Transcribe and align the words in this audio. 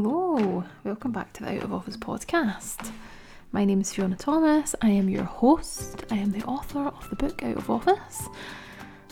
Hello, 0.00 0.62
welcome 0.84 1.10
back 1.10 1.32
to 1.32 1.42
the 1.42 1.56
Out 1.56 1.64
of 1.64 1.72
Office 1.72 1.96
podcast. 1.96 2.92
My 3.50 3.64
name 3.64 3.80
is 3.80 3.92
Fiona 3.92 4.14
Thomas. 4.14 4.76
I 4.80 4.90
am 4.90 5.08
your 5.08 5.24
host. 5.24 6.04
I 6.08 6.14
am 6.14 6.30
the 6.30 6.44
author 6.44 6.86
of 6.86 7.10
the 7.10 7.16
book 7.16 7.42
Out 7.42 7.56
of 7.56 7.68
Office, 7.68 8.28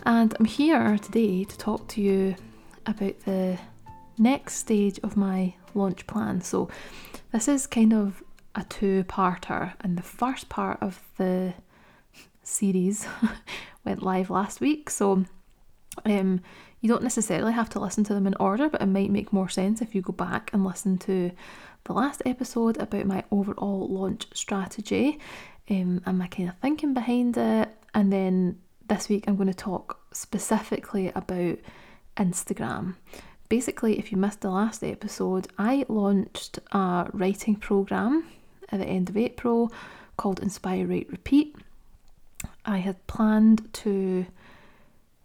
and 0.05 0.33
I'm 0.39 0.45
here 0.45 0.97
today 0.99 1.43
to 1.43 1.59
talk 1.59 1.89
to 1.89 2.01
you 2.01 2.37
about 2.87 3.19
the 3.25 3.59
next 4.17 4.59
stage 4.59 5.01
of 5.03 5.17
my 5.17 5.55
launch 5.75 6.07
plan. 6.07 6.41
So, 6.41 6.69
this 7.33 7.49
is 7.49 7.67
kind 7.67 7.93
of 7.93 8.23
a 8.55 8.63
two 8.63 9.03
parter, 9.09 9.73
and 9.81 9.99
the 9.99 10.05
first 10.05 10.49
part 10.49 10.81
of 10.81 11.03
the 11.19 11.55
series 12.45 13.09
went 13.85 14.05
live 14.05 14.31
last 14.31 14.61
week. 14.61 14.89
So, 14.91 15.25
um, 16.05 16.43
you 16.87 16.93
don't 16.93 17.03
necessarily 17.03 17.53
have 17.53 17.69
to 17.71 17.81
listen 17.81 18.05
to 18.05 18.15
them 18.15 18.29
in 18.29 18.37
order, 18.39 18.69
but 18.69 18.81
it 18.81 18.87
might 18.87 19.11
make 19.11 19.33
more 19.33 19.49
sense 19.49 19.83
if 19.83 19.93
you 19.93 20.01
go 20.01 20.13
back 20.13 20.51
and 20.53 20.65
listen 20.65 20.97
to 20.99 21.33
the 21.83 21.93
last 21.93 22.23
episode 22.25 22.77
about 22.77 23.07
my 23.07 23.25
overall 23.33 23.89
launch 23.89 24.29
strategy 24.33 25.19
um, 25.69 26.01
and 26.07 26.17
my 26.17 26.29
kind 26.29 26.49
of 26.49 26.55
thinking 26.59 26.95
behind 26.95 27.37
it. 27.37 27.71
And 27.93 28.13
then 28.13 28.61
this 28.87 29.09
week, 29.09 29.25
I'm 29.27 29.35
going 29.35 29.49
to 29.49 29.53
talk 29.53 29.99
specifically 30.13 31.11
about 31.13 31.59
Instagram. 32.19 32.95
Basically, 33.49 33.99
if 33.99 34.13
you 34.13 34.17
missed 34.17 34.43
the 34.43 34.51
last 34.51 34.85
episode, 34.85 35.49
I 35.59 35.87
launched 35.89 36.61
a 36.71 37.11
writing 37.13 37.57
program 37.57 38.29
at 38.71 38.79
the 38.79 38.87
end 38.87 39.11
of 39.11 39.17
April 39.17 39.73
called 40.17 40.39
Inspire, 40.39 40.87
Write, 40.87 41.11
Repeat. 41.11 41.57
I 42.65 42.79
had 42.79 43.05
planned 43.09 43.75
to 43.75 44.27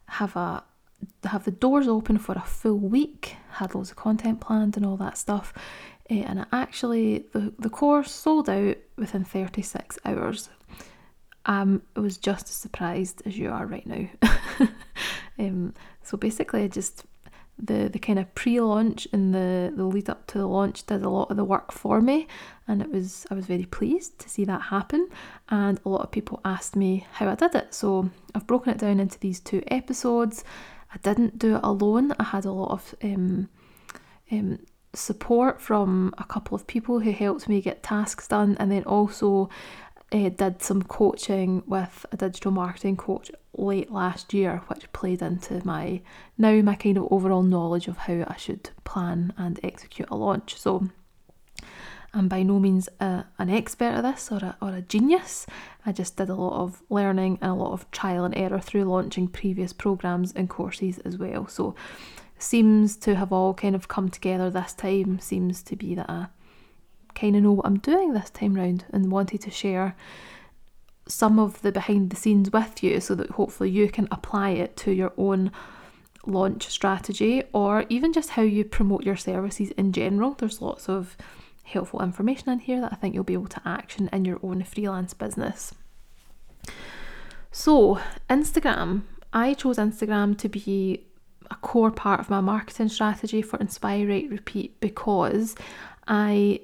have 0.07 0.35
a 0.35 0.63
have 1.23 1.45
the 1.45 1.51
doors 1.51 1.87
open 1.87 2.17
for 2.17 2.33
a 2.33 2.41
full 2.41 2.77
week, 2.77 3.35
had 3.51 3.75
loads 3.75 3.91
of 3.91 3.97
content 3.97 4.41
planned 4.41 4.77
and 4.77 4.85
all 4.85 4.97
that 4.97 5.17
stuff. 5.17 5.53
Uh, 6.09 6.15
and 6.15 6.45
actually, 6.51 7.25
the, 7.33 7.53
the 7.59 7.69
course 7.69 8.11
sold 8.11 8.49
out 8.49 8.77
within 8.97 9.23
36 9.23 9.99
hours. 10.05 10.49
Um, 11.45 11.81
I 11.95 12.01
was 12.01 12.17
just 12.17 12.49
as 12.49 12.55
surprised 12.55 13.21
as 13.25 13.37
you 13.37 13.49
are 13.49 13.65
right 13.65 13.87
now. 13.87 14.07
um, 15.39 15.73
so 16.03 16.17
basically, 16.17 16.63
I 16.63 16.67
just 16.67 17.05
the 17.61 17.89
the 17.89 17.99
kind 17.99 18.17
of 18.17 18.33
pre-launch 18.33 19.07
and 19.13 19.33
the 19.33 19.71
the 19.75 19.83
lead 19.83 20.09
up 20.09 20.25
to 20.27 20.37
the 20.37 20.47
launch 20.47 20.85
did 20.85 21.03
a 21.03 21.09
lot 21.09 21.29
of 21.29 21.37
the 21.37 21.43
work 21.43 21.71
for 21.71 22.01
me 22.01 22.27
and 22.67 22.81
it 22.81 22.89
was 22.91 23.27
I 23.29 23.35
was 23.35 23.45
very 23.45 23.65
pleased 23.65 24.17
to 24.19 24.29
see 24.29 24.45
that 24.45 24.63
happen 24.63 25.09
and 25.49 25.79
a 25.85 25.89
lot 25.89 26.01
of 26.01 26.11
people 26.11 26.41
asked 26.43 26.75
me 26.75 27.05
how 27.13 27.29
I 27.29 27.35
did 27.35 27.53
it 27.53 27.73
so 27.73 28.09
I've 28.33 28.47
broken 28.47 28.71
it 28.73 28.79
down 28.79 28.99
into 28.99 29.19
these 29.19 29.39
two 29.39 29.61
episodes 29.67 30.43
I 30.93 30.97
didn't 30.97 31.39
do 31.39 31.55
it 31.55 31.61
alone 31.63 32.13
I 32.19 32.23
had 32.23 32.45
a 32.45 32.51
lot 32.51 32.71
of 32.71 32.95
um, 33.03 33.49
um, 34.31 34.59
support 34.93 35.61
from 35.61 36.13
a 36.17 36.23
couple 36.23 36.55
of 36.55 36.67
people 36.67 36.99
who 36.99 37.11
helped 37.11 37.47
me 37.47 37.61
get 37.61 37.83
tasks 37.83 38.27
done 38.27 38.57
and 38.59 38.71
then 38.71 38.83
also 38.83 39.49
uh, 40.11 40.29
did 40.29 40.61
some 40.61 40.81
coaching 40.83 41.63
with 41.65 42.05
a 42.11 42.17
digital 42.17 42.51
marketing 42.51 42.97
coach 42.97 43.31
late 43.57 43.91
last 43.91 44.33
year, 44.33 44.61
which 44.67 44.91
played 44.91 45.21
into 45.21 45.65
my 45.65 46.01
now 46.37 46.61
my 46.61 46.75
kind 46.75 46.97
of 46.97 47.07
overall 47.11 47.43
knowledge 47.43 47.87
of 47.87 47.97
how 47.97 48.25
I 48.27 48.35
should 48.37 48.69
plan 48.83 49.33
and 49.37 49.59
execute 49.63 50.09
a 50.09 50.15
launch. 50.15 50.57
So 50.57 50.89
I'm 52.13 52.27
by 52.27 52.43
no 52.43 52.59
means 52.59 52.89
a, 52.99 53.25
an 53.39 53.49
expert 53.49 53.85
at 53.85 54.01
this 54.01 54.31
or 54.31 54.37
a, 54.37 54.57
or 54.61 54.73
a 54.73 54.81
genius. 54.81 55.45
I 55.85 55.91
just 55.91 56.17
did 56.17 56.29
a 56.29 56.35
lot 56.35 56.61
of 56.61 56.81
learning 56.89 57.39
and 57.41 57.51
a 57.51 57.55
lot 57.55 57.71
of 57.71 57.89
trial 57.91 58.25
and 58.25 58.35
error 58.35 58.59
through 58.59 58.83
launching 58.83 59.27
previous 59.27 59.71
programs 59.71 60.33
and 60.33 60.49
courses 60.49 60.99
as 60.99 61.17
well. 61.17 61.47
So 61.47 61.75
seems 62.37 62.97
to 62.97 63.15
have 63.15 63.31
all 63.31 63.53
kind 63.53 63.75
of 63.75 63.87
come 63.87 64.09
together 64.09 64.49
this 64.49 64.73
time. 64.73 65.19
Seems 65.19 65.63
to 65.63 65.75
be 65.75 65.95
that 65.95 66.09
I 66.09 66.27
kind 67.15 67.35
of 67.35 67.43
know 67.43 67.53
what 67.53 67.65
I'm 67.65 67.79
doing 67.79 68.13
this 68.13 68.29
time 68.29 68.55
round 68.55 68.85
and 68.91 69.11
wanted 69.11 69.41
to 69.41 69.51
share 69.51 69.95
some 71.07 71.39
of 71.39 71.61
the 71.61 71.71
behind 71.71 72.09
the 72.09 72.15
scenes 72.15 72.51
with 72.51 72.83
you 72.83 72.99
so 72.99 73.15
that 73.15 73.31
hopefully 73.31 73.69
you 73.69 73.89
can 73.89 74.07
apply 74.11 74.51
it 74.51 74.75
to 74.77 74.91
your 74.91 75.13
own 75.17 75.51
launch 76.25 76.67
strategy 76.67 77.43
or 77.53 77.85
even 77.89 78.13
just 78.13 78.31
how 78.31 78.41
you 78.41 78.63
promote 78.63 79.03
your 79.03 79.15
services 79.15 79.71
in 79.71 79.91
general. 79.91 80.33
There's 80.33 80.61
lots 80.61 80.87
of 80.87 81.17
helpful 81.71 82.01
information 82.01 82.49
in 82.49 82.59
here 82.59 82.81
that 82.81 82.93
I 82.93 82.95
think 82.95 83.15
you'll 83.15 83.23
be 83.23 83.33
able 83.33 83.47
to 83.47 83.61
action 83.65 84.09
in 84.11 84.25
your 84.25 84.39
own 84.43 84.63
freelance 84.63 85.13
business. 85.13 85.73
So, 87.51 87.99
Instagram. 88.29 89.03
I 89.33 89.53
chose 89.53 89.77
Instagram 89.77 90.37
to 90.39 90.49
be 90.49 91.05
a 91.49 91.55
core 91.55 91.91
part 91.91 92.19
of 92.19 92.29
my 92.29 92.41
marketing 92.41 92.89
strategy 92.89 93.41
for 93.41 93.57
Inspire, 93.59 94.07
Write, 94.07 94.29
Repeat 94.29 94.79
because 94.79 95.55
I 96.07 96.61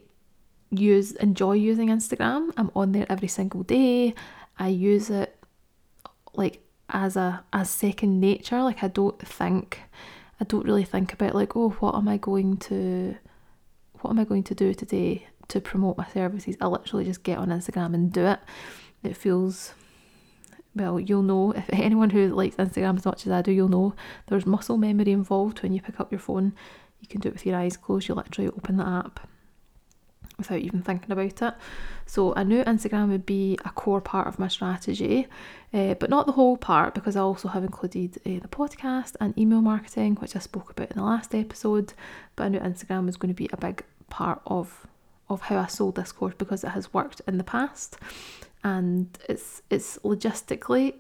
use 0.69 1.12
enjoy 1.13 1.53
using 1.53 1.89
Instagram. 1.89 2.51
I'm 2.57 2.72
on 2.75 2.91
there 2.91 3.06
every 3.09 3.28
single 3.28 3.63
day. 3.63 4.16
I 4.59 4.69
use 4.69 5.09
it 5.09 5.38
like 6.34 6.62
as 6.89 7.16
a 7.16 7.44
as 7.53 7.69
second 7.69 8.19
nature. 8.19 8.62
Like 8.62 8.84
I 8.84 8.88
don't 8.88 9.19
think 9.19 9.81
I 10.39 10.45
don't 10.45 10.66
really 10.66 10.84
think 10.84 11.13
about 11.13 11.35
like, 11.35 11.56
oh, 11.56 11.69
what 11.79 11.95
am 11.95 12.07
I 12.07 12.18
going 12.18 12.57
to 12.57 13.16
what 14.02 14.12
am 14.12 14.19
I 14.19 14.24
going 14.24 14.44
to 14.44 14.56
do 14.56 14.74
today 14.74 15.28
to 15.50 15.62
promote 15.62 15.97
my 15.97 16.08
services? 16.08 16.56
I 16.62 16.68
literally 16.68 17.06
just 17.06 17.24
get 17.24 17.38
on 17.38 17.50
Instagram 17.50 17.94
and 17.94 18.12
do 18.12 18.25
it. 18.25 18.40
It 19.03 19.16
feels 19.16 19.74
well, 20.75 21.00
you'll 21.00 21.24
know 21.24 21.52
if 21.56 21.69
anyone 21.72 22.12
who 22.12 22.28
likes 22.28 22.56
Instagram 22.57 22.97
as 22.97 23.06
much 23.06 23.25
as 23.25 23.31
I 23.31 23.41
do, 23.41 23.52
you'll 23.52 23.69
know 23.69 23.96
there's 24.28 24.46
muscle 24.46 24.78
memory 24.78 25.12
involved 25.12 25.63
when 25.63 25.74
you 25.74 25.81
pick 25.81 26.00
up 26.00 26.12
your 26.12 26.19
phone. 26.19 26.53
You 27.02 27.07
can 27.07 27.22
do 27.22 27.30
it 27.30 27.34
with 27.34 27.46
your 27.46 27.57
eyes 27.57 27.78
closed, 27.78 28.07
you 28.07 28.16
literally 28.16 28.50
open 28.50 28.78
the 28.78 28.88
app 28.88 29.28
without 30.38 30.59
even 30.59 30.81
thinking 30.81 31.12
about 31.12 31.42
it. 31.42 31.53
So 32.06 32.34
I 32.36 32.44
knew 32.44 32.64
Instagram 32.64 33.09
would 33.09 33.25
be 33.25 33.58
a 33.66 33.70
core 33.70 34.02
part 34.02 34.28
of 34.28 34.40
my 34.40 34.48
strategy, 34.48 35.28
uh, 35.74 35.96
but 35.96 36.09
not 36.09 36.25
the 36.25 36.34
whole 36.34 36.58
part 36.58 36.94
because 36.94 37.16
I 37.16 37.22
also 37.22 37.50
have 37.50 37.64
included 37.64 38.18
uh, 38.18 38.40
the 38.42 38.48
podcast 38.48 39.16
and 39.20 39.38
email 39.38 39.62
marketing, 39.62 40.16
which 40.16 40.36
I 40.36 40.40
spoke 40.40 40.70
about 40.70 40.92
in 40.92 40.98
the 40.98 41.03
last 41.03 41.34
episode. 41.34 41.94
But 42.36 42.46
I 42.46 42.50
knew 42.50 42.59
Instagram 42.59 43.06
was 43.06 43.18
going 43.18 43.34
to 43.34 43.36
be 43.36 43.50
a 43.52 43.58
big 43.58 43.84
part 44.09 44.42
of 44.46 44.88
of 45.30 45.42
how 45.42 45.58
I 45.58 45.68
sold 45.68 45.96
this 45.96 46.14
course 46.14 46.36
because 46.38 46.64
it 46.64 46.69
has 46.69 46.94
worked 46.94 47.22
in 47.28 47.38
the 47.38 47.44
past 47.44 47.98
and 48.64 49.18
it's 49.30 49.62
it's 49.69 49.98
logistically 50.00 50.94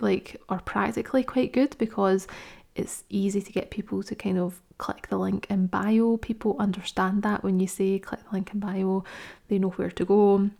like 0.00 0.40
or 0.48 0.58
practically 0.60 1.22
quite 1.22 1.52
good 1.52 1.76
because 1.78 2.26
it's 2.74 3.04
easy 3.08 3.40
to 3.40 3.52
get 3.52 3.70
people 3.70 4.02
to 4.02 4.14
kind 4.14 4.38
of 4.38 4.60
click 4.78 5.08
the 5.08 5.18
link 5.18 5.46
in 5.48 5.66
bio. 5.66 6.16
People 6.16 6.56
understand 6.58 7.22
that 7.22 7.44
when 7.44 7.60
you 7.60 7.66
say 7.66 7.98
click 7.98 8.20
the 8.24 8.32
link 8.32 8.52
in 8.52 8.60
bio, 8.60 9.04
they 9.48 9.58
know 9.58 9.70
where 9.70 9.90
to 9.90 10.04
go. 10.04 10.50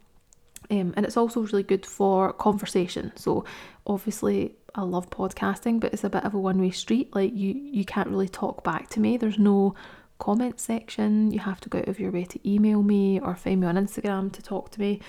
Um, 0.70 0.94
and 0.97 1.04
it's 1.04 1.16
also 1.16 1.41
really 1.41 1.62
good 1.62 1.84
for 1.84 2.32
conversation. 2.32 3.12
So 3.16 3.44
obviously 3.86 4.54
I 4.74 4.82
love 4.82 5.10
podcasting, 5.10 5.80
but 5.80 5.92
it's 5.92 6.04
a 6.04 6.10
bit 6.10 6.24
of 6.24 6.34
a 6.34 6.38
one-way 6.38 6.70
street. 6.70 7.14
Like 7.14 7.34
you 7.34 7.53
you 7.53 7.84
can't 7.84 8.08
really 8.08 8.28
talk 8.28 8.64
back 8.64 8.88
to 8.91 9.00
me. 9.00 9.16
There's 9.16 9.38
no 9.38 9.74
comment 10.19 10.60
section. 10.60 11.32
You 11.32 11.41
have 11.41 11.60
to 11.62 11.69
go 11.69 11.78
out 11.78 11.88
of 11.88 12.00
your 12.00 12.10
way 12.10 12.24
to 12.24 12.50
email 12.50 12.82
me 12.82 13.20
or 13.20 13.34
find 13.34 13.60
me 13.60 13.66
on 13.66 13.76
Instagram 13.76 14.32
to 14.32 14.42
talk 14.42 14.70
to 14.70 14.80
me. 14.80 15.00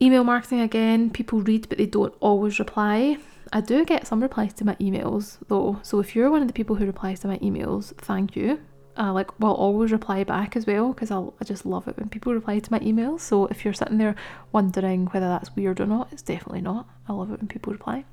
Email 0.00 0.22
marketing 0.22 0.60
again, 0.60 1.10
people 1.10 1.40
read 1.40 1.68
but 1.68 1.78
they 1.78 1.86
don't 1.86 2.14
always 2.20 2.58
reply. 2.60 3.16
I 3.52 3.60
do 3.60 3.84
get 3.84 4.06
some 4.06 4.20
replies 4.22 4.52
to 4.54 4.64
my 4.64 4.74
emails 4.76 5.38
though, 5.48 5.80
so 5.82 6.00
if 6.00 6.14
you're 6.14 6.30
one 6.30 6.42
of 6.42 6.48
the 6.48 6.54
people 6.54 6.76
who 6.76 6.86
replies 6.86 7.20
to 7.20 7.28
my 7.28 7.38
emails, 7.38 7.94
thank 7.96 8.36
you. 8.36 8.60
I 8.96 9.10
like 9.10 9.38
will 9.38 9.54
always 9.54 9.92
reply 9.92 10.24
back 10.24 10.56
as 10.56 10.66
well 10.66 10.92
because 10.92 11.10
I 11.10 11.20
I 11.40 11.44
just 11.44 11.64
love 11.64 11.86
it 11.86 11.96
when 11.96 12.08
people 12.08 12.34
reply 12.34 12.58
to 12.58 12.72
my 12.72 12.80
emails. 12.80 13.20
So 13.20 13.46
if 13.46 13.64
you're 13.64 13.74
sitting 13.74 13.98
there 13.98 14.16
wondering 14.52 15.06
whether 15.06 15.28
that's 15.28 15.54
weird 15.54 15.80
or 15.80 15.86
not, 15.86 16.12
it's 16.12 16.22
definitely 16.22 16.62
not. 16.62 16.88
I 17.08 17.12
love 17.12 17.30
it 17.30 17.38
when 17.38 17.48
people 17.48 17.72
reply. 17.72 18.04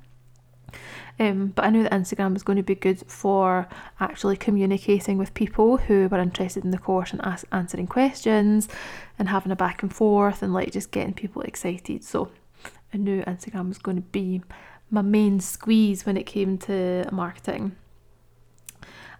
Um, 1.18 1.48
but 1.48 1.64
I 1.64 1.70
knew 1.70 1.82
that 1.82 1.92
Instagram 1.92 2.34
was 2.34 2.42
going 2.42 2.56
to 2.56 2.62
be 2.62 2.74
good 2.74 3.02
for 3.10 3.68
actually 4.00 4.36
communicating 4.36 5.16
with 5.16 5.32
people 5.34 5.78
who 5.78 6.08
were 6.08 6.18
interested 6.18 6.64
in 6.64 6.70
the 6.70 6.78
course 6.78 7.12
and 7.12 7.24
ask, 7.24 7.46
answering 7.52 7.86
questions 7.86 8.68
and 9.18 9.28
having 9.28 9.50
a 9.50 9.56
back 9.56 9.82
and 9.82 9.94
forth 9.94 10.42
and 10.42 10.52
like 10.52 10.72
just 10.72 10.90
getting 10.90 11.14
people 11.14 11.42
excited. 11.42 12.04
So 12.04 12.30
I 12.92 12.98
knew 12.98 13.22
Instagram 13.22 13.68
was 13.68 13.78
going 13.78 13.96
to 13.96 14.02
be 14.02 14.42
my 14.90 15.02
main 15.02 15.40
squeeze 15.40 16.06
when 16.06 16.16
it 16.16 16.24
came 16.24 16.58
to 16.58 17.08
marketing. 17.12 17.76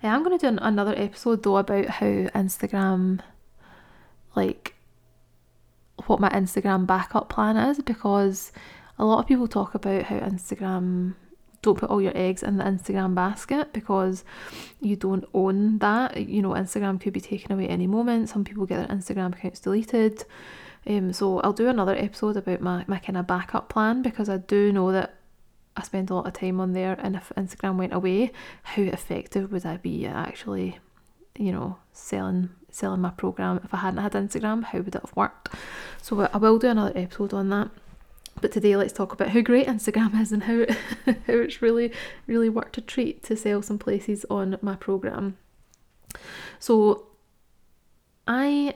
I 0.02 0.08
am 0.08 0.22
going 0.22 0.38
to 0.38 0.50
do 0.50 0.58
another 0.60 0.94
episode 0.96 1.42
though 1.42 1.56
about 1.56 1.86
how 1.86 2.06
Instagram, 2.06 3.20
like, 4.34 4.74
what 6.06 6.20
my 6.20 6.28
Instagram 6.30 6.86
backup 6.86 7.28
plan 7.28 7.56
is 7.56 7.80
because 7.80 8.52
a 8.98 9.04
lot 9.04 9.18
of 9.18 9.26
people 9.26 9.48
talk 9.48 9.74
about 9.74 10.04
how 10.04 10.18
Instagram 10.20 11.14
don't 11.62 11.78
put 11.78 11.90
all 11.90 12.00
your 12.00 12.16
eggs 12.16 12.42
in 12.42 12.58
the 12.58 12.64
Instagram 12.64 13.14
basket 13.14 13.72
because 13.72 14.24
you 14.80 14.94
don't 14.94 15.24
own 15.34 15.78
that. 15.78 16.16
You 16.16 16.42
know, 16.42 16.50
Instagram 16.50 17.00
could 17.00 17.12
be 17.12 17.20
taken 17.20 17.52
away 17.52 17.66
any 17.66 17.86
moment. 17.86 18.28
Some 18.28 18.44
people 18.44 18.66
get 18.66 18.76
their 18.76 18.96
Instagram 18.96 19.34
accounts 19.34 19.60
deleted. 19.60 20.24
Um, 20.86 21.12
so 21.12 21.40
I'll 21.40 21.52
do 21.52 21.69
another 21.69 21.96
episode 21.96 22.36
about 22.36 22.60
my, 22.60 22.84
my 22.86 22.98
kind 22.98 23.16
of 23.16 23.26
backup 23.26 23.69
plan 23.69 24.02
because 24.02 24.28
I 24.28 24.36
do 24.36 24.72
know 24.72 24.92
that 24.92 25.15
I 25.76 25.82
spend 25.82 26.11
a 26.11 26.14
lot 26.14 26.26
of 26.26 26.32
time 26.32 26.61
on 26.61 26.73
there, 26.73 26.96
and 27.00 27.17
if 27.17 27.32
Instagram 27.37 27.76
went 27.76 27.93
away, 27.93 28.32
how 28.62 28.82
effective 28.82 29.52
would 29.52 29.67
I 29.67 29.76
be 29.76 30.06
actually, 30.06 30.78
you 31.38 31.52
know, 31.52 31.78
selling 31.93 32.50
selling 32.70 33.00
my 33.00 33.11
program 33.11 33.58
if 33.64 33.73
I 33.73 33.78
hadn't 33.78 34.02
had 34.02 34.12
Instagram, 34.12 34.62
how 34.62 34.78
would 34.78 34.94
it 34.94 35.00
have 35.00 35.17
worked? 35.17 35.49
So 36.02 36.28
I 36.32 36.37
will 36.37 36.58
do 36.58 36.69
another 36.69 36.93
episode 36.94 37.32
on 37.32 37.49
that. 37.49 37.70
But 38.40 38.52
today 38.52 38.76
let's 38.76 38.93
talk 38.93 39.12
about 39.12 39.31
how 39.31 39.40
great 39.40 39.67
Instagram 39.67 40.20
is 40.20 40.31
and 40.31 40.43
how 40.43 40.67
how 41.06 41.14
it's 41.26 41.62
really 41.62 41.93
really 42.26 42.50
worked 42.50 42.76
a 42.79 42.82
treat 42.82 43.22
to 43.25 43.37
sell 43.37 43.62
some 43.62 43.79
places 43.79 44.26
on 44.29 44.58
my 44.61 44.76
program. 44.76 45.38
So 46.58 47.06
I 48.26 48.75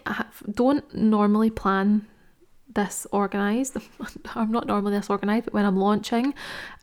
don't 0.50 0.94
normally 0.94 1.50
plan 1.50 2.06
this 2.74 3.06
organized. 3.12 3.76
I'm 4.34 4.50
not 4.50 4.66
normally 4.66 4.92
this 4.92 5.10
organized, 5.10 5.46
but 5.46 5.54
when 5.54 5.64
I'm 5.64 5.76
launching, 5.76 6.34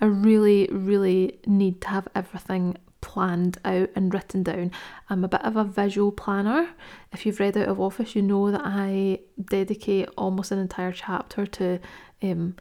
I 0.01 0.05
really, 0.05 0.67
really 0.71 1.39
need 1.45 1.81
to 1.81 1.87
have 1.89 2.07
everything 2.15 2.77
planned 3.01 3.57
out 3.63 3.89
and 3.95 4.13
written 4.13 4.43
down. 4.43 4.71
I'm 5.09 5.23
a 5.23 5.27
bit 5.27 5.43
of 5.43 5.55
a 5.55 5.63
visual 5.63 6.11
planner. 6.11 6.69
If 7.11 7.25
you've 7.25 7.39
read 7.39 7.57
Out 7.57 7.67
of 7.67 7.79
Office, 7.79 8.15
you 8.15 8.21
know 8.21 8.51
that 8.51 8.61
I 8.63 9.19
dedicate 9.41 10.09
almost 10.17 10.51
an 10.51 10.59
entire 10.59 10.91
chapter 10.91 11.45
to 11.45 11.79
um, 12.21 12.55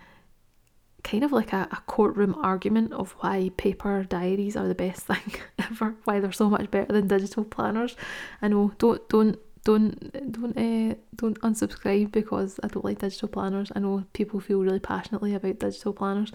kind 1.03 1.25
of 1.25 1.33
like 1.33 1.53
a, 1.53 1.69
a 1.71 1.83
courtroom 1.87 2.35
argument 2.43 2.93
of 2.93 3.13
why 3.21 3.51
paper 3.57 4.05
diaries 4.05 4.57
are 4.57 4.69
the 4.69 4.75
best 4.75 5.07
thing 5.07 5.35
ever, 5.59 5.95
why 6.05 6.21
they're 6.21 6.33
so 6.33 6.51
much 6.51 6.71
better 6.71 6.93
than 6.93 7.07
digital 7.07 7.45
planners. 7.45 7.97
I 8.43 8.49
know, 8.49 8.73
don't 8.79 9.09
don't 9.09 9.39
don't 9.67 10.33
don't 10.33 10.57
uh, 10.57 10.95
don't 11.17 11.41
unsubscribe 11.41 12.13
because 12.13 12.61
I 12.63 12.69
don't 12.69 12.85
like 12.85 13.01
digital 13.01 13.27
planners. 13.27 13.73
I 13.75 13.81
know 13.81 14.05
people 14.13 14.39
feel 14.39 14.61
really 14.61 14.79
passionately 14.79 15.35
about 15.35 15.59
digital 15.59 15.93
planners, 15.93 16.31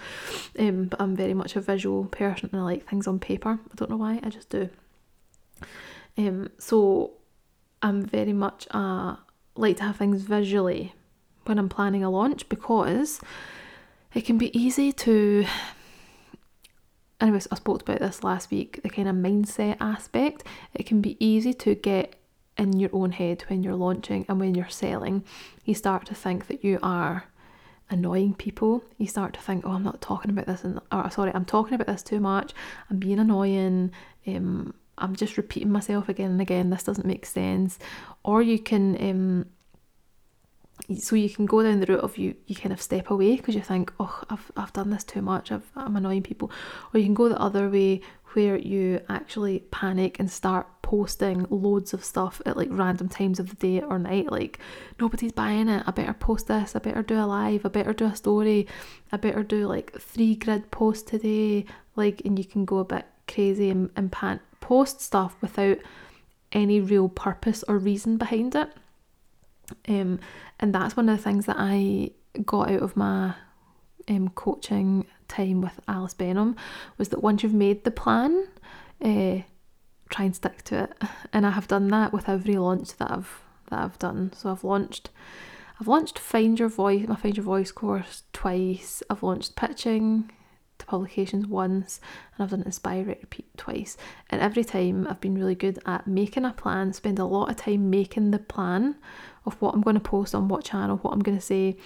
um, 0.60 0.86
but 0.86 1.02
I'm 1.02 1.16
very 1.16 1.34
much 1.34 1.56
a 1.56 1.62
visual 1.62 2.06
person 2.06 2.50
and 2.52 2.62
I 2.62 2.64
like 2.66 2.88
things 2.88 3.08
on 3.08 3.20
paper. 3.20 3.52
I 3.52 3.76
don't 3.76 3.90
know 3.90 3.96
why, 3.96 4.20
I 4.22 4.30
just 4.30 4.50
do. 4.50 4.70
Um, 6.18 6.50
so 6.58 7.12
I'm 7.82 8.02
very 8.06 8.34
much 8.34 8.68
uh 8.72 9.16
like 9.56 9.78
to 9.78 9.84
have 9.84 9.96
things 9.96 10.24
visually 10.24 10.94
when 11.46 11.58
I'm 11.58 11.70
planning 11.70 12.04
a 12.04 12.10
launch 12.10 12.50
because 12.50 13.22
it 14.14 14.26
can 14.26 14.38
be 14.38 14.56
easy 14.58 14.92
to 14.92 15.46
anyways 17.22 17.48
I 17.50 17.56
spoke 17.56 17.82
about 17.82 18.00
this 18.00 18.24
last 18.24 18.52
week 18.52 18.82
the 18.84 18.90
kind 18.90 19.08
of 19.08 19.16
mindset 19.16 19.78
aspect 19.80 20.44
it 20.74 20.86
can 20.86 21.02
be 21.02 21.16
easy 21.26 21.54
to 21.54 21.76
get 21.76 22.21
in 22.62 22.80
your 22.80 22.92
own 22.94 23.12
head 23.12 23.44
when 23.48 23.64
you're 23.64 23.76
launching 23.76 24.24
and 24.30 24.40
when 24.40 24.54
you're 24.54 24.70
selling, 24.70 25.24
you 25.66 25.74
start 25.74 26.06
to 26.06 26.16
think 26.16 26.48
that 26.48 26.64
you 26.64 26.78
are 26.84 27.26
annoying 27.90 28.36
people. 28.36 28.84
You 28.98 29.08
start 29.08 29.34
to 29.34 29.40
think, 29.42 29.66
oh, 29.66 29.72
I'm 29.72 29.84
not 29.84 30.00
talking 30.00 30.30
about 30.30 30.46
this, 30.46 30.64
and 30.64 30.80
or 30.92 31.10
sorry, 31.10 31.32
I'm 31.34 31.46
talking 31.46 31.74
about 31.74 31.88
this 31.88 32.04
too 32.04 32.20
much. 32.20 32.54
I'm 32.90 33.00
being 33.00 33.20
annoying. 33.20 33.92
Um, 34.28 34.76
I'm 34.98 35.16
just 35.16 35.38
repeating 35.38 35.72
myself 35.72 36.08
again 36.08 36.32
and 36.32 36.42
again. 36.42 36.70
This 36.70 36.84
doesn't 36.84 37.08
make 37.08 37.26
sense. 37.26 37.80
Or 38.24 38.44
you 38.44 38.60
can 38.60 38.96
um, 39.10 39.46
so 41.00 41.16
you 41.16 41.30
can 41.30 41.46
go 41.46 41.64
down 41.64 41.80
the 41.80 41.86
route 41.86 42.04
of 42.04 42.18
you 42.18 42.36
you 42.48 42.56
kind 42.56 42.74
of 42.74 42.82
step 42.82 43.10
away 43.10 43.36
because 43.36 43.56
you 43.56 43.62
think 43.62 43.92
oh 44.00 44.24
I've, 44.30 44.52
I've 44.58 44.74
done 44.74 44.90
this 44.90 45.04
too 45.04 45.22
much 45.22 45.52
I've, 45.52 45.70
I'm 45.76 45.96
annoying 45.96 46.24
people 46.24 46.52
or 46.94 47.00
you 47.00 47.06
can 47.06 47.14
go 47.14 47.30
the 47.30 47.40
other 47.40 47.70
way 47.70 48.02
where 48.34 48.58
you 48.58 49.02
actually 49.10 49.60
panic 49.72 50.20
and 50.20 50.32
start 50.32 50.68
posting 50.82 51.46
loads 51.50 51.94
of 51.94 52.04
stuff 52.04 52.42
at 52.46 52.58
like 52.58 52.68
random 52.72 53.08
times 53.08 53.40
of 53.40 53.50
the 53.50 53.56
day 53.56 53.82
or 53.82 53.98
night 53.98 54.32
like 54.32 54.60
nobody's 55.00 55.32
buying 55.32 55.70
it. 55.70 55.84
I 55.86 55.92
better 55.92 56.14
post 56.14 56.48
this. 56.48 56.76
I 56.76 56.80
better 56.80 57.04
do 57.04 57.16
a 57.16 57.26
live. 57.26 57.66
I 57.66 57.70
better 57.70 57.94
do 57.94 58.06
a 58.06 58.16
story. 58.16 58.68
I 59.12 59.18
better 59.18 59.44
do 59.44 59.68
like 59.68 60.00
three 60.00 60.36
grid 60.36 60.72
posts 60.72 61.10
today. 61.10 61.66
Like 61.96 62.22
and 62.26 62.38
you 62.38 62.46
can 62.46 62.66
go 62.66 62.80
a 62.80 62.86
bit 62.86 63.06
crazy 63.28 63.70
and, 63.70 63.90
and 63.96 64.12
pan- 64.12 64.42
post 64.60 65.02
stuff 65.02 65.36
without 65.42 65.78
any 66.52 66.80
real 66.80 67.10
purpose 67.10 67.64
or 67.68 67.78
reason 67.78 68.18
behind 68.18 68.56
it. 68.56 68.70
Um, 69.88 70.20
and 70.60 70.76
that's 70.76 70.98
one 70.98 71.10
of 71.10 71.18
the 71.18 71.24
things 71.24 71.46
that 71.46 71.56
I 71.58 72.12
got 72.46 72.70
out 72.70 72.82
of 72.82 72.98
my 72.98 73.36
um, 74.08 74.30
coaching 74.30 75.06
time 75.32 75.62
with 75.62 75.80
Alice 75.88 76.14
Benham 76.14 76.56
was 76.98 77.10
that 77.10 77.24
once 77.24 77.42
you've 77.44 77.54
made 77.54 77.84
the 77.84 77.92
plan, 77.92 78.48
uh, 79.02 79.42
try 80.10 80.26
and 80.26 80.36
stick 80.36 80.64
to 80.66 80.84
it. 80.84 80.94
And 81.34 81.46
I 81.46 81.52
have 81.52 81.68
done 81.68 81.88
that 81.88 82.12
with 82.14 82.28
every 82.28 82.58
launch 82.58 82.98
that 82.98 83.10
I've 83.10 83.42
that 83.70 83.80
I've 83.80 84.00
done. 84.00 84.34
So 84.36 84.52
I've 84.52 84.64
launched 84.64 85.10
I've 85.80 85.88
launched 85.88 86.20
Find 86.20 86.60
Your 86.60 86.70
Voice, 86.70 87.08
my 87.08 87.16
Find 87.16 87.36
Your 87.36 87.46
Voice 87.46 87.72
course 87.72 88.24
twice. 88.34 89.02
I've 89.10 89.24
launched 89.24 89.56
pitching 89.56 90.30
to 90.78 90.86
publications 90.86 91.48
once 91.48 92.00
and 92.36 92.44
I've 92.44 92.52
done 92.52 92.64
Inspire 92.64 93.06
Write 93.06 93.22
Repeat 93.22 93.58
twice. 93.58 93.98
And 94.30 94.42
every 94.42 94.64
time 94.64 95.08
I've 95.10 95.22
been 95.22 95.36
really 95.36 95.56
good 95.56 95.80
at 95.86 96.06
making 96.06 96.46
a 96.46 96.54
plan, 96.54 96.94
spend 96.94 97.18
a 97.18 97.26
lot 97.26 97.50
of 97.50 97.56
time 97.56 97.90
making 97.90 98.32
the 98.32 98.40
plan 98.40 98.96
of 99.46 99.60
what 99.62 99.74
I'm 99.74 99.82
going 99.82 99.96
to 99.96 100.00
post 100.00 100.36
on 100.36 100.48
what 100.48 100.64
channel, 100.64 100.98
what 100.98 101.14
I'm 101.14 101.20
going 101.20 101.38
to 101.38 101.44
say, 101.44 101.78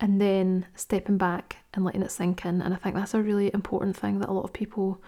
and 0.00 0.20
then 0.20 0.66
stepping 0.74 1.18
back 1.18 1.58
and 1.74 1.84
letting 1.84 2.02
it 2.02 2.10
sink 2.10 2.44
in. 2.44 2.62
And 2.62 2.72
I 2.72 2.76
think 2.76 2.94
that's 2.94 3.14
a 3.14 3.22
really 3.22 3.50
important 3.52 3.96
thing 3.96 4.20
that 4.20 4.28
a 4.28 4.32
lot 4.32 4.44
of 4.44 4.52
people 4.52 5.00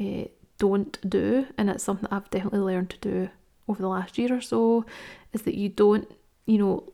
uh, 0.00 0.24
don't 0.58 0.98
do, 1.08 1.46
and 1.58 1.68
it's 1.68 1.84
something 1.84 2.08
I've 2.10 2.30
definitely 2.30 2.60
learned 2.60 2.90
to 2.90 2.98
do 2.98 3.28
over 3.68 3.82
the 3.82 3.88
last 3.88 4.18
year 4.18 4.34
or 4.34 4.40
so. 4.40 4.86
Is 5.32 5.42
that 5.42 5.54
you 5.54 5.68
don't, 5.68 6.10
you 6.46 6.58
know, 6.58 6.92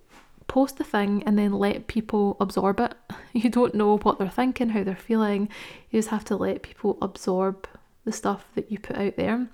post 0.49 0.78
the 0.78 0.84
thing 0.84 1.22
and 1.25 1.38
then 1.38 1.52
let 1.52 1.87
people 1.87 2.37
absorb 2.40 2.81
it. 2.81 2.94
You 3.34 3.50
don't 3.50 3.75
know 3.75 3.99
what 3.99 4.19
they're 4.19 4.28
thinking, 4.28 4.70
how 4.70 4.82
they're 4.82 4.96
feeling. 4.96 5.50
You 5.90 5.99
just 5.99 6.08
have 6.08 6.25
to 6.25 6.37
let 6.37 6.62
people 6.62 6.99
absorb 7.02 7.69
the 8.05 8.10
stuff 8.10 8.46
that 8.55 8.72
you 8.72 8.78
put 8.78 8.96
out 8.96 9.16
there 9.16 9.46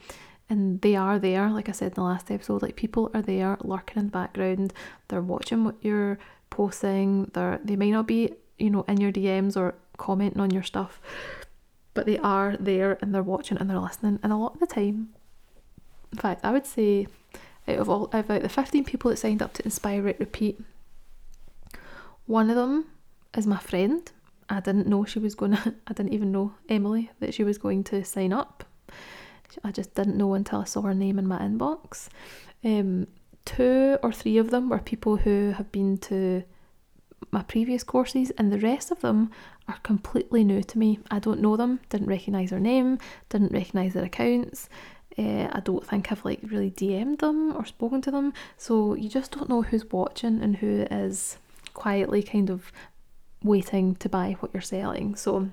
and 0.51 0.81
they 0.83 0.95
are 0.95 1.19
there 1.19 1.51
like 1.51 1.69
i 1.69 1.73
said 1.73 1.89
in 1.89 1.95
the 1.95 2.03
last 2.03 2.31
episode 2.31 2.63
like 2.63 2.77
people 2.77 3.11
are 3.15 3.23
there 3.23 3.57
lurking 3.63 3.99
in 3.99 4.07
the 4.07 4.11
background. 4.11 4.73
They're 5.09 5.23
watching 5.23 5.65
what 5.65 5.77
you're 5.81 6.19
posting. 6.51 7.31
They're 7.33 7.61
they 7.65 7.77
may 7.77 7.91
not 7.91 8.07
be 8.07 8.35
you 8.59 8.71
know 8.71 8.85
in 8.89 9.01
your 9.01 9.13
dms 9.13 9.57
or 9.57 9.75
commenting 9.97 10.41
on 10.41 10.51
your 10.51 10.63
stuff 10.63 11.01
but 11.93 12.07
they 12.07 12.19
are 12.19 12.57
there 12.59 12.99
and 13.01 13.15
they're 13.15 13.23
watching 13.23 13.57
and 13.59 13.71
they're 13.71 13.79
listening 13.79 14.19
and 14.23 14.33
a 14.33 14.37
lot 14.37 14.55
of 14.55 14.61
the 14.61 14.67
time 14.67 15.09
in 16.13 16.19
fact 16.19 16.45
i 16.45 16.51
would 16.51 16.67
say 16.67 17.07
out 17.67 17.79
of 17.79 17.89
all 17.89 18.05
about 18.13 18.43
the 18.43 18.49
15 18.49 18.85
people 18.85 19.11
that 19.11 19.17
signed 19.17 19.43
up 19.43 19.53
to 19.55 19.65
inspire 19.65 20.03
write 20.03 20.21
repeat 20.21 20.61
one 22.27 22.49
of 22.49 22.57
them 22.57 22.87
is 23.37 23.47
my 23.47 23.59
friend. 23.59 24.11
I 24.49 24.61
didn't 24.61 24.87
know 24.87 25.05
she 25.05 25.19
was 25.19 25.35
gonna 25.35 25.75
i 25.87 25.93
didn't 25.93 26.13
even 26.13 26.33
know 26.33 26.55
emily 26.69 27.11
that 27.21 27.35
she 27.35 27.45
was 27.45 27.59
going 27.59 27.85
to 27.85 28.05
sign 28.05 28.33
up 28.33 28.65
I 29.63 29.71
just 29.71 29.95
didn't 29.95 30.17
know 30.17 30.35
until 30.35 30.61
I 30.61 30.65
saw 30.65 30.83
her 30.83 30.95
name 30.95 31.19
in 31.19 31.27
my 31.27 31.39
inbox. 31.39 32.09
Um, 32.65 33.07
two 33.45 33.99
or 34.03 34.13
three 34.13 34.39
of 34.39 34.51
them 34.51 34.69
were 34.69 34.79
people 34.79 35.17
who 35.17 35.53
have 35.57 35.71
been 35.71 35.99
to 35.99 36.45
my 37.31 37.43
previous 37.43 37.83
courses, 37.83 38.31
and 38.33 38.53
the 38.53 38.59
rest 38.59 38.91
of 38.91 39.01
them 39.01 39.31
are 39.69 39.79
completely 39.83 40.45
new 40.45 40.63
to 40.63 40.79
me. 40.79 41.01
I 41.11 41.19
don't 41.19 41.41
know 41.41 41.57
them, 41.57 41.81
didn't 41.89 42.09
recognise 42.09 42.51
their 42.51 42.61
name, 42.61 42.99
didn't 43.29 43.53
recognise 43.53 43.95
their 43.95 44.05
accounts. 44.05 44.69
Uh, 45.17 45.49
I 45.53 45.61
don't 45.65 45.87
think 45.87 46.11
I've 46.11 46.25
like 46.25 46.41
really 46.43 46.71
DM'd 46.71 47.21
them 47.21 47.57
or 47.57 47.65
spoken 47.65 48.03
to 48.03 48.11
them, 48.11 48.33
so 48.57 48.95
you 48.95 49.09
just 49.09 49.33
don't 49.33 49.49
know 49.49 49.63
who's 49.63 49.85
watching 49.91 50.43
and 50.43 50.57
who 50.57 50.87
is 50.91 51.39
quietly 51.73 52.23
kind 52.23 52.51
of 52.51 52.73
waiting 53.43 53.95
to 53.97 54.09
buy 54.09 54.37
what 54.41 54.53
you're 54.53 54.61
selling. 54.61 55.15
So, 55.15 55.51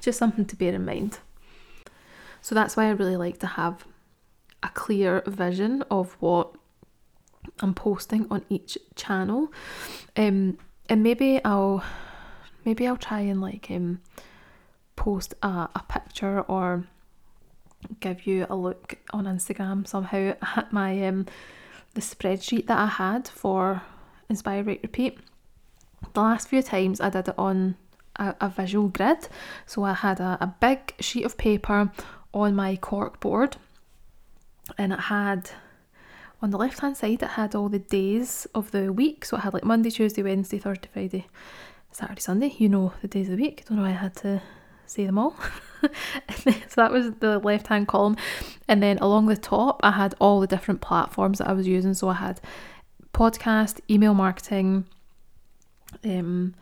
just 0.00 0.18
something 0.18 0.44
to 0.44 0.56
bear 0.56 0.74
in 0.74 0.84
mind. 0.84 1.18
So 2.40 2.54
that's 2.54 2.76
why 2.76 2.86
I 2.86 2.90
really 2.90 3.16
like 3.16 3.38
to 3.40 3.46
have 3.46 3.86
a 4.62 4.68
clear 4.68 5.22
vision 5.26 5.82
of 5.90 6.16
what 6.20 6.54
I'm 7.60 7.74
posting 7.74 8.26
on 8.30 8.44
each 8.48 8.78
channel. 8.94 9.52
Um, 10.16 10.58
and 10.88 11.02
maybe 11.02 11.42
I'll 11.44 11.84
maybe 12.64 12.86
I'll 12.86 12.96
try 12.96 13.20
and 13.20 13.40
like 13.40 13.68
um 13.70 14.00
post 14.96 15.34
a, 15.42 15.68
a 15.74 15.84
picture 15.88 16.40
or 16.42 16.84
give 18.00 18.26
you 18.26 18.46
a 18.50 18.56
look 18.56 18.98
on 19.12 19.24
Instagram 19.24 19.86
somehow 19.86 20.34
at 20.56 20.72
my 20.72 21.06
um 21.06 21.26
the 21.94 22.00
spreadsheet 22.00 22.66
that 22.66 22.78
I 22.78 22.86
had 22.86 23.28
for 23.28 23.82
Inspire 24.28 24.62
Write 24.62 24.80
Repeat. 24.82 25.18
The 26.12 26.20
last 26.20 26.48
few 26.48 26.62
times 26.62 27.00
I 27.00 27.10
did 27.10 27.28
it 27.28 27.34
on 27.38 27.76
a, 28.16 28.34
a 28.40 28.48
visual 28.48 28.88
grid. 28.88 29.28
So 29.66 29.82
I 29.82 29.94
had 29.94 30.20
a, 30.20 30.38
a 30.40 30.54
big 30.60 30.94
sheet 31.00 31.24
of 31.24 31.36
paper 31.36 31.90
on 32.32 32.54
my 32.54 32.76
cork 32.76 33.20
board 33.20 33.56
and 34.78 34.92
it 34.92 35.00
had 35.00 35.50
on 36.42 36.50
the 36.50 36.58
left 36.58 36.80
hand 36.80 36.96
side 36.96 37.22
it 37.22 37.30
had 37.30 37.54
all 37.54 37.68
the 37.68 37.78
days 37.78 38.46
of 38.54 38.70
the 38.70 38.92
week 38.92 39.24
so 39.24 39.36
it 39.36 39.40
had 39.40 39.54
like 39.54 39.64
Monday, 39.64 39.90
Tuesday, 39.90 40.22
Wednesday, 40.22 40.58
Thursday, 40.58 40.88
Friday, 40.92 41.26
Saturday, 41.92 42.20
Sunday, 42.20 42.54
you 42.58 42.68
know 42.68 42.92
the 43.02 43.08
days 43.08 43.28
of 43.28 43.36
the 43.36 43.42
week. 43.42 43.62
I 43.64 43.68
don't 43.68 43.78
know 43.78 43.82
why 43.84 43.90
I 43.90 43.92
had 43.92 44.16
to 44.16 44.42
say 44.86 45.06
them 45.06 45.18
all. 45.18 45.36
so 45.82 46.76
that 46.76 46.92
was 46.92 47.12
the 47.20 47.38
left 47.38 47.66
hand 47.66 47.88
column. 47.88 48.16
And 48.68 48.82
then 48.82 48.98
along 48.98 49.26
the 49.26 49.36
top 49.36 49.80
I 49.82 49.92
had 49.92 50.14
all 50.20 50.40
the 50.40 50.46
different 50.46 50.80
platforms 50.80 51.38
that 51.38 51.48
I 51.48 51.52
was 51.52 51.66
using. 51.66 51.94
So 51.94 52.08
I 52.08 52.14
had 52.14 52.40
podcast, 53.12 53.80
email 53.90 54.14
marketing, 54.14 54.86
um 56.04 56.54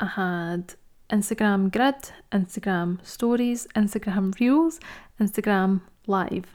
I 0.00 0.06
had 0.06 0.74
Instagram 1.12 1.70
Grid, 1.70 2.10
Instagram 2.32 3.04
Stories, 3.06 3.66
Instagram 3.76 4.38
Reels, 4.40 4.80
Instagram 5.20 5.82
Live. 6.06 6.46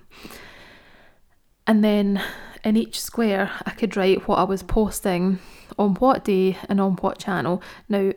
And 1.67 1.83
then 1.83 2.21
in 2.63 2.75
each 2.75 2.99
square, 2.99 3.51
I 3.65 3.71
could 3.71 3.95
write 3.95 4.27
what 4.27 4.39
I 4.39 4.43
was 4.43 4.63
posting 4.63 5.39
on 5.77 5.95
what 5.95 6.23
day 6.23 6.57
and 6.67 6.81
on 6.81 6.93
what 6.93 7.19
channel. 7.19 7.61
Now, 7.87 8.13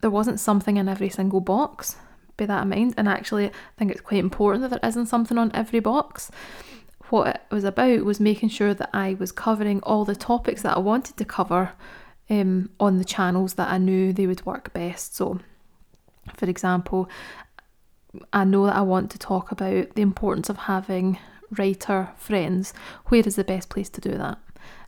there 0.00 0.10
wasn't 0.10 0.40
something 0.40 0.76
in 0.76 0.88
every 0.88 1.08
single 1.08 1.40
box, 1.40 1.96
bear 2.36 2.46
that 2.46 2.62
in 2.62 2.68
mind. 2.68 2.94
And 2.96 3.08
actually, 3.08 3.46
I 3.46 3.52
think 3.78 3.90
it's 3.90 4.00
quite 4.00 4.20
important 4.20 4.62
that 4.62 4.70
there 4.70 4.88
isn't 4.88 5.06
something 5.06 5.38
on 5.38 5.50
every 5.54 5.80
box. 5.80 6.30
What 7.08 7.28
it 7.28 7.54
was 7.54 7.64
about 7.64 8.04
was 8.04 8.20
making 8.20 8.50
sure 8.50 8.74
that 8.74 8.90
I 8.92 9.14
was 9.18 9.32
covering 9.32 9.80
all 9.82 10.04
the 10.04 10.16
topics 10.16 10.62
that 10.62 10.76
I 10.76 10.80
wanted 10.80 11.16
to 11.16 11.24
cover 11.24 11.72
um, 12.28 12.70
on 12.78 12.98
the 12.98 13.04
channels 13.04 13.54
that 13.54 13.70
I 13.70 13.78
knew 13.78 14.12
they 14.12 14.26
would 14.26 14.46
work 14.46 14.72
best. 14.72 15.16
So, 15.16 15.40
for 16.36 16.46
example, 16.46 17.08
I 18.32 18.44
know 18.44 18.66
that 18.66 18.76
I 18.76 18.80
want 18.80 19.10
to 19.12 19.18
talk 19.18 19.52
about 19.52 19.94
the 19.94 20.02
importance 20.02 20.48
of 20.48 20.56
having 20.56 21.18
writer 21.56 22.10
friends. 22.16 22.72
Where 23.06 23.22
is 23.26 23.36
the 23.36 23.44
best 23.44 23.68
place 23.68 23.88
to 23.90 24.00
do 24.00 24.16
that? 24.16 24.38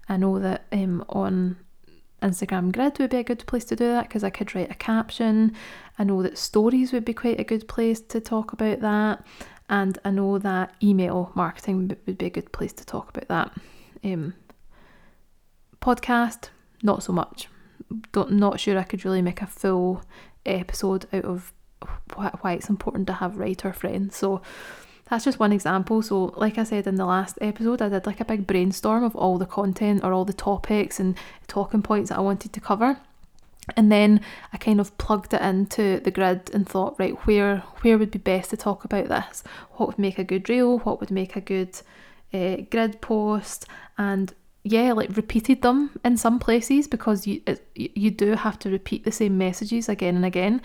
I 0.09 0.17
know 0.17 0.39
that 0.39 0.67
um, 0.73 1.05
on 1.09 1.57
Instagram 2.23 2.73
Grid 2.73 2.99
would 2.99 3.11
be 3.11 3.19
a 3.19 3.25
good 3.25 3.45
place 3.47 3.65
to 3.67 3.77
do 3.77 3.87
that 3.89 4.09
because 4.09 4.25
I 4.25 4.31
could 4.31 4.55
write 4.55 4.71
a 4.71 4.75
caption. 4.75 5.55
I 5.99 6.05
know 6.05 6.23
that 6.23 6.39
stories 6.39 6.93
would 6.93 7.05
be 7.05 7.15
quite 7.15 7.41
a 7.41 7.45
good 7.45 7.69
place 7.69 8.01
to 8.01 8.21
talk 8.21 8.53
about 8.53 8.81
that. 8.81 9.25
And 9.69 9.99
I 10.05 10.11
know 10.11 10.39
that 10.39 10.75
email 10.83 11.33
marketing 11.35 11.89
would 12.07 12.19
be 12.19 12.27
a 12.27 12.31
good 12.31 12.53
place 12.53 12.73
to 12.75 12.87
talk 12.87 13.17
about 13.17 13.29
that. 13.29 13.53
Um, 14.05 14.35
podcast, 15.81 16.49
not 16.83 17.03
so 17.03 17.13
much. 17.13 17.49
Don't, 18.13 18.33
not 18.33 18.61
sure 18.61 18.79
I 18.79 18.85
could 18.85 19.05
really 19.05 19.23
make 19.23 19.43
a 19.43 19.47
full 19.47 20.03
episode 20.47 21.07
out 21.13 21.25
of 21.25 21.53
why 22.15 22.53
it's 22.53 22.71
important 22.71 23.07
to 23.09 23.15
have 23.15 23.39
writer 23.39 23.73
friends. 23.73 24.17
So 24.17 24.43
that's 25.13 25.25
just 25.25 25.39
one 25.39 25.53
example. 25.53 26.01
So, 26.03 26.33
like 26.37 26.59
I 26.59 26.65
said 26.65 26.87
in 26.87 26.95
the 26.95 27.05
last 27.05 27.39
episode, 27.41 27.83
I 27.83 27.89
did 27.89 28.07
like 28.07 28.21
a 28.21 28.25
big 28.25 28.47
brainstorm 28.47 29.05
of 29.05 29.15
all 29.17 29.37
the 29.37 29.47
content 29.47 30.03
or 30.03 30.13
all 30.13 30.25
the 30.25 30.33
topics 30.33 30.99
and 30.99 31.17
talking 31.49 31.83
points 31.83 32.09
that 32.09 32.19
I 32.19 32.23
wanted 32.23 32.53
to 32.53 32.61
cover. 32.61 32.99
And 33.77 33.93
then 33.93 34.21
I 34.53 34.57
kind 34.57 34.81
of 34.81 34.97
plugged 34.99 35.35
it 35.35 35.43
into 35.43 36.01
the 36.01 36.11
grid 36.11 36.51
and 36.53 36.69
thought, 36.69 36.99
right, 36.99 37.15
where 37.27 37.59
where 37.83 37.99
would 37.99 38.11
be 38.11 38.19
best 38.19 38.51
to 38.51 38.57
talk 38.57 38.85
about 38.85 39.09
this? 39.09 39.45
What 39.73 39.89
would 39.89 39.99
make 39.99 40.19
a 40.19 40.25
good 40.25 40.49
reel? 40.49 40.79
What 40.79 40.99
would 41.01 41.11
make 41.11 41.37
a 41.37 41.41
good 41.41 41.81
uh, 42.33 42.63
grid 42.71 43.01
post? 43.01 43.67
And 43.99 44.33
yeah, 44.65 44.93
like 44.93 45.17
repeated 45.17 45.63
them 45.63 45.91
in 46.05 46.17
some 46.17 46.39
places 46.39 46.87
because 46.87 47.27
you 47.27 47.43
it, 47.47 47.67
you 47.75 48.11
do 48.11 48.33
have 48.33 48.59
to 48.61 48.71
repeat 48.71 49.05
the 49.05 49.13
same 49.13 49.37
messages 49.37 49.89
again 49.89 50.17
and 50.17 50.25
again. 50.25 50.63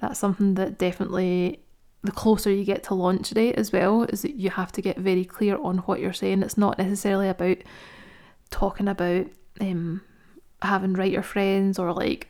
That's 0.00 0.18
something 0.18 0.54
that 0.54 0.78
definitely 0.78 1.60
the 2.02 2.12
closer 2.12 2.50
you 2.50 2.64
get 2.64 2.82
to 2.84 2.94
launch 2.94 3.30
date 3.30 3.56
as 3.56 3.72
well, 3.72 4.02
is 4.04 4.22
that 4.22 4.34
you 4.34 4.50
have 4.50 4.72
to 4.72 4.82
get 4.82 4.98
very 4.98 5.24
clear 5.24 5.58
on 5.58 5.78
what 5.78 6.00
you're 6.00 6.12
saying. 6.12 6.42
It's 6.42 6.58
not 6.58 6.78
necessarily 6.78 7.28
about 7.28 7.58
talking 8.50 8.88
about 8.88 9.26
um, 9.60 10.02
having 10.62 10.94
writer 10.94 11.22
friends 11.22 11.78
or 11.78 11.92
like 11.92 12.28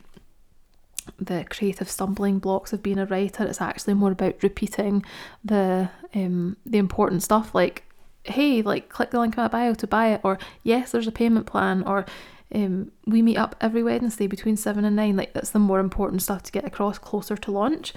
the 1.19 1.45
creative 1.49 1.89
stumbling 1.89 2.37
blocks 2.39 2.73
of 2.73 2.83
being 2.83 2.99
a 2.99 3.05
writer. 3.05 3.43
It's 3.43 3.61
actually 3.61 3.95
more 3.95 4.11
about 4.11 4.43
repeating 4.43 5.03
the 5.43 5.89
um, 6.13 6.57
the 6.65 6.77
important 6.77 7.23
stuff 7.23 7.55
like 7.55 7.86
hey, 8.29 8.61
like 8.61 8.89
click 8.89 9.11
the 9.11 9.19
link 9.19 9.37
in 9.37 9.43
my 9.43 9.47
bio 9.47 9.73
to 9.75 9.87
buy 9.87 10.07
it, 10.13 10.21
or 10.23 10.37
yes, 10.63 10.91
there's 10.91 11.07
a 11.07 11.11
payment 11.11 11.45
plan, 11.45 11.83
or 11.83 12.05
um, 12.53 12.91
we 13.05 13.21
meet 13.21 13.37
up 13.37 13.55
every 13.59 13.83
Wednesday 13.83 14.27
between 14.27 14.57
seven 14.57 14.85
and 14.85 14.95
nine. 14.95 15.15
Like 15.15 15.33
that's 15.33 15.51
the 15.51 15.59
more 15.59 15.79
important 15.79 16.21
stuff 16.21 16.43
to 16.43 16.51
get 16.51 16.65
across 16.65 16.97
closer 16.97 17.37
to 17.37 17.51
launch. 17.51 17.93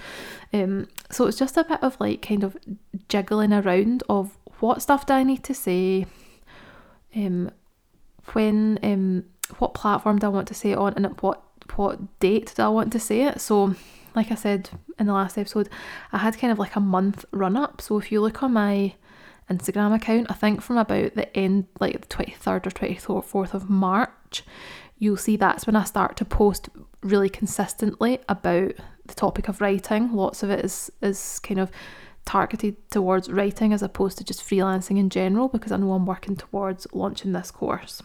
Um, 0.53 0.87
so 1.09 1.25
it's 1.27 1.37
just 1.37 1.57
a 1.57 1.63
bit 1.63 1.81
of 1.81 1.99
like 1.99 2.21
kind 2.21 2.43
of 2.43 2.57
jiggling 3.09 3.53
around 3.53 4.03
of 4.09 4.37
what 4.59 4.81
stuff 4.81 5.05
do 5.05 5.13
I 5.13 5.23
need 5.23 5.43
to 5.45 5.53
say, 5.53 6.05
um, 7.15 7.51
when, 8.33 8.79
um, 8.83 9.25
what 9.57 9.73
platform 9.73 10.19
do 10.19 10.27
I 10.27 10.29
want 10.29 10.47
to 10.49 10.53
say 10.53 10.71
it 10.71 10.77
on, 10.77 10.93
and 10.95 11.05
at 11.05 11.23
what 11.23 11.43
what 11.75 12.19
date 12.19 12.53
do 12.55 12.63
I 12.63 12.67
want 12.67 12.91
to 12.93 12.99
say 12.99 13.21
it. 13.21 13.39
So, 13.41 13.75
like 14.15 14.31
I 14.31 14.35
said 14.35 14.69
in 14.99 15.07
the 15.07 15.13
last 15.13 15.37
episode, 15.37 15.69
I 16.11 16.19
had 16.19 16.37
kind 16.37 16.51
of 16.51 16.59
like 16.59 16.75
a 16.75 16.81
month 16.81 17.25
run 17.31 17.55
up. 17.55 17.81
So 17.81 17.97
if 17.97 18.11
you 18.11 18.21
look 18.21 18.43
on 18.43 18.53
my 18.53 18.93
Instagram 19.57 19.95
account, 19.95 20.27
I 20.29 20.33
think 20.33 20.61
from 20.61 20.77
about 20.77 21.15
the 21.15 21.35
end, 21.37 21.67
like 21.79 22.01
the 22.01 22.07
23rd 22.07 22.67
or 22.67 22.71
24th 22.71 23.53
of 23.53 23.69
March, 23.69 24.43
you'll 24.97 25.17
see 25.17 25.35
that's 25.35 25.65
when 25.65 25.75
I 25.75 25.83
start 25.83 26.15
to 26.17 26.25
post 26.25 26.69
really 27.01 27.29
consistently 27.29 28.19
about 28.29 28.73
the 29.05 29.13
topic 29.15 29.47
of 29.47 29.61
writing. 29.61 30.13
Lots 30.13 30.43
of 30.43 30.49
it 30.49 30.63
is, 30.63 30.91
is 31.01 31.39
kind 31.39 31.59
of 31.59 31.71
targeted 32.25 32.89
towards 32.91 33.29
writing 33.29 33.73
as 33.73 33.81
opposed 33.81 34.17
to 34.19 34.23
just 34.23 34.47
freelancing 34.47 34.97
in 34.97 35.09
general 35.09 35.47
because 35.47 35.71
I 35.71 35.77
know 35.77 35.93
I'm 35.93 36.05
working 36.05 36.35
towards 36.35 36.87
launching 36.93 37.31
this 37.31 37.51
course. 37.51 38.01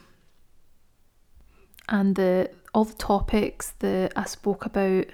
And 1.89 2.17
the 2.17 2.51
all 2.75 2.85
the 2.85 2.95
topics 2.95 3.73
that 3.79 4.13
I 4.17 4.25
spoke 4.25 4.67
about 4.67 5.07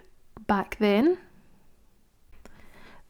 back 0.47 0.77
then 0.79 1.19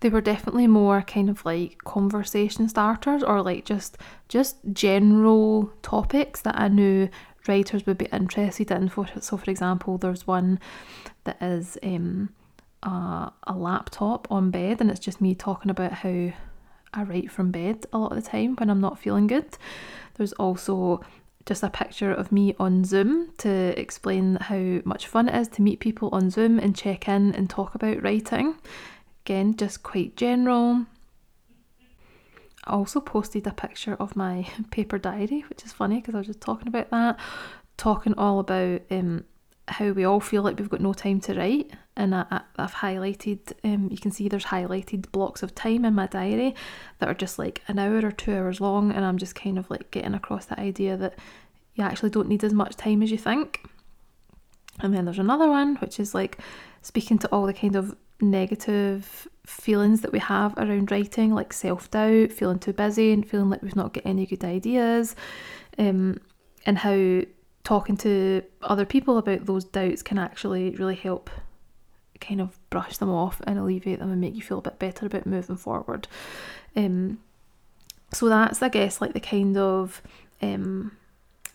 they 0.02 0.08
were 0.08 0.20
definitely 0.20 0.66
more 0.66 1.00
kind 1.02 1.30
of 1.30 1.44
like 1.44 1.78
conversation 1.84 2.68
starters 2.68 3.22
or 3.22 3.40
like 3.40 3.64
just 3.64 3.96
just 4.28 4.56
general 4.72 5.72
topics 5.82 6.42
that 6.42 6.58
I 6.58 6.68
knew 6.68 7.08
writers 7.46 7.86
would 7.86 7.98
be 7.98 8.08
interested 8.12 8.70
in. 8.70 8.88
For 8.88 9.06
so, 9.20 9.36
for 9.36 9.50
example, 9.50 9.98
there's 9.98 10.26
one 10.26 10.58
that 11.24 11.40
is 11.40 11.78
um, 11.82 12.30
a, 12.82 13.32
a 13.44 13.54
laptop 13.54 14.30
on 14.30 14.50
bed, 14.50 14.80
and 14.80 14.90
it's 14.90 15.00
just 15.00 15.20
me 15.20 15.34
talking 15.34 15.70
about 15.70 15.92
how 15.92 16.32
I 16.92 17.02
write 17.04 17.30
from 17.30 17.52
bed 17.52 17.86
a 17.92 17.98
lot 17.98 18.12
of 18.12 18.22
the 18.22 18.28
time 18.28 18.56
when 18.56 18.70
I'm 18.70 18.80
not 18.80 18.98
feeling 18.98 19.28
good. 19.28 19.56
There's 20.14 20.32
also 20.34 21.02
just 21.46 21.62
a 21.62 21.70
picture 21.70 22.12
of 22.12 22.30
me 22.30 22.54
on 22.58 22.84
Zoom 22.84 23.32
to 23.38 23.78
explain 23.80 24.36
how 24.36 24.80
much 24.84 25.06
fun 25.06 25.28
it 25.28 25.34
is 25.34 25.48
to 25.48 25.62
meet 25.62 25.80
people 25.80 26.08
on 26.12 26.30
Zoom 26.30 26.58
and 26.58 26.76
check 26.76 27.08
in 27.08 27.34
and 27.34 27.48
talk 27.48 27.74
about 27.74 28.02
writing. 28.02 28.56
Again, 29.24 29.56
just 29.56 29.82
quite 29.82 30.16
general. 30.16 30.86
I 32.64 32.72
also 32.72 33.00
posted 33.00 33.46
a 33.46 33.52
picture 33.52 33.94
of 33.94 34.16
my 34.16 34.48
paper 34.70 34.98
diary, 34.98 35.44
which 35.48 35.64
is 35.64 35.72
funny 35.72 35.96
because 35.96 36.14
I 36.14 36.18
was 36.18 36.26
just 36.26 36.40
talking 36.40 36.68
about 36.68 36.90
that, 36.90 37.18
talking 37.76 38.14
all 38.16 38.38
about 38.38 38.82
um, 38.90 39.24
how 39.68 39.90
we 39.90 40.04
all 40.04 40.20
feel 40.20 40.42
like 40.42 40.58
we've 40.58 40.68
got 40.68 40.80
no 40.80 40.92
time 40.92 41.20
to 41.20 41.34
write. 41.34 41.70
And 41.96 42.14
I, 42.14 42.40
have 42.58 42.74
highlighted, 42.74 43.52
um, 43.64 43.88
you 43.90 43.98
can 43.98 44.10
see 44.10 44.28
there's 44.28 44.46
highlighted 44.46 45.10
blocks 45.12 45.42
of 45.42 45.54
time 45.54 45.84
in 45.84 45.94
my 45.94 46.06
diary 46.06 46.54
that 46.98 47.08
are 47.08 47.14
just 47.14 47.38
like 47.38 47.62
an 47.68 47.78
hour 47.78 48.04
or 48.04 48.12
two 48.12 48.34
hours 48.34 48.60
long. 48.60 48.92
And 48.92 49.04
I'm 49.04 49.18
just 49.18 49.34
kind 49.34 49.58
of 49.58 49.70
like 49.70 49.90
getting 49.90 50.14
across 50.14 50.46
the 50.46 50.58
idea 50.58 50.96
that 50.96 51.18
you 51.74 51.84
actually 51.84 52.10
don't 52.10 52.28
need 52.28 52.44
as 52.44 52.52
much 52.52 52.76
time 52.76 53.02
as 53.02 53.10
you 53.10 53.18
think. 53.18 53.64
And 54.80 54.94
then 54.94 55.04
there's 55.04 55.18
another 55.18 55.48
one, 55.48 55.76
which 55.76 56.00
is 56.00 56.14
like 56.14 56.38
speaking 56.80 57.18
to 57.18 57.28
all 57.28 57.46
the 57.46 57.52
kind 57.52 57.76
of 57.76 57.94
negative 58.22 59.28
feelings 59.44 60.00
that 60.00 60.12
we 60.12 60.18
have 60.20 60.54
around 60.56 60.90
writing, 60.90 61.34
like 61.34 61.52
self 61.52 61.90
doubt, 61.90 62.32
feeling 62.32 62.58
too 62.58 62.72
busy, 62.72 63.12
and 63.12 63.28
feeling 63.28 63.50
like 63.50 63.62
we've 63.62 63.76
not 63.76 63.92
got 63.92 64.06
any 64.06 64.26
good 64.26 64.44
ideas, 64.44 65.14
um, 65.78 66.18
and 66.64 66.78
how 66.78 67.22
talking 67.64 67.96
to 67.96 68.42
other 68.62 68.84
people 68.84 69.18
about 69.18 69.46
those 69.46 69.64
doubts 69.64 70.02
can 70.02 70.18
actually 70.18 70.70
really 70.70 70.96
help 70.96 71.30
kind 72.20 72.40
of 72.40 72.58
brush 72.70 72.96
them 72.98 73.10
off 73.10 73.40
and 73.46 73.58
alleviate 73.58 73.98
them 73.98 74.10
and 74.10 74.20
make 74.20 74.34
you 74.34 74.42
feel 74.42 74.58
a 74.58 74.62
bit 74.62 74.78
better 74.78 75.06
about 75.06 75.26
moving 75.26 75.56
forward. 75.56 76.08
Um, 76.76 77.18
so 78.12 78.28
that's, 78.28 78.62
I 78.62 78.68
guess, 78.68 79.00
like 79.00 79.12
the 79.12 79.20
kind 79.20 79.56
of 79.56 80.02
um, 80.40 80.96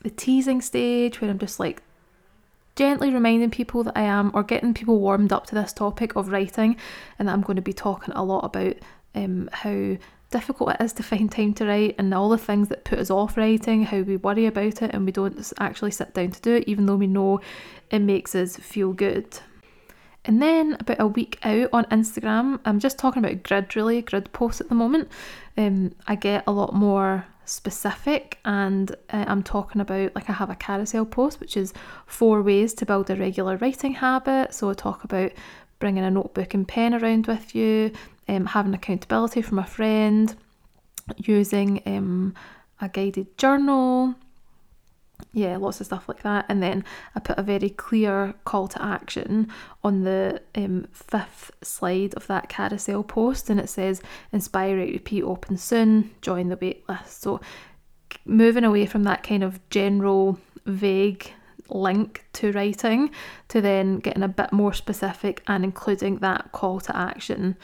the 0.01 0.09
teasing 0.09 0.62
stage 0.62 1.21
where 1.21 1.29
I'm 1.29 1.39
just 1.39 1.59
like 1.59 1.81
gently 2.77 3.12
reminding 3.12 3.51
people 3.51 3.84
that 3.84 3.98
I 3.98 4.03
am, 4.03 4.31
or 4.34 4.43
getting 4.43 4.74
people 4.74 5.00
warmed 5.00 5.34
up 5.34 5.48
to 5.48 5.55
this 5.55 5.74
topic 5.74 6.15
of 6.15 6.29
writing, 6.29 6.77
and 7.19 7.27
that 7.27 7.34
I'm 7.34 7.41
going 7.41 7.57
to 7.57 7.62
be 7.62 7.74
talking 7.74 8.13
a 8.13 8.24
lot 8.24 8.46
about 8.46 8.75
um, 9.15 9.50
how 9.51 9.98
difficult 10.29 10.72
it 10.72 10.81
is 10.81 10.93
to 10.93 11.03
find 11.03 11.31
time 11.31 11.53
to 11.55 11.65
write 11.65 11.96
and 11.98 12.13
all 12.13 12.29
the 12.29 12.38
things 12.38 12.67
that 12.69 12.86
put 12.86 13.00
us 13.00 13.10
off 13.10 13.38
writing, 13.38 13.84
how 13.84 14.01
we 14.01 14.17
worry 14.17 14.46
about 14.46 14.81
it 14.81 14.91
and 14.93 15.05
we 15.05 15.12
don't 15.12 15.53
actually 15.60 15.91
sit 15.91 16.13
down 16.13 16.31
to 16.31 16.41
do 16.41 16.55
it, 16.55 16.65
even 16.67 16.86
though 16.86 16.96
we 16.96 17.07
know 17.07 17.41
it 17.89 18.00
makes 18.00 18.36
us 18.36 18.57
feel 18.57 18.93
good. 18.93 19.39
And 20.25 20.41
then 20.41 20.75
about 20.79 21.00
a 21.00 21.07
week 21.07 21.39
out 21.43 21.69
on 21.72 21.86
Instagram, 21.86 22.60
I'm 22.65 22.79
just 22.79 23.00
talking 23.00 23.24
about 23.24 23.43
grid 23.43 23.75
really, 23.75 24.01
grid 24.01 24.31
posts 24.34 24.60
at 24.60 24.67
the 24.67 24.75
moment. 24.75 25.10
Um, 25.57 25.96
I 26.05 26.15
get 26.15 26.43
a 26.46 26.51
lot 26.51 26.74
more 26.74 27.25
specific 27.47 28.39
and 28.45 28.91
uh, 29.09 29.25
I'm 29.27 29.43
talking 29.43 29.81
about 29.81 30.13
like 30.15 30.29
I 30.29 30.33
have 30.33 30.49
a 30.49 30.55
carousel 30.55 31.05
post 31.05 31.39
which 31.39 31.55
is 31.57 31.73
four 32.05 32.41
ways 32.41 32.73
to 32.75 32.85
build 32.85 33.09
a 33.09 33.15
regular 33.15 33.57
writing 33.57 33.93
habit. 33.93 34.53
So 34.53 34.69
I 34.69 34.73
talk 34.73 35.03
about 35.03 35.31
bringing 35.79 36.03
a 36.03 36.11
notebook 36.11 36.53
and 36.53 36.67
pen 36.67 36.93
around 36.93 37.27
with 37.27 37.55
you, 37.55 37.91
um, 38.27 38.47
having 38.47 38.73
accountability 38.73 39.41
from 39.41 39.59
a 39.59 39.65
friend, 39.65 40.35
using 41.17 41.81
um, 41.85 42.35
a 42.81 42.89
guided 42.89 43.37
journal, 43.37 44.15
yeah, 45.33 45.57
lots 45.57 45.79
of 45.79 45.86
stuff 45.86 46.07
like 46.07 46.24
that. 46.24 46.45
And 46.50 46.62
then 46.62 46.83
I 47.15 47.19
put 47.19 47.38
a 47.38 47.43
very 47.43 47.69
clear 47.69 48.33
call 48.45 48.67
to 48.69 48.81
action 48.81 49.51
on 49.83 50.03
the 50.03 50.41
um, 50.55 50.88
fifth 50.91 51.51
slide 51.62 52.13
of 52.15 52.27
that 52.27 52.50
carousel 52.50 53.03
post, 53.03 53.50
and 53.50 53.59
it 53.59 53.69
says 53.69 54.01
inspire, 54.31 54.77
repeat, 54.77 55.24
open 55.24 55.57
soon, 55.57 56.12
join 56.21 56.50
the 56.50 56.57
waitlist. 56.57 57.09
So 57.21 57.41
moving 58.25 58.63
away 58.63 58.86
from 58.86 59.03
that 59.03 59.24
kind 59.24 59.43
of 59.43 59.59
general 59.69 60.39
vague 60.65 61.31
link 61.69 62.25
to 62.33 62.51
writing 62.51 63.09
to 63.50 63.62
then 63.62 64.00
getting 64.00 64.24
a 64.24 64.27
bit 64.27 64.51
more 64.51 64.74
specific 64.74 65.41
and 65.47 65.63
including 65.63 66.17
that 66.17 66.51
call 66.51 66.79
to 66.79 66.95
action. 66.95 67.55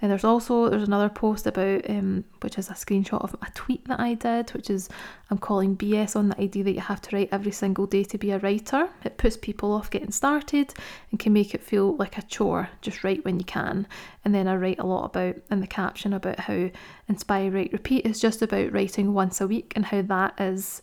Then 0.00 0.10
there's 0.10 0.24
also 0.24 0.68
there's 0.68 0.86
another 0.86 1.08
post 1.08 1.46
about 1.46 1.88
um, 1.88 2.24
which 2.40 2.58
is 2.58 2.68
a 2.68 2.74
screenshot 2.74 3.22
of 3.22 3.34
a 3.42 3.50
tweet 3.54 3.86
that 3.88 4.00
I 4.00 4.14
did, 4.14 4.50
which 4.50 4.70
is 4.70 4.88
I'm 5.30 5.38
calling 5.38 5.76
BS 5.76 6.16
on 6.16 6.28
the 6.28 6.40
idea 6.40 6.64
that 6.64 6.74
you 6.74 6.80
have 6.80 7.00
to 7.02 7.16
write 7.16 7.30
every 7.32 7.52
single 7.52 7.86
day 7.86 8.04
to 8.04 8.18
be 8.18 8.30
a 8.30 8.38
writer. 8.38 8.88
It 9.04 9.16
puts 9.16 9.36
people 9.36 9.72
off 9.72 9.90
getting 9.90 10.10
started 10.10 10.74
and 11.10 11.18
can 11.18 11.32
make 11.32 11.54
it 11.54 11.62
feel 11.62 11.96
like 11.96 12.18
a 12.18 12.22
chore. 12.22 12.68
Just 12.82 13.02
write 13.02 13.24
when 13.24 13.38
you 13.38 13.44
can. 13.44 13.86
And 14.24 14.34
then 14.34 14.48
I 14.48 14.56
write 14.56 14.78
a 14.78 14.86
lot 14.86 15.04
about 15.04 15.36
in 15.50 15.60
the 15.60 15.66
caption 15.66 16.12
about 16.12 16.40
how 16.40 16.70
Inspire 17.08 17.50
Write 17.50 17.72
Repeat 17.72 18.06
is 18.06 18.20
just 18.20 18.42
about 18.42 18.72
writing 18.72 19.14
once 19.14 19.40
a 19.40 19.46
week 19.46 19.72
and 19.76 19.86
how 19.86 20.02
that 20.02 20.40
is 20.40 20.82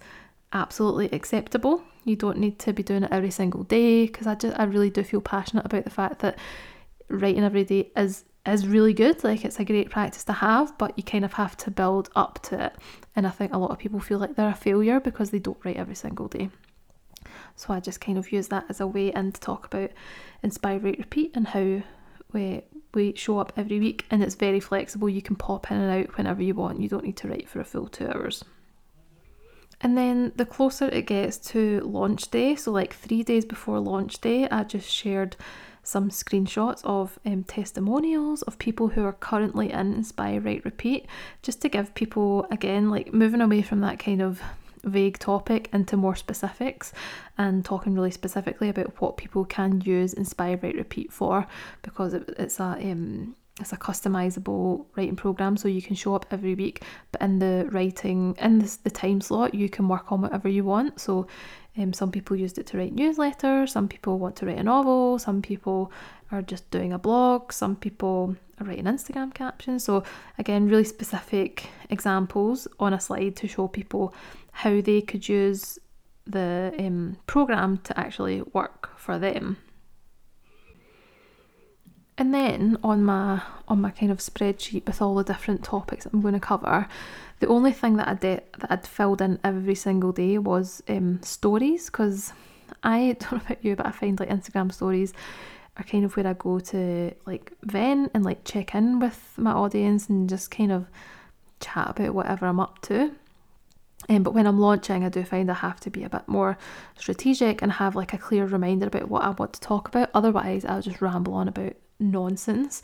absolutely 0.54 1.10
acceptable. 1.12 1.84
You 2.04 2.16
don't 2.16 2.38
need 2.38 2.60
to 2.60 2.74
be 2.74 2.84
doing 2.84 3.04
it 3.04 3.12
every 3.12 3.32
single 3.32 3.64
day 3.64 4.06
because 4.06 4.28
I 4.28 4.36
just 4.36 4.60
I 4.60 4.64
really 4.64 4.90
do 4.90 5.04
feel 5.04 5.22
passionate 5.22 5.66
about 5.66 5.84
the 5.84 5.90
fact 5.90 6.20
that 6.20 6.38
writing 7.10 7.44
every 7.44 7.64
day 7.64 7.92
is 7.96 8.26
is 8.46 8.68
really 8.68 8.94
good. 8.94 9.24
Like 9.24 9.46
it's 9.46 9.60
a 9.60 9.66
great 9.66 9.90
practice 9.90 10.24
to 10.26 10.34
have, 10.34 10.78
but 10.78 10.98
you 10.98 11.04
kind 11.04 11.24
of 11.24 11.34
have 11.34 11.56
to 11.58 11.72
build 11.72 12.10
up 12.16 12.42
to 12.44 12.66
it. 12.66 12.76
And 13.16 13.28
I 13.28 13.30
think 13.30 13.54
a 13.54 13.58
lot 13.58 13.72
of 13.72 13.78
people 13.78 14.00
feel 14.00 14.20
like 14.20 14.36
they're 14.36 14.50
a 14.50 14.56
failure 14.56 15.00
because 15.00 15.30
they 15.30 15.40
don't 15.40 15.64
write 15.64 15.78
every 15.78 15.96
single 15.96 16.28
day. 16.28 16.50
So 17.56 17.74
I 17.74 17.80
just 17.80 18.02
kind 18.02 18.18
of 18.18 18.32
use 18.32 18.48
that 18.48 18.66
as 18.70 18.82
a 18.82 18.88
way 18.88 19.12
and 19.12 19.34
to 19.36 19.42
talk 19.42 19.66
about 19.68 19.92
inspire, 20.42 20.80
write, 20.80 20.98
repeat 20.98 21.32
and 21.36 21.48
how 21.48 21.82
we 22.34 22.64
we 22.94 23.14
show 23.16 23.38
up 23.38 23.54
every 23.56 23.80
week 23.80 24.06
and 24.10 24.24
it's 24.24 24.36
very 24.36 24.60
flexible. 24.60 25.08
You 25.08 25.22
can 25.22 25.36
pop 25.36 25.70
in 25.72 25.78
and 25.78 26.04
out 26.04 26.18
whenever 26.18 26.42
you 26.42 26.56
want. 26.56 26.82
You 26.82 26.90
don't 26.90 27.06
need 27.06 27.18
to 27.18 27.28
write 27.28 27.48
for 27.48 27.60
a 27.60 27.66
full 27.66 27.88
two 27.88 28.08
hours. 28.08 28.44
And 29.82 29.98
then 29.98 30.32
the 30.36 30.46
closer 30.46 30.88
it 30.90 31.08
gets 31.08 31.38
to 31.50 31.80
launch 31.82 32.30
day, 32.30 32.56
so 32.56 32.72
like 32.72 32.94
three 32.94 33.24
days 33.24 33.46
before 33.46 33.80
launch 33.80 34.22
day, 34.22 34.48
I 34.50 34.64
just 34.64 34.90
shared 34.92 35.36
some 35.84 36.10
screenshots 36.10 36.86
of 36.86 37.18
um, 37.26 37.44
testimonials 37.44 38.44
of 38.44 38.60
people 38.60 38.90
who 38.90 39.04
are 39.04 39.14
currently 39.14 39.72
in 39.72 39.94
Inspire, 39.94 40.40
Write, 40.40 40.64
Repeat, 40.64 41.08
just 41.42 41.62
to 41.64 41.70
give 41.70 41.96
people, 41.96 42.46
again, 42.52 42.90
like 42.90 43.14
moving 43.14 43.42
away 43.42 43.64
from 43.64 43.82
that 43.82 43.98
kind 43.98 44.22
of 44.22 44.42
vague 44.84 45.18
topic 45.20 45.70
into 45.74 45.96
more 45.98 46.16
specifics 46.16 46.92
and 47.38 47.64
talking 47.64 47.94
really 47.94 48.12
specifically 48.12 48.70
about 48.70 49.00
what 49.02 49.18
people 49.18 49.46
can 49.46 49.82
use 49.82 50.14
Inspire, 50.14 50.60
Write, 50.62 50.76
Repeat 50.76 51.12
for 51.12 51.48
because 51.82 52.14
it, 52.14 52.32
it's 52.38 52.60
a 52.60 52.64
um, 52.64 53.36
it's 53.60 53.74
a 53.74 53.78
customizable 53.78 54.86
writing 54.96 55.16
program 55.16 55.58
so 55.58 55.68
you 55.68 55.82
can 55.82 55.96
show 55.96 56.16
up 56.16 56.26
every 56.32 56.56
week 56.56 56.84
but 57.12 57.22
in 57.22 57.40
the 57.40 57.68
writing 57.72 58.36
in 58.40 58.60
the 58.60 58.90
time 58.90 59.20
slot 59.20 59.54
you 59.54 59.70
can 59.70 59.88
work 59.88 60.12
on 60.12 60.22
whatever 60.22 60.48
you 60.48 60.64
want. 60.64 61.00
So 61.00 61.28
um, 61.78 61.94
some 61.94 62.12
people 62.12 62.36
used 62.36 62.58
it 62.58 62.68
to 62.68 62.78
write 62.78 62.96
newsletters 62.96 63.70
some 63.70 63.88
people 63.88 64.20
want 64.20 64.36
to 64.38 64.46
write 64.46 64.58
a 64.58 64.64
novel 64.64 65.20
some 65.20 65.42
people 65.42 65.92
are 66.32 66.42
just 66.42 66.70
doing 66.72 66.94
a 66.94 67.00
blog 67.00 67.52
some 67.52 67.76
people 67.76 68.36
are 68.60 68.66
writing 68.66 68.86
instagram 68.86 69.34
captions. 69.34 69.84
So 69.84 70.04
again 70.38 70.68
really 70.68 70.86
specific 70.86 71.68
examples 71.90 72.68
on 72.80 72.94
a 72.94 73.00
slide 73.00 73.36
to 73.38 73.48
show 73.48 73.68
people 73.68 74.14
how 74.52 74.82
they 74.82 75.02
could 75.02 75.28
use 75.28 75.78
the 76.26 76.74
um, 76.80 77.18
program 77.28 77.80
to 77.80 78.00
actually 78.00 78.42
work 78.54 78.98
for 78.98 79.20
them 79.20 79.58
and 82.22 82.36
then 82.36 82.78
on 82.84 83.04
my 83.04 83.42
on 83.68 83.82
my 83.82 83.90
kind 83.90 84.12
of 84.12 84.20
spreadsheet 84.20 84.86
with 84.86 85.02
all 85.02 85.16
the 85.16 85.24
different 85.24 85.64
topics 85.64 86.06
I'm 86.06 86.22
going 86.22 86.36
to 86.36 86.40
cover, 86.40 86.88
the 87.40 87.48
only 87.48 87.72
thing 87.72 87.98
that 87.98 88.08
I 88.08 88.14
did 88.14 88.44
that 88.60 88.72
I'd 88.72 88.86
filled 88.86 89.24
in 89.24 89.40
every 89.44 89.74
single 89.74 90.12
day 90.12 90.38
was 90.38 90.84
um, 90.88 91.20
stories 91.24 91.88
because 91.88 92.32
I 92.84 93.18
don't 93.20 93.32
know 93.32 93.42
about 93.44 93.66
you, 93.66 93.76
but 93.76 93.88
I 93.88 93.92
find 93.92 94.20
like 94.20 94.30
Instagram 94.30 94.72
stories 94.72 95.14
are 95.78 95.84
kind 95.84 96.06
of 96.06 96.16
where 96.16 96.28
I 96.28 96.34
go 96.34 96.60
to 96.60 97.12
like 97.26 97.54
vent 97.64 98.12
and 98.14 98.24
like 98.24 98.46
check 98.46 98.76
in 98.76 99.00
with 99.00 99.34
my 99.38 99.54
audience 99.54 100.08
and 100.08 100.30
just 100.30 100.52
kind 100.52 100.72
of 100.72 100.86
chat 101.60 101.90
about 101.90 102.14
whatever 102.14 102.46
I'm 102.46 102.60
up 102.60 102.84
to. 102.84 103.14
Um, 104.10 104.22
but 104.22 104.36
when 104.36 104.46
I'm 104.46 104.60
launching, 104.60 105.04
I 105.04 105.10
do 105.10 105.24
find 105.24 105.50
I 105.50 105.56
have 105.56 105.80
to 105.80 105.90
be 105.90 106.04
a 106.04 106.10
bit 106.10 106.28
more 106.28 106.60
strategic 107.00 107.64
and 107.64 107.72
have 107.72 107.96
like 107.96 108.14
a 108.14 108.20
clear 108.20 108.46
reminder 108.46 108.86
about 108.86 109.10
what 109.10 109.24
I 109.24 109.32
want 109.32 109.54
to 109.54 109.60
talk 109.60 109.88
about. 109.88 110.12
Otherwise, 110.14 110.66
I'll 110.66 110.84
just 110.84 111.02
ramble 111.02 111.34
on 111.34 111.48
about 111.48 111.74
nonsense. 112.02 112.82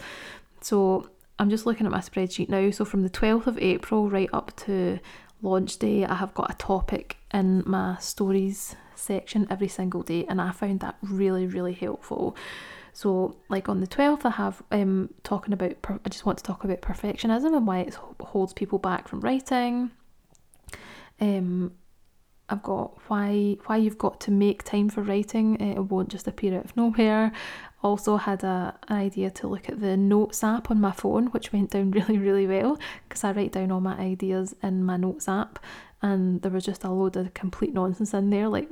So 0.61 1.09
I'm 1.39 1.49
just 1.49 1.65
looking 1.65 1.85
at 1.85 1.91
my 1.91 1.99
spreadsheet 1.99 2.49
now. 2.49 2.71
So 2.71 2.85
from 2.85 3.03
the 3.03 3.09
12th 3.09 3.47
of 3.47 3.57
April 3.59 4.09
right 4.09 4.29
up 4.33 4.55
to 4.65 4.99
launch 5.41 5.77
day, 5.77 6.05
I 6.05 6.15
have 6.15 6.33
got 6.33 6.51
a 6.51 6.57
topic 6.57 7.17
in 7.33 7.63
my 7.65 7.97
stories 7.97 8.75
section 8.95 9.47
every 9.49 9.67
single 9.67 10.01
day, 10.01 10.25
and 10.27 10.41
I 10.41 10.51
found 10.51 10.79
that 10.79 10.97
really, 11.01 11.45
really 11.45 11.73
helpful. 11.73 12.35
So, 12.93 13.37
like 13.47 13.69
on 13.69 13.79
the 13.79 13.87
12th, 13.87 14.25
I 14.25 14.31
have 14.31 14.63
um 14.71 15.09
talking 15.23 15.53
about, 15.53 15.81
per- 15.81 15.99
I 16.03 16.09
just 16.09 16.25
want 16.25 16.39
to 16.39 16.43
talk 16.43 16.63
about 16.63 16.81
perfectionism 16.81 17.55
and 17.55 17.67
why 17.67 17.79
it 17.79 17.97
holds 18.19 18.53
people 18.53 18.79
back 18.79 19.07
from 19.07 19.21
writing. 19.21 19.91
Um, 21.19 21.73
I've 22.49 22.63
got 22.63 22.97
why 23.07 23.57
why 23.65 23.77
you've 23.77 23.97
got 23.97 24.19
to 24.21 24.31
make 24.31 24.63
time 24.63 24.89
for 24.89 25.01
writing. 25.01 25.59
It 25.59 25.79
won't 25.79 26.09
just 26.09 26.27
appear 26.27 26.57
out 26.57 26.65
of 26.65 26.77
nowhere 26.77 27.31
also 27.83 28.17
had 28.17 28.43
a, 28.43 28.77
an 28.87 28.97
idea 28.97 29.29
to 29.29 29.47
look 29.47 29.69
at 29.69 29.79
the 29.79 29.95
notes 29.95 30.43
app 30.43 30.71
on 30.71 30.81
my 30.81 30.91
phone 30.91 31.27
which 31.27 31.53
went 31.53 31.71
down 31.71 31.91
really 31.91 32.17
really 32.17 32.47
well 32.47 32.77
because 33.07 33.23
i 33.23 33.31
write 33.31 33.51
down 33.51 33.71
all 33.71 33.81
my 33.81 33.97
ideas 33.97 34.55
in 34.63 34.83
my 34.83 34.97
notes 34.97 35.27
app 35.27 35.59
and 36.01 36.41
there 36.41 36.51
was 36.51 36.65
just 36.65 36.83
a 36.83 36.89
load 36.89 37.15
of 37.15 37.33
complete 37.33 37.73
nonsense 37.73 38.13
in 38.13 38.29
there 38.29 38.47
like 38.47 38.69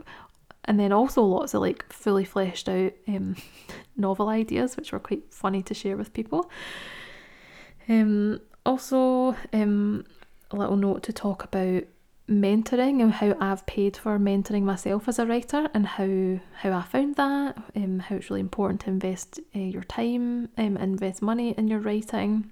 and 0.65 0.79
then 0.79 0.91
also 0.91 1.21
lots 1.21 1.53
of 1.53 1.61
like 1.61 1.91
fully 1.91 2.25
fleshed 2.25 2.67
out 2.67 2.91
um, 3.07 3.35
novel 3.95 4.29
ideas 4.29 4.75
which 4.75 4.91
were 4.91 4.99
quite 4.99 5.31
funny 5.31 5.61
to 5.61 5.73
share 5.73 5.95
with 5.95 6.13
people. 6.13 6.49
Um, 7.87 8.41
also 8.65 9.35
um, 9.53 10.05
a 10.51 10.55
little 10.55 10.75
note 10.75 11.03
to 11.03 11.13
talk 11.13 11.43
about 11.43 11.83
mentoring 12.29 13.01
and 13.01 13.13
how 13.13 13.35
I've 13.39 13.65
paid 13.65 13.95
for 13.95 14.17
mentoring 14.17 14.63
myself 14.63 15.07
as 15.07 15.19
a 15.19 15.25
writer 15.25 15.69
and 15.73 15.85
how 15.85 16.39
how 16.53 16.77
I 16.77 16.81
found 16.81 17.15
that, 17.15 17.57
um, 17.75 17.99
how 17.99 18.15
it's 18.15 18.29
really 18.29 18.41
important 18.41 18.81
to 18.81 18.89
invest 18.89 19.39
uh, 19.55 19.59
your 19.59 19.83
time, 19.83 20.49
um, 20.57 20.77
invest 20.77 21.21
money 21.21 21.53
in 21.57 21.67
your 21.67 21.79
writing. 21.79 22.51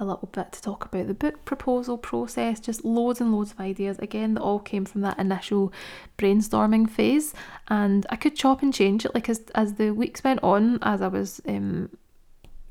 A 0.00 0.04
little 0.04 0.28
bit 0.30 0.52
to 0.52 0.62
talk 0.62 0.84
about 0.84 1.08
the 1.08 1.14
book 1.14 1.44
proposal 1.44 1.98
process, 1.98 2.60
just 2.60 2.84
loads 2.84 3.20
and 3.20 3.34
loads 3.34 3.50
of 3.50 3.58
ideas. 3.58 3.98
Again, 3.98 4.34
that 4.34 4.40
all 4.42 4.60
came 4.60 4.84
from 4.84 5.00
that 5.00 5.18
initial 5.18 5.72
brainstorming 6.16 6.88
phase, 6.88 7.34
and 7.66 8.06
I 8.08 8.14
could 8.14 8.36
chop 8.36 8.62
and 8.62 8.72
change 8.72 9.04
it 9.04 9.12
like 9.14 9.28
as 9.28 9.42
as 9.56 9.74
the 9.74 9.90
weeks 9.90 10.22
went 10.22 10.40
on, 10.42 10.78
as 10.82 11.02
I 11.02 11.08
was 11.08 11.40
um, 11.48 11.90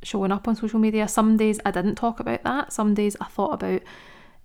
showing 0.01 0.31
up 0.31 0.47
on 0.47 0.55
social 0.55 0.79
media. 0.79 1.07
Some 1.09 1.35
days 1.35 1.59
I 1.65 1.71
didn't 1.71 1.95
talk 1.95 2.21
about 2.21 2.43
that. 2.43 2.71
Some 2.71 2.93
days 2.93 3.17
I 3.19 3.25
thought 3.25 3.55
about 3.55 3.81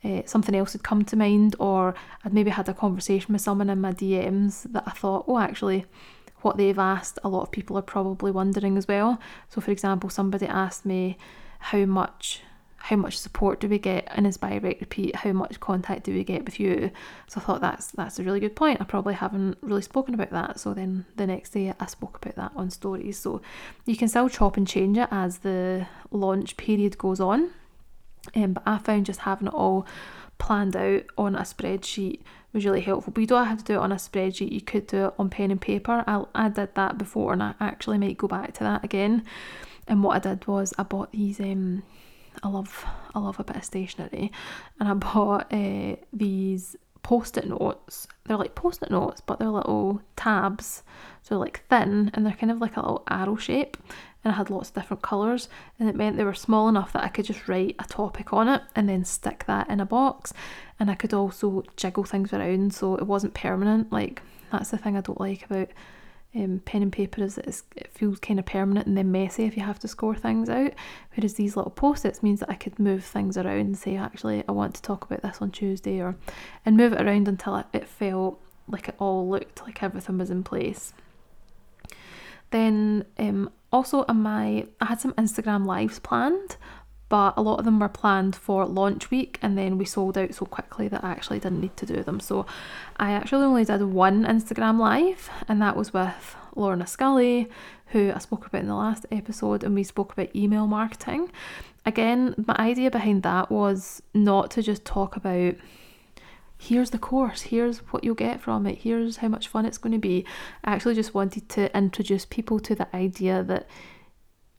uh, 0.04 0.22
something 0.26 0.54
else 0.54 0.72
had 0.72 0.82
come 0.82 1.04
to 1.04 1.16
mind, 1.16 1.56
or 1.58 1.94
I'd 2.24 2.32
maybe 2.32 2.50
had 2.50 2.68
a 2.68 2.74
conversation 2.74 3.32
with 3.32 3.42
someone 3.42 3.70
in 3.70 3.80
my 3.80 3.92
DMs 3.92 4.64
that 4.72 4.84
I 4.86 4.90
thought, 4.90 5.24
oh, 5.28 5.38
actually, 5.38 5.86
what 6.40 6.56
they've 6.56 6.78
asked, 6.78 7.18
a 7.22 7.28
lot 7.28 7.42
of 7.42 7.52
people 7.52 7.78
are 7.78 7.82
probably 7.82 8.30
wondering 8.30 8.76
as 8.76 8.88
well. 8.88 9.20
So, 9.48 9.60
for 9.60 9.70
example, 9.70 10.10
somebody 10.10 10.46
asked 10.46 10.84
me 10.84 11.18
how 11.58 11.84
much 11.84 12.42
how 12.82 12.96
much 12.96 13.16
support 13.16 13.60
do 13.60 13.68
we 13.68 13.78
get 13.78 14.10
in 14.16 14.26
Inspire 14.26 14.58
Write 14.58 14.80
Repeat? 14.80 15.14
How 15.14 15.32
much 15.32 15.60
contact 15.60 16.02
do 16.02 16.12
we 16.12 16.24
get 16.24 16.44
with 16.44 16.58
you? 16.58 16.90
So 17.28 17.40
I 17.40 17.44
thought 17.44 17.60
that's 17.60 17.92
that's 17.92 18.18
a 18.18 18.24
really 18.24 18.40
good 18.40 18.56
point. 18.56 18.80
I 18.80 18.84
probably 18.84 19.14
haven't 19.14 19.58
really 19.60 19.82
spoken 19.82 20.14
about 20.14 20.30
that. 20.30 20.58
So 20.58 20.74
then 20.74 21.06
the 21.14 21.28
next 21.28 21.50
day 21.50 21.72
I 21.78 21.86
spoke 21.86 22.16
about 22.20 22.34
that 22.34 22.52
on 22.56 22.70
stories. 22.70 23.18
So 23.18 23.40
you 23.86 23.96
can 23.96 24.08
still 24.08 24.28
chop 24.28 24.56
and 24.56 24.66
change 24.66 24.98
it 24.98 25.08
as 25.12 25.38
the 25.38 25.86
launch 26.10 26.56
period 26.56 26.98
goes 26.98 27.20
on. 27.20 27.52
Um, 28.34 28.54
but 28.54 28.62
I 28.66 28.78
found 28.78 29.06
just 29.06 29.20
having 29.20 29.48
it 29.48 29.54
all 29.54 29.86
planned 30.38 30.76
out 30.76 31.04
on 31.16 31.34
a 31.34 31.42
spreadsheet 31.42 32.20
was 32.52 32.64
really 32.64 32.80
helpful. 32.80 33.12
But 33.12 33.20
you 33.20 33.26
don't 33.26 33.46
have 33.46 33.58
to 33.58 33.64
do 33.64 33.74
it 33.74 33.82
on 33.82 33.92
a 33.92 33.96
spreadsheet, 33.96 34.52
you 34.52 34.60
could 34.60 34.86
do 34.86 35.06
it 35.06 35.14
on 35.18 35.30
pen 35.30 35.50
and 35.50 35.60
paper. 35.60 36.04
I, 36.06 36.24
I 36.34 36.48
did 36.48 36.74
that 36.74 36.98
before 36.98 37.32
and 37.32 37.42
I 37.42 37.54
actually 37.60 37.98
might 37.98 38.18
go 38.18 38.28
back 38.28 38.54
to 38.54 38.64
that 38.64 38.84
again. 38.84 39.24
And 39.88 40.02
what 40.02 40.16
I 40.16 40.30
did 40.30 40.46
was 40.46 40.72
I 40.78 40.84
bought 40.84 41.12
these 41.12 41.40
um 41.40 41.82
I 42.42 42.48
love 42.48 42.84
I 43.14 43.18
love 43.18 43.38
a 43.38 43.44
bit 43.44 43.56
of 43.56 43.64
stationery 43.64 44.32
and 44.80 44.88
I 44.88 44.94
bought 44.94 45.52
uh, 45.52 45.96
these 46.12 46.76
post-it 47.02 47.48
notes. 47.48 48.06
They're 48.24 48.36
like 48.36 48.54
post-it 48.54 48.90
notes, 48.90 49.20
but 49.20 49.38
they're 49.38 49.48
little 49.48 50.00
tabs. 50.16 50.82
So 51.22 51.38
like 51.38 51.64
thin 51.68 52.10
and 52.14 52.24
they're 52.24 52.32
kind 52.32 52.50
of 52.50 52.60
like 52.60 52.76
a 52.76 52.80
little 52.80 53.04
arrow 53.08 53.36
shape 53.36 53.76
and 54.24 54.32
I 54.32 54.36
had 54.36 54.50
lots 54.50 54.68
of 54.68 54.74
different 54.74 55.02
colours 55.02 55.48
and 55.78 55.88
it 55.88 55.96
meant 55.96 56.16
they 56.16 56.24
were 56.24 56.34
small 56.34 56.68
enough 56.68 56.92
that 56.92 57.04
I 57.04 57.08
could 57.08 57.24
just 57.24 57.48
write 57.48 57.76
a 57.78 57.84
topic 57.84 58.32
on 58.32 58.48
it 58.48 58.62
and 58.74 58.88
then 58.88 59.04
stick 59.04 59.44
that 59.46 59.68
in 59.68 59.80
a 59.80 59.86
box 59.86 60.32
and 60.78 60.90
I 60.90 60.94
could 60.94 61.14
also 61.14 61.64
jiggle 61.76 62.04
things 62.04 62.32
around 62.32 62.74
so 62.74 62.96
it 62.96 63.06
wasn't 63.06 63.34
permanent 63.34 63.92
like 63.92 64.22
that's 64.50 64.70
the 64.70 64.78
thing 64.78 64.96
I 64.96 65.00
don't 65.00 65.20
like 65.20 65.44
about 65.44 65.68
um, 66.34 66.62
pen 66.64 66.82
and 66.82 66.92
paper 66.92 67.22
is 67.22 67.38
it's, 67.38 67.64
it 67.76 67.90
feels 67.92 68.18
kind 68.18 68.38
of 68.38 68.46
permanent 68.46 68.86
and 68.86 68.96
then 68.96 69.12
messy 69.12 69.44
if 69.44 69.56
you 69.56 69.62
have 69.62 69.78
to 69.80 69.88
score 69.88 70.14
things 70.14 70.48
out. 70.48 70.72
Whereas 71.14 71.34
these 71.34 71.56
little 71.56 71.70
post-its 71.70 72.22
means 72.22 72.40
that 72.40 72.50
I 72.50 72.54
could 72.54 72.78
move 72.78 73.04
things 73.04 73.36
around 73.36 73.60
and 73.60 73.78
say, 73.78 73.96
actually, 73.96 74.42
I 74.48 74.52
want 74.52 74.74
to 74.74 74.82
talk 74.82 75.04
about 75.04 75.22
this 75.22 75.42
on 75.42 75.50
Tuesday, 75.50 76.00
or 76.00 76.16
and 76.64 76.76
move 76.76 76.94
it 76.94 77.02
around 77.02 77.28
until 77.28 77.62
it 77.72 77.86
felt 77.86 78.40
like 78.66 78.88
it 78.88 78.94
all 78.98 79.28
looked 79.28 79.62
like 79.62 79.82
everything 79.82 80.18
was 80.18 80.30
in 80.30 80.42
place. 80.42 80.94
Then 82.52 83.04
um, 83.18 83.50
also 83.72 84.04
on 84.08 84.22
my 84.22 84.66
I 84.80 84.86
had 84.86 85.00
some 85.00 85.14
Instagram 85.14 85.66
lives 85.66 85.98
planned, 85.98 86.56
but 87.08 87.34
a 87.36 87.42
lot 87.42 87.58
of 87.58 87.64
them 87.64 87.80
were 87.80 87.88
planned 87.88 88.36
for 88.36 88.64
launch 88.64 89.10
week 89.10 89.38
and 89.42 89.58
then 89.58 89.76
we 89.76 89.84
sold 89.84 90.16
out 90.16 90.34
so 90.34 90.46
quickly 90.46 90.88
that 90.88 91.04
I 91.04 91.10
actually 91.10 91.40
didn't 91.40 91.60
need 91.60 91.76
to 91.78 91.86
do 91.86 92.02
them. 92.02 92.20
So 92.20 92.46
I 92.96 93.12
actually 93.12 93.44
only 93.44 93.64
did 93.64 93.82
one 93.82 94.24
Instagram 94.24 94.78
live 94.78 95.28
and 95.48 95.60
that 95.60 95.76
was 95.76 95.92
with 95.92 96.36
Lorna 96.54 96.86
Scully, 96.86 97.50
who 97.86 98.12
I 98.14 98.18
spoke 98.18 98.46
about 98.46 98.62
in 98.62 98.68
the 98.68 98.74
last 98.74 99.06
episode, 99.10 99.64
and 99.64 99.74
we 99.74 99.82
spoke 99.82 100.12
about 100.12 100.34
email 100.34 100.66
marketing. 100.66 101.30
Again, 101.84 102.34
my 102.46 102.56
idea 102.58 102.90
behind 102.90 103.22
that 103.24 103.50
was 103.50 104.02
not 104.14 104.50
to 104.52 104.62
just 104.62 104.84
talk 104.84 105.16
about 105.16 105.54
here's 106.62 106.90
the 106.90 106.98
course, 106.98 107.42
here's 107.42 107.78
what 107.90 108.04
you'll 108.04 108.14
get 108.14 108.40
from 108.40 108.66
it, 108.68 108.78
here's 108.78 109.16
how 109.16 109.26
much 109.26 109.48
fun 109.48 109.66
it's 109.66 109.78
going 109.78 109.92
to 109.92 109.98
be. 109.98 110.24
I 110.62 110.72
actually 110.72 110.94
just 110.94 111.12
wanted 111.12 111.48
to 111.50 111.76
introduce 111.76 112.24
people 112.24 112.60
to 112.60 112.76
the 112.76 112.94
idea 112.94 113.42
that 113.42 113.68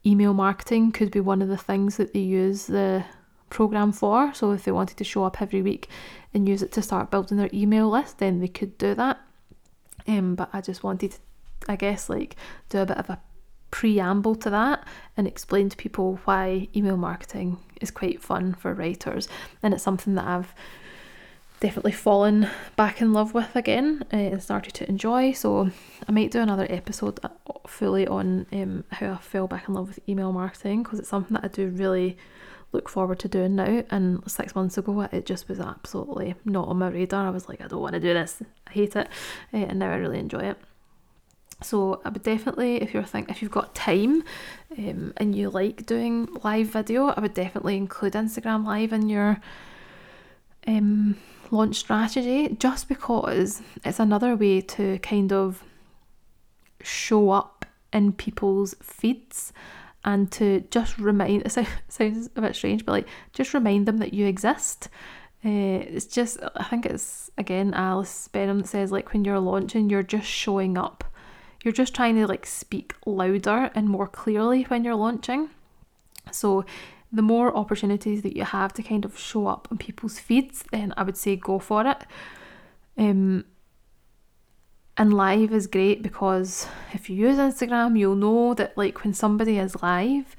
email 0.04 0.34
marketing 0.34 0.92
could 0.92 1.10
be 1.10 1.20
one 1.20 1.40
of 1.40 1.48
the 1.48 1.56
things 1.56 1.96
that 1.96 2.12
they 2.12 2.20
use 2.20 2.66
the 2.66 3.04
program 3.48 3.90
for. 3.90 4.34
So 4.34 4.52
if 4.52 4.64
they 4.64 4.72
wanted 4.72 4.98
to 4.98 5.04
show 5.04 5.24
up 5.24 5.40
every 5.40 5.62
week 5.62 5.88
and 6.34 6.46
use 6.46 6.62
it 6.62 6.72
to 6.72 6.82
start 6.82 7.10
building 7.10 7.38
their 7.38 7.48
email 7.54 7.88
list, 7.88 8.18
then 8.18 8.40
they 8.40 8.48
could 8.48 8.76
do 8.76 8.94
that. 8.94 9.18
Um, 10.06 10.34
but 10.34 10.50
I 10.52 10.60
just 10.60 10.84
wanted 10.84 11.12
to, 11.12 11.18
I 11.68 11.76
guess, 11.76 12.10
like 12.10 12.36
do 12.68 12.80
a 12.80 12.86
bit 12.86 12.98
of 12.98 13.08
a 13.08 13.18
preamble 13.70 14.34
to 14.34 14.50
that 14.50 14.86
and 15.16 15.26
explain 15.26 15.70
to 15.70 15.76
people 15.76 16.20
why 16.26 16.68
email 16.76 16.98
marketing 16.98 17.58
is 17.80 17.90
quite 17.90 18.22
fun 18.22 18.52
for 18.52 18.74
writers 18.74 19.26
and 19.62 19.72
it's 19.72 19.82
something 19.82 20.14
that 20.14 20.26
I've 20.26 20.54
definitely 21.60 21.92
fallen 21.92 22.48
back 22.76 23.00
in 23.00 23.12
love 23.12 23.32
with 23.32 23.54
again 23.56 24.04
uh, 24.12 24.16
and 24.16 24.42
started 24.42 24.74
to 24.74 24.88
enjoy. 24.88 25.32
So 25.32 25.70
I 26.06 26.12
might 26.12 26.30
do 26.30 26.40
another 26.40 26.66
episode 26.68 27.20
uh, 27.22 27.28
fully 27.66 28.06
on 28.06 28.46
um, 28.52 28.84
how 28.90 29.12
I 29.12 29.16
fell 29.18 29.46
back 29.46 29.68
in 29.68 29.74
love 29.74 29.88
with 29.88 30.08
email 30.08 30.32
marketing 30.32 30.82
because 30.82 30.98
it's 30.98 31.08
something 31.08 31.34
that 31.34 31.44
I 31.44 31.48
do 31.48 31.68
really 31.68 32.18
look 32.72 32.88
forward 32.88 33.18
to 33.20 33.28
doing 33.28 33.56
now. 33.56 33.84
And 33.90 34.28
six 34.30 34.54
months 34.54 34.76
ago, 34.76 35.08
it 35.12 35.24
just 35.24 35.48
was 35.48 35.60
absolutely 35.60 36.34
not 36.44 36.68
on 36.68 36.78
my 36.78 36.88
radar. 36.88 37.26
I 37.26 37.30
was 37.30 37.48
like, 37.48 37.62
I 37.62 37.68
don't 37.68 37.80
want 37.80 37.94
to 37.94 38.00
do 38.00 38.12
this. 38.12 38.42
I 38.66 38.70
hate 38.72 38.96
it, 38.96 39.08
uh, 39.52 39.56
and 39.56 39.78
now 39.78 39.92
I 39.92 39.96
really 39.96 40.18
enjoy 40.18 40.40
it. 40.40 40.58
So 41.62 42.02
I 42.04 42.10
would 42.10 42.24
definitely, 42.24 42.82
if 42.82 42.92
you're 42.92 43.04
think 43.04 43.30
if 43.30 43.40
you've 43.40 43.50
got 43.50 43.74
time, 43.74 44.24
um, 44.76 45.14
and 45.16 45.34
you 45.34 45.48
like 45.50 45.86
doing 45.86 46.28
live 46.42 46.66
video, 46.66 47.06
I 47.06 47.20
would 47.20 47.32
definitely 47.32 47.76
include 47.76 48.12
Instagram 48.14 48.66
Live 48.66 48.92
in 48.92 49.08
your 49.08 49.40
um 50.66 51.16
launch 51.52 51.76
strategy 51.76 52.56
just 52.58 52.88
because 52.88 53.62
it's 53.84 54.00
another 54.00 54.36
way 54.36 54.60
to 54.60 54.98
kind 55.00 55.32
of 55.32 55.62
show 56.82 57.30
up 57.30 57.64
in 57.92 58.12
people's 58.12 58.74
feeds 58.82 59.52
and 60.04 60.30
to 60.32 60.64
just 60.70 60.98
remind 60.98 61.42
it 61.42 61.52
sounds 61.88 62.30
a 62.36 62.40
bit 62.40 62.54
strange 62.56 62.84
but 62.84 62.92
like 62.92 63.08
just 63.32 63.54
remind 63.54 63.86
them 63.86 63.98
that 63.98 64.12
you 64.12 64.26
exist. 64.26 64.88
Uh, 65.46 65.84
it's 65.92 66.06
just 66.06 66.38
i 66.56 66.64
think 66.64 66.86
it's 66.86 67.30
again 67.36 67.74
alice 67.74 68.28
benham 68.28 68.60
that 68.60 68.66
says 68.66 68.90
like 68.90 69.12
when 69.12 69.26
you're 69.26 69.38
launching 69.38 69.90
you're 69.90 70.02
just 70.02 70.26
showing 70.26 70.78
up. 70.78 71.04
You're 71.62 71.72
just 71.72 71.94
trying 71.94 72.16
to 72.16 72.26
like 72.26 72.44
speak 72.44 72.94
louder 73.06 73.70
and 73.74 73.88
more 73.88 74.06
clearly 74.06 74.64
when 74.64 74.84
you're 74.84 74.94
launching. 74.94 75.48
So 76.30 76.64
the 77.14 77.22
more 77.22 77.56
opportunities 77.56 78.22
that 78.22 78.36
you 78.36 78.44
have 78.44 78.72
to 78.74 78.82
kind 78.82 79.04
of 79.04 79.18
show 79.18 79.46
up 79.46 79.68
on 79.70 79.78
people's 79.78 80.18
feeds, 80.18 80.64
then 80.72 80.92
I 80.96 81.04
would 81.04 81.16
say 81.16 81.36
go 81.36 81.58
for 81.58 81.86
it. 81.86 82.04
Um, 82.98 83.44
and 84.96 85.12
live 85.12 85.52
is 85.52 85.66
great 85.66 86.02
because 86.02 86.68
if 86.92 87.08
you 87.08 87.16
use 87.16 87.38
Instagram, 87.38 87.98
you'll 87.98 88.14
know 88.16 88.54
that 88.54 88.76
like 88.76 89.02
when 89.02 89.14
somebody 89.14 89.58
is 89.58 89.80
live, 89.82 90.36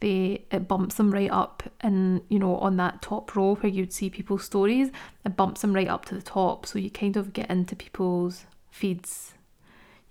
they 0.00 0.44
it 0.50 0.68
bumps 0.68 0.94
them 0.94 1.10
right 1.10 1.30
up 1.30 1.62
and 1.80 2.22
you 2.28 2.38
know 2.38 2.56
on 2.58 2.76
that 2.76 3.02
top 3.02 3.34
row 3.34 3.56
where 3.56 3.72
you'd 3.72 3.92
see 3.92 4.08
people's 4.08 4.44
stories, 4.44 4.90
it 5.24 5.36
bumps 5.36 5.60
them 5.60 5.74
right 5.74 5.88
up 5.88 6.04
to 6.06 6.14
the 6.14 6.22
top. 6.22 6.64
So 6.66 6.78
you 6.78 6.90
kind 6.90 7.16
of 7.16 7.32
get 7.32 7.50
into 7.50 7.76
people's 7.76 8.46
feeds 8.70 9.34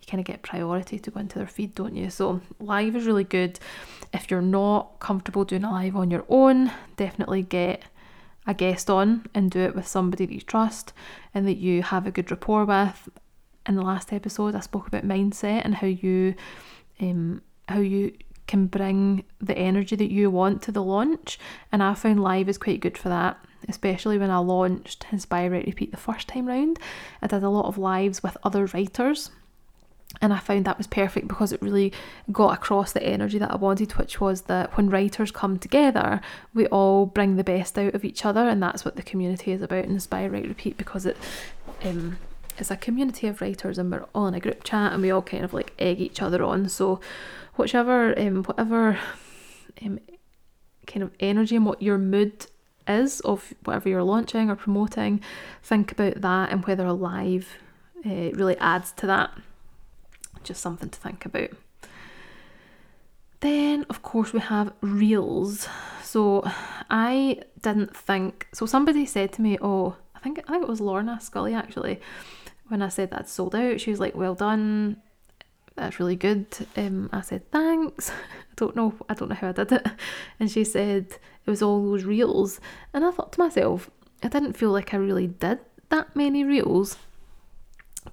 kind 0.08 0.20
of 0.20 0.26
get 0.26 0.42
priority 0.42 0.98
to 0.98 1.12
go 1.12 1.20
into 1.20 1.38
their 1.38 1.48
feed, 1.48 1.76
don't 1.76 1.96
you? 1.96 2.10
So 2.10 2.42
live 2.60 2.96
is 2.96 3.06
really 3.06 3.26
good. 3.26 3.60
If 4.14 4.32
you're 4.32 4.42
not 4.42 5.00
comfortable 5.00 5.44
doing 5.44 5.66
a 5.66 5.72
live 5.72 5.96
on 5.96 6.10
your 6.10 6.26
own, 6.30 6.72
definitely 6.96 7.44
get 7.44 7.84
a 8.48 8.54
guest 8.54 8.90
on 8.90 9.26
and 9.34 9.52
do 9.52 9.60
it 9.60 9.76
with 9.76 9.86
somebody 9.86 10.26
that 10.26 10.34
you 10.34 10.40
trust 10.40 10.94
and 11.34 11.46
that 11.46 11.58
you 11.58 11.84
have 11.84 12.08
a 12.08 12.12
good 12.12 12.32
rapport 12.32 12.64
with. 12.64 13.10
In 13.68 13.76
the 13.76 13.82
last 13.82 14.14
episode, 14.14 14.56
I 14.56 14.62
spoke 14.62 14.88
about 14.88 15.06
mindset 15.06 15.64
and 15.66 15.76
how 15.76 15.88
you, 15.88 16.36
um, 17.02 17.42
how 17.68 17.80
you 17.80 18.14
can 18.48 18.68
bring 18.68 19.26
the 19.42 19.58
energy 19.58 19.98
that 19.98 20.10
you 20.10 20.32
want 20.32 20.62
to 20.62 20.72
the 20.72 20.82
launch, 20.82 21.38
and 21.70 21.84
I 21.84 21.94
found 21.94 22.24
live 22.24 22.48
is 22.48 22.58
quite 22.58 22.80
good 22.80 22.98
for 22.98 23.10
that. 23.10 23.38
Especially 23.68 24.18
when 24.18 24.30
I 24.30 24.38
launched 24.38 25.08
Inspire 25.12 25.52
Write 25.52 25.66
Repeat 25.66 25.92
the 25.92 25.98
first 25.98 26.30
time 26.30 26.46
round, 26.46 26.80
I 27.22 27.28
did 27.28 27.44
a 27.44 27.50
lot 27.50 27.66
of 27.66 27.78
lives 27.78 28.24
with 28.24 28.38
other 28.44 28.68
writers 28.68 29.32
and 30.22 30.34
I 30.34 30.40
found 30.40 30.66
that 30.66 30.78
was 30.78 30.88
perfect 30.88 31.28
because 31.28 31.52
it 31.52 31.62
really 31.62 31.92
got 32.32 32.54
across 32.54 32.92
the 32.92 33.04
energy 33.04 33.38
that 33.38 33.52
I 33.52 33.56
wanted, 33.56 33.92
which 33.94 34.20
was 34.20 34.44
that 34.44 34.76
when 34.76 34.90
writers 34.90 35.32
come 35.32 35.60
together, 35.60 36.22
we 36.54 36.66
all 36.68 37.06
bring 37.06 37.36
the 37.36 37.44
best 37.44 37.78
out 37.78 37.94
of 37.94 38.06
each 38.06 38.26
other, 38.26 38.48
and 38.48 38.64
that's 38.64 38.86
what 38.86 38.96
the 38.96 39.04
community 39.04 39.52
is 39.52 39.62
about. 39.62 39.86
Inspire, 39.86 40.30
write, 40.30 40.48
repeat, 40.48 40.78
because 40.78 41.06
it 41.06 41.18
um, 41.84 42.18
it's 42.58 42.72
a 42.72 42.78
community 42.78 43.28
of 43.28 43.42
writers, 43.42 43.78
and 43.78 43.92
we're 43.92 44.06
all 44.16 44.28
in 44.28 44.34
a 44.34 44.40
group 44.40 44.64
chat, 44.64 44.94
and 44.94 45.02
we 45.02 45.12
all 45.12 45.22
kind 45.22 45.44
of 45.44 45.54
like 45.54 45.74
egg 45.78 46.00
each 46.00 46.22
other 46.22 46.44
on. 46.44 46.70
So, 46.70 47.00
whichever, 47.56 48.18
um, 48.18 48.44
whatever, 48.44 49.00
um, 49.86 50.00
kind 50.88 51.04
of 51.04 51.12
energy 51.20 51.56
and 51.56 51.66
what 51.66 51.82
your 51.82 51.98
mood 51.98 52.48
is 52.88 53.20
of 53.20 53.54
whatever 53.66 53.90
you're 53.90 54.04
launching 54.04 54.50
or 54.50 54.56
promoting, 54.56 55.22
think 55.62 55.92
about 55.92 56.22
that 56.22 56.52
and 56.52 56.66
whether 56.66 56.86
a 56.86 56.94
live 56.94 57.58
uh, 58.06 58.32
really 58.32 58.58
adds 58.58 58.94
to 58.94 59.06
that 59.06 59.32
just 60.48 60.62
something 60.62 60.90
to 60.90 61.00
think 61.00 61.26
about. 61.26 61.50
Then, 63.40 63.86
of 63.90 64.02
course, 64.02 64.34
we 64.34 64.40
have 64.40 64.74
reels. 64.82 65.68
So 66.02 66.42
I 66.90 67.42
didn't 67.62 67.96
think. 67.96 68.48
So 68.54 68.66
somebody 68.66 69.06
said 69.06 69.32
to 69.34 69.42
me, 69.42 69.58
"Oh, 69.62 69.96
I 70.16 70.20
think 70.20 70.40
I 70.48 70.52
think 70.52 70.64
it 70.64 70.70
was 70.70 70.82
Lorna 70.82 71.20
Scully 71.22 71.54
actually." 71.54 72.02
When 72.70 72.82
I 72.82 72.90
said 72.90 73.12
that 73.12 73.30
sold 73.30 73.56
out, 73.56 73.80
she 73.80 73.92
was 73.92 74.00
like, 74.00 74.16
"Well 74.16 74.34
done, 74.36 74.98
that's 75.76 76.00
really 76.00 76.16
good." 76.16 76.48
Um, 76.76 77.10
I 77.14 77.22
said 77.22 77.52
thanks. 77.52 78.10
I 78.52 78.54
don't 78.56 78.76
know. 78.76 78.96
I 79.08 79.14
don't 79.14 79.30
know 79.30 79.36
how 79.36 79.50
I 79.50 79.52
did 79.52 79.72
it. 79.72 79.86
And 80.40 80.50
she 80.50 80.64
said 80.64 81.18
it 81.46 81.50
was 81.50 81.62
all 81.62 81.84
those 81.84 82.06
reels, 82.06 82.60
and 82.94 83.06
I 83.06 83.12
thought 83.12 83.34
to 83.34 83.40
myself, 83.40 83.92
I 84.24 84.30
didn't 84.30 84.54
feel 84.54 84.72
like 84.72 84.94
I 84.94 84.98
really 84.98 85.28
did 85.28 85.60
that 85.90 86.16
many 86.16 86.44
reels. 86.44 86.98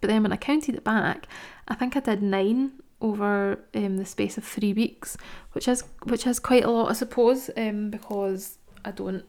But 0.01 0.09
then 0.09 0.23
when 0.23 0.33
I 0.33 0.37
counted 0.37 0.75
it 0.75 0.85
back, 0.85 1.27
I 1.69 1.75
think 1.75 1.97
I 1.97 2.01
did 2.01 2.23
nine 2.23 2.73
over 3.01 3.59
um, 3.75 3.97
the 3.97 4.05
space 4.05 4.39
of 4.39 4.45
three 4.45 4.73
weeks, 4.73 5.17
which 5.53 5.69
is 5.69 5.85
which 6.05 6.27
is 6.27 6.39
quite 6.39 6.65
a 6.65 6.71
lot, 6.71 6.91
I 6.91 6.95
suppose, 6.95 7.51
um, 7.57 7.91
because 7.91 8.59
I 8.85 8.91
don't, 8.91 9.25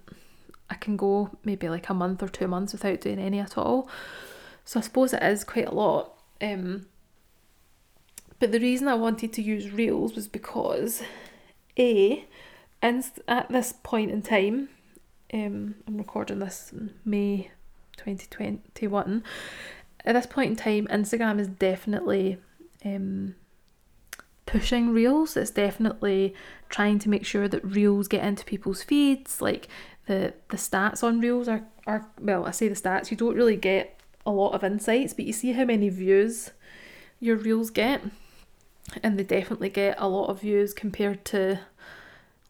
I 0.69 0.76
can 0.76 0.98
go 0.98 1.32
maybe 1.43 1.69
like 1.69 1.89
a 1.89 1.93
month 1.93 2.24
or 2.24 2.28
two 2.28 2.48
months 2.48 2.74
without 2.74 3.02
doing 3.02 3.19
any 3.19 3.39
at 3.39 3.58
all. 3.58 3.89
So 4.63 4.80
I 4.80 4.84
suppose 4.84 5.13
it 5.13 5.24
is 5.24 5.43
quite 5.43 5.67
a 5.67 5.74
lot. 5.74 6.13
Um, 6.41 6.88
but 8.39 8.52
the 8.52 8.60
reason 8.60 8.88
I 8.88 8.95
wanted 8.95 9.32
to 9.34 9.41
use 9.41 9.71
reels 9.71 10.15
was 10.15 10.28
because, 10.28 11.04
a, 11.78 12.26
inst- 12.84 13.21
at 13.28 13.50
this 13.50 13.74
point 13.84 14.12
in 14.12 14.21
time, 14.21 14.69
um, 15.34 15.76
I'm 15.88 15.98
recording 15.98 16.39
this 16.39 16.71
in 16.74 16.93
May 17.06 17.52
2021 17.98 19.24
at 20.06 20.13
this 20.13 20.26
point 20.26 20.52
in 20.52 20.56
time, 20.56 20.88
Instagram 20.88 21.39
is 21.39 21.48
definitely 21.48 22.38
um, 22.84 23.36
pushing 24.46 24.91
reels. 24.91 25.36
It's 25.36 25.52
definitely 25.52 26.34
trying 26.70 27.00
to 27.00 27.10
make 27.10 27.26
sure 27.26 27.48
that 27.48 27.65
reels 27.65 28.08
get 28.08 28.24
into 28.24 28.46
people's 28.46 28.84
feeds. 28.84 29.41
Like 29.41 29.68
the 30.06 30.34
the 30.50 30.58
stats 30.58 31.04
on 31.04 31.20
reels 31.20 31.48
are 31.48 31.63
are 31.88 32.08
well, 32.20 32.46
I 32.46 32.52
say 32.52 32.68
the 32.68 32.76
stats. 32.76 33.12
You 33.12 33.18
don't 33.18 33.36
really 33.36 33.58
get 33.58 34.00
a 34.26 34.32
lot 34.32 34.54
of 34.54 34.63
insights, 34.63 35.13
but 35.13 35.26
you 35.26 35.34
see 35.34 35.54
how 35.54 35.65
many 35.65 35.89
views 35.89 36.52
your 37.20 37.38
reels 37.38 37.70
get, 37.70 38.02
and 39.04 39.18
they 39.18 39.24
definitely 39.24 39.70
get 39.70 39.96
a 40.00 40.08
lot 40.08 40.28
of 40.28 40.41
views 40.41 40.74
compared 40.74 41.26
to 41.26 41.60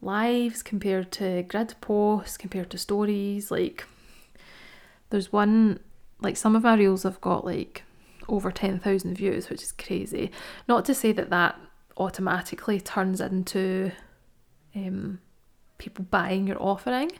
lives, 0.01 0.61
compared 0.61 1.11
to 1.13 1.43
grid 1.43 1.75
posts, 1.81 2.37
compared 2.37 2.69
to 2.71 2.77
stories. 2.77 3.51
Like 3.51 3.85
there's 5.09 5.31
one 5.31 5.79
like 6.25 6.35
some 6.35 6.55
of 6.55 6.63
my 6.63 6.75
reels 6.75 7.03
have 7.03 7.21
got 7.21 7.45
like 7.45 7.83
over 8.27 8.51
10,000 8.51 9.15
views, 9.15 9.49
which 9.49 9.61
is 9.61 9.71
crazy. 9.71 10.31
Not 10.67 10.83
to 10.85 10.95
say 10.95 11.11
that 11.11 11.29
that 11.29 11.55
automatically 11.97 12.81
turns 12.81 13.21
into 13.21 13.91
um, 14.75 15.19
people 15.77 16.03
buying 16.09 16.47
your 16.47 16.61
offering, 16.61 17.11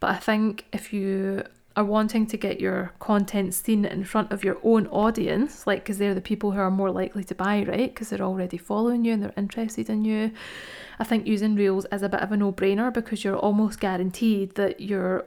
but 0.00 0.10
I 0.10 0.16
think 0.16 0.66
if 0.72 0.92
you 0.92 1.44
are 1.76 1.84
wanting 1.84 2.26
to 2.26 2.36
get 2.36 2.60
your 2.60 2.92
content 2.98 3.54
seen 3.54 3.84
in 3.84 4.04
front 4.04 4.32
of 4.32 4.42
your 4.44 4.58
own 4.64 4.88
audience, 4.88 5.66
like 5.66 5.84
because 5.84 5.98
they're 5.98 6.12
the 6.12 6.20
people 6.20 6.50
who 6.50 6.58
are 6.58 6.70
more 6.70 6.90
likely 6.90 7.22
to 7.24 7.34
buy, 7.36 7.62
right? 7.62 7.94
Because 7.94 8.10
they're 8.10 8.20
already 8.20 8.58
following 8.58 9.04
you 9.04 9.12
and 9.12 9.22
they're 9.22 9.32
interested 9.36 9.88
in 9.88 10.04
you. 10.04 10.32
I 10.98 11.04
think 11.04 11.26
using 11.26 11.54
Reels 11.54 11.86
is 11.92 12.02
a 12.02 12.08
bit 12.08 12.20
of 12.20 12.32
a 12.32 12.36
no 12.36 12.52
brainer 12.52 12.92
because 12.92 13.22
you're 13.22 13.36
almost 13.36 13.80
guaranteed 13.80 14.56
that 14.56 14.80
your 14.80 15.26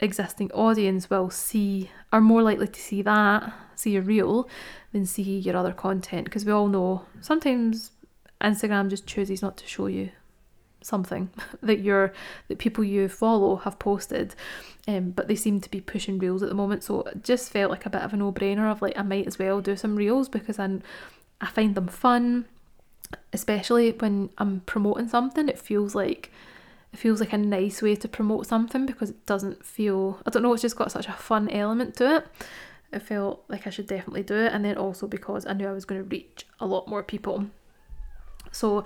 existing 0.00 0.50
audience 0.52 1.08
will 1.08 1.30
see, 1.30 1.90
are 2.12 2.20
more 2.20 2.42
likely 2.42 2.68
to 2.68 2.80
see 2.80 3.02
that, 3.02 3.52
see 3.74 3.90
your 3.90 4.02
reel, 4.02 4.48
than 4.92 5.06
see 5.06 5.38
your 5.38 5.56
other 5.56 5.72
content. 5.72 6.24
Because 6.24 6.44
we 6.44 6.52
all 6.52 6.68
know 6.68 7.04
sometimes 7.20 7.92
Instagram 8.40 8.90
just 8.90 9.06
chooses 9.06 9.42
not 9.42 9.56
to 9.58 9.66
show 9.66 9.86
you 9.86 10.10
something 10.82 11.30
that 11.62 11.80
you're 11.80 12.12
that 12.48 12.58
people 12.58 12.84
you 12.84 13.08
follow 13.08 13.56
have 13.56 13.78
posted. 13.78 14.34
Um, 14.86 15.10
but 15.10 15.28
they 15.28 15.34
seem 15.34 15.60
to 15.60 15.70
be 15.70 15.80
pushing 15.80 16.18
reels 16.18 16.42
at 16.42 16.50
the 16.50 16.54
moment. 16.54 16.84
So 16.84 17.02
it 17.02 17.24
just 17.24 17.50
felt 17.50 17.70
like 17.70 17.86
a 17.86 17.90
bit 17.90 18.02
of 18.02 18.12
a 18.12 18.16
no-brainer 18.16 18.70
of 18.70 18.82
like 18.82 18.98
I 18.98 19.02
might 19.02 19.26
as 19.26 19.38
well 19.38 19.60
do 19.60 19.76
some 19.76 19.96
reels 19.96 20.28
because 20.28 20.58
I, 20.58 20.78
I 21.40 21.46
find 21.46 21.74
them 21.74 21.88
fun. 21.88 22.46
Especially 23.32 23.92
when 23.92 24.30
I'm 24.38 24.60
promoting 24.60 25.08
something 25.08 25.48
it 25.48 25.58
feels 25.58 25.94
like 25.94 26.32
it 26.94 26.98
feels 26.98 27.20
like 27.20 27.34
a 27.34 27.38
nice 27.38 27.82
way 27.82 27.94
to 27.96 28.08
promote 28.08 28.46
something 28.46 28.86
because 28.86 29.10
it 29.10 29.26
doesn't 29.26 29.66
feel 29.66 30.22
I 30.24 30.30
don't 30.30 30.42
know 30.42 30.52
it's 30.54 30.62
just 30.62 30.76
got 30.76 30.90
such 30.90 31.08
a 31.08 31.12
fun 31.12 31.50
element 31.50 31.96
to 31.96 32.16
it 32.16 32.26
it 32.90 33.02
felt 33.02 33.44
like 33.48 33.66
I 33.66 33.70
should 33.70 33.88
definitely 33.88 34.22
do 34.22 34.36
it 34.36 34.52
and 34.52 34.64
then 34.64 34.78
also 34.78 35.06
because 35.06 35.44
I 35.44 35.52
knew 35.52 35.68
I 35.68 35.72
was 35.72 35.84
going 35.84 36.02
to 36.02 36.08
reach 36.08 36.46
a 36.60 36.66
lot 36.66 36.88
more 36.88 37.02
people 37.02 37.46
so 38.50 38.84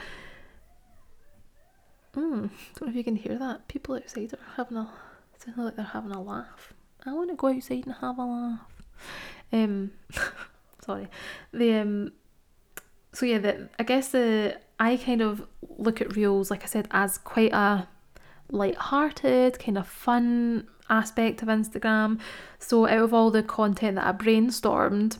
Mm, 2.19 2.51
don't 2.75 2.83
know 2.83 2.89
if 2.89 2.97
you 2.97 3.05
can 3.05 3.15
hear 3.15 3.39
that. 3.39 3.69
People 3.69 3.95
outside 3.95 4.33
are 4.33 4.55
having 4.57 4.77
a 4.77 4.91
sound 5.39 5.59
like 5.59 5.77
they're 5.77 5.85
having 5.85 6.11
a 6.11 6.21
laugh. 6.21 6.75
I 7.07 7.13
want 7.13 7.31
to 7.31 7.37
go 7.37 7.49
outside 7.49 7.87
and 7.87 7.95
have 8.01 8.19
a 8.19 8.25
laugh. 8.25 8.61
Um, 9.53 9.93
sorry. 10.85 11.09
The 11.53 11.75
um, 11.75 12.13
so 13.13 13.25
yeah, 13.25 13.39
the 13.39 13.69
I 13.79 13.85
guess 13.85 14.09
the 14.09 14.59
I 14.81 14.97
kind 14.97 15.23
of 15.23 15.47
look 15.77 16.01
at 16.01 16.17
reels 16.17 16.51
like 16.51 16.65
I 16.65 16.67
said 16.67 16.89
as 16.91 17.19
quite 17.19 17.53
a 17.53 17.87
light-hearted, 18.51 19.59
kind 19.59 19.79
of 19.79 19.87
fun 19.87 20.67
aspect 20.91 21.43
of 21.43 21.49
Instagram. 21.49 22.19
So 22.59 22.87
out 22.87 23.05
of 23.05 23.15
all 23.15 23.31
the 23.31 23.43
content 23.43 23.97
that 23.97 24.07
I 24.07 24.13
brainstormed, 24.13 25.19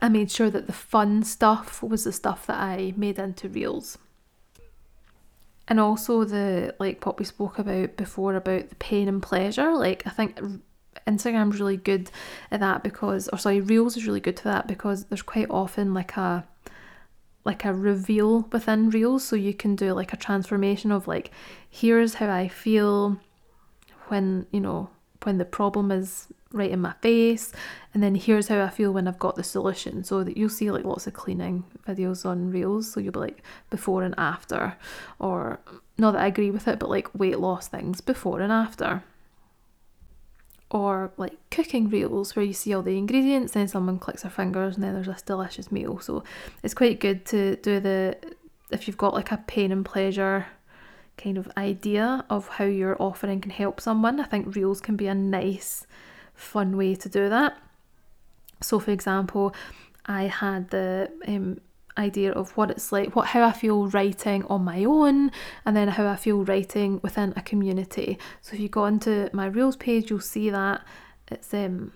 I 0.00 0.08
made 0.08 0.30
sure 0.30 0.50
that 0.50 0.66
the 0.66 0.72
fun 0.72 1.22
stuff 1.22 1.82
was 1.82 2.04
the 2.04 2.12
stuff 2.12 2.46
that 2.46 2.58
I 2.58 2.92
made 2.96 3.18
into 3.18 3.48
reels 3.48 3.98
and 5.68 5.78
also 5.78 6.24
the 6.24 6.74
like 6.78 7.04
what 7.04 7.18
we 7.18 7.24
spoke 7.24 7.58
about 7.58 7.96
before 7.96 8.34
about 8.34 8.68
the 8.70 8.74
pain 8.76 9.06
and 9.06 9.22
pleasure 9.22 9.72
like 9.74 10.02
i 10.06 10.10
think 10.10 10.40
instagram's 11.06 11.60
really 11.60 11.76
good 11.76 12.10
at 12.50 12.60
that 12.60 12.82
because 12.82 13.28
or 13.28 13.38
sorry 13.38 13.60
reels 13.60 13.96
is 13.96 14.06
really 14.06 14.20
good 14.20 14.40
for 14.40 14.48
that 14.48 14.66
because 14.66 15.04
there's 15.04 15.22
quite 15.22 15.48
often 15.50 15.94
like 15.94 16.16
a 16.16 16.46
like 17.48 17.64
a 17.64 17.72
reveal 17.72 18.42
within 18.52 18.90
reels 18.90 19.24
so 19.24 19.34
you 19.34 19.54
can 19.54 19.74
do 19.74 19.92
like 19.94 20.12
a 20.12 20.16
transformation 20.16 20.92
of 20.92 21.08
like 21.08 21.30
here's 21.68 22.14
how 22.14 22.28
i 22.30 22.46
feel 22.46 23.18
when 24.08 24.46
you 24.52 24.60
know 24.60 24.90
when 25.22 25.38
the 25.38 25.44
problem 25.44 25.90
is 25.90 26.28
right 26.52 26.70
in 26.70 26.80
my 26.80 26.92
face 27.00 27.52
and 27.92 28.02
then 28.02 28.14
here's 28.14 28.48
how 28.48 28.62
I 28.62 28.68
feel 28.68 28.92
when 28.92 29.06
I've 29.06 29.18
got 29.18 29.36
the 29.36 29.44
solution. 29.44 30.02
So 30.02 30.24
that 30.24 30.36
you'll 30.36 30.48
see 30.48 30.70
like 30.70 30.84
lots 30.84 31.06
of 31.06 31.12
cleaning 31.12 31.64
videos 31.86 32.24
on 32.24 32.50
reels 32.50 32.90
so 32.90 33.00
you'll 33.00 33.12
be 33.12 33.20
like 33.20 33.42
before 33.68 34.02
and 34.02 34.14
after 34.16 34.76
or 35.18 35.60
not 35.98 36.12
that 36.12 36.22
I 36.22 36.26
agree 36.26 36.50
with 36.50 36.66
it 36.68 36.78
but 36.78 36.88
like 36.88 37.14
weight 37.14 37.38
loss 37.38 37.68
things 37.68 38.00
before 38.00 38.40
and 38.40 38.52
after 38.52 39.02
or 40.70 41.10
like 41.16 41.36
cooking 41.50 41.88
reels 41.88 42.36
where 42.36 42.44
you 42.44 42.52
see 42.52 42.74
all 42.74 42.82
the 42.82 42.98
ingredients 42.98 43.52
then 43.52 43.66
someone 43.66 43.98
clicks 43.98 44.22
their 44.22 44.30
fingers 44.30 44.74
and 44.74 44.84
then 44.84 44.94
there's 44.94 45.06
this 45.06 45.22
delicious 45.22 45.72
meal 45.72 45.98
so 45.98 46.22
it's 46.62 46.74
quite 46.74 47.00
good 47.00 47.24
to 47.24 47.56
do 47.56 47.80
the 47.80 48.16
if 48.70 48.86
you've 48.86 48.98
got 48.98 49.14
like 49.14 49.32
a 49.32 49.38
pain 49.46 49.72
and 49.72 49.84
pleasure 49.84 50.46
kind 51.18 51.36
of 51.36 51.50
idea 51.56 52.24
of 52.30 52.48
how 52.48 52.64
your 52.64 52.96
offering 53.02 53.40
can 53.40 53.50
help 53.50 53.80
someone. 53.80 54.20
I 54.20 54.24
think 54.24 54.54
reels 54.54 54.80
can 54.80 54.96
be 54.96 55.08
a 55.08 55.14
nice, 55.14 55.86
fun 56.34 56.76
way 56.76 56.94
to 56.94 57.08
do 57.08 57.28
that. 57.28 57.58
So, 58.62 58.78
for 58.78 58.92
example, 58.92 59.54
I 60.06 60.24
had 60.24 60.70
the 60.70 61.10
um, 61.26 61.60
idea 61.98 62.32
of 62.32 62.56
what 62.56 62.70
it's 62.70 62.92
like, 62.92 63.14
what 63.14 63.28
how 63.28 63.44
I 63.44 63.52
feel 63.52 63.88
writing 63.88 64.44
on 64.44 64.64
my 64.64 64.84
own, 64.84 65.30
and 65.64 65.76
then 65.76 65.88
how 65.88 66.06
I 66.06 66.16
feel 66.16 66.44
writing 66.44 67.00
within 67.02 67.32
a 67.36 67.42
community. 67.42 68.18
So, 68.40 68.54
if 68.54 68.60
you 68.60 68.68
go 68.68 68.84
onto 68.84 69.28
my 69.32 69.46
reels 69.46 69.76
page, 69.76 70.10
you'll 70.10 70.20
see 70.20 70.50
that 70.50 70.82
it's 71.28 71.52
um 71.52 71.92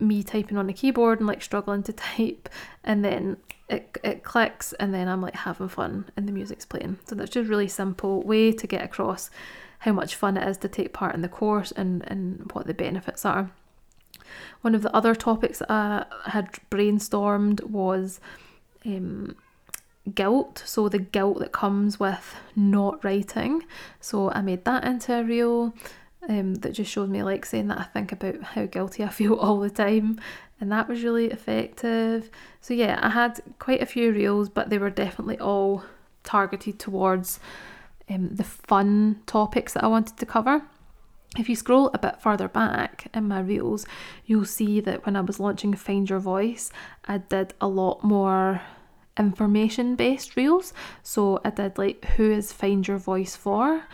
me 0.00 0.22
typing 0.22 0.56
on 0.56 0.68
a 0.68 0.72
keyboard 0.72 1.18
and 1.18 1.26
like 1.26 1.42
struggling 1.42 1.82
to 1.84 1.92
type, 2.08 2.48
and 2.84 3.04
then 3.04 3.38
it, 3.68 3.98
it 4.02 4.24
clicks 4.24 4.72
and 4.74 4.94
then 4.94 5.08
I'm 5.08 5.20
like 5.20 5.34
having 5.34 5.68
fun 5.68 6.06
and 6.16 6.26
the 6.26 6.32
music's 6.32 6.64
playing. 6.64 6.98
So 7.06 7.14
that's 7.14 7.30
just 7.30 7.50
really 7.50 7.68
simple 7.68 8.22
way 8.22 8.52
to 8.52 8.66
get 8.66 8.82
across 8.82 9.30
how 9.80 9.92
much 9.92 10.16
fun 10.16 10.36
it 10.36 10.48
is 10.48 10.56
to 10.58 10.68
take 10.68 10.92
part 10.92 11.14
in 11.14 11.20
the 11.20 11.28
course 11.28 11.72
and, 11.72 12.02
and 12.08 12.50
what 12.52 12.66
the 12.66 12.74
benefits 12.74 13.24
are. 13.24 13.50
One 14.62 14.74
of 14.74 14.82
the 14.82 14.94
other 14.94 15.14
topics 15.14 15.62
I 15.68 16.04
had 16.26 16.58
brainstormed 16.70 17.62
was 17.64 18.20
um, 18.84 19.36
guilt. 20.14 20.62
So 20.66 20.88
the 20.88 20.98
guilt 20.98 21.38
that 21.40 21.52
comes 21.52 22.00
with 22.00 22.34
not 22.56 23.04
writing. 23.04 23.62
So 24.00 24.30
I 24.30 24.40
made 24.40 24.64
that 24.64 24.84
into 24.84 25.14
a 25.18 25.24
reel. 25.24 25.74
Um, 26.28 26.56
that 26.56 26.72
just 26.72 26.90
showed 26.90 27.08
me 27.08 27.22
like 27.22 27.46
saying 27.46 27.68
that 27.68 27.78
I 27.78 27.84
think 27.84 28.12
about 28.12 28.42
how 28.42 28.66
guilty 28.66 29.02
I 29.02 29.08
feel 29.08 29.34
all 29.36 29.60
the 29.60 29.70
time 29.70 30.20
and 30.60 30.72
that 30.72 30.88
was 30.88 31.02
really 31.02 31.26
effective. 31.26 32.30
So 32.60 32.74
yeah, 32.74 32.98
I 33.02 33.10
had 33.10 33.40
quite 33.58 33.82
a 33.82 33.86
few 33.86 34.12
reels, 34.12 34.48
but 34.48 34.70
they 34.70 34.78
were 34.78 34.90
definitely 34.90 35.38
all 35.38 35.84
targeted 36.24 36.78
towards 36.78 37.38
um, 38.10 38.34
the 38.34 38.44
fun 38.44 39.20
topics 39.26 39.74
that 39.74 39.84
I 39.84 39.88
wanted 39.88 40.16
to 40.16 40.26
cover. 40.26 40.62
If 41.36 41.48
you 41.48 41.56
scroll 41.56 41.90
a 41.92 41.98
bit 41.98 42.20
further 42.20 42.48
back 42.48 43.08
in 43.12 43.28
my 43.28 43.40
reels, 43.40 43.86
you'll 44.24 44.44
see 44.44 44.80
that 44.80 45.04
when 45.04 45.14
I 45.14 45.20
was 45.20 45.38
launching 45.38 45.74
Find 45.74 46.08
Your 46.08 46.20
Voice, 46.20 46.72
I 47.04 47.18
did 47.18 47.54
a 47.60 47.68
lot 47.68 48.02
more 48.02 48.62
information 49.18 49.94
based 49.94 50.36
reels. 50.36 50.72
So 51.02 51.40
I 51.44 51.50
did 51.50 51.76
like 51.76 52.04
who 52.16 52.30
is 52.30 52.52
Find 52.52 52.86
Your 52.86 52.98
Voice 52.98 53.36
for? 53.36 53.84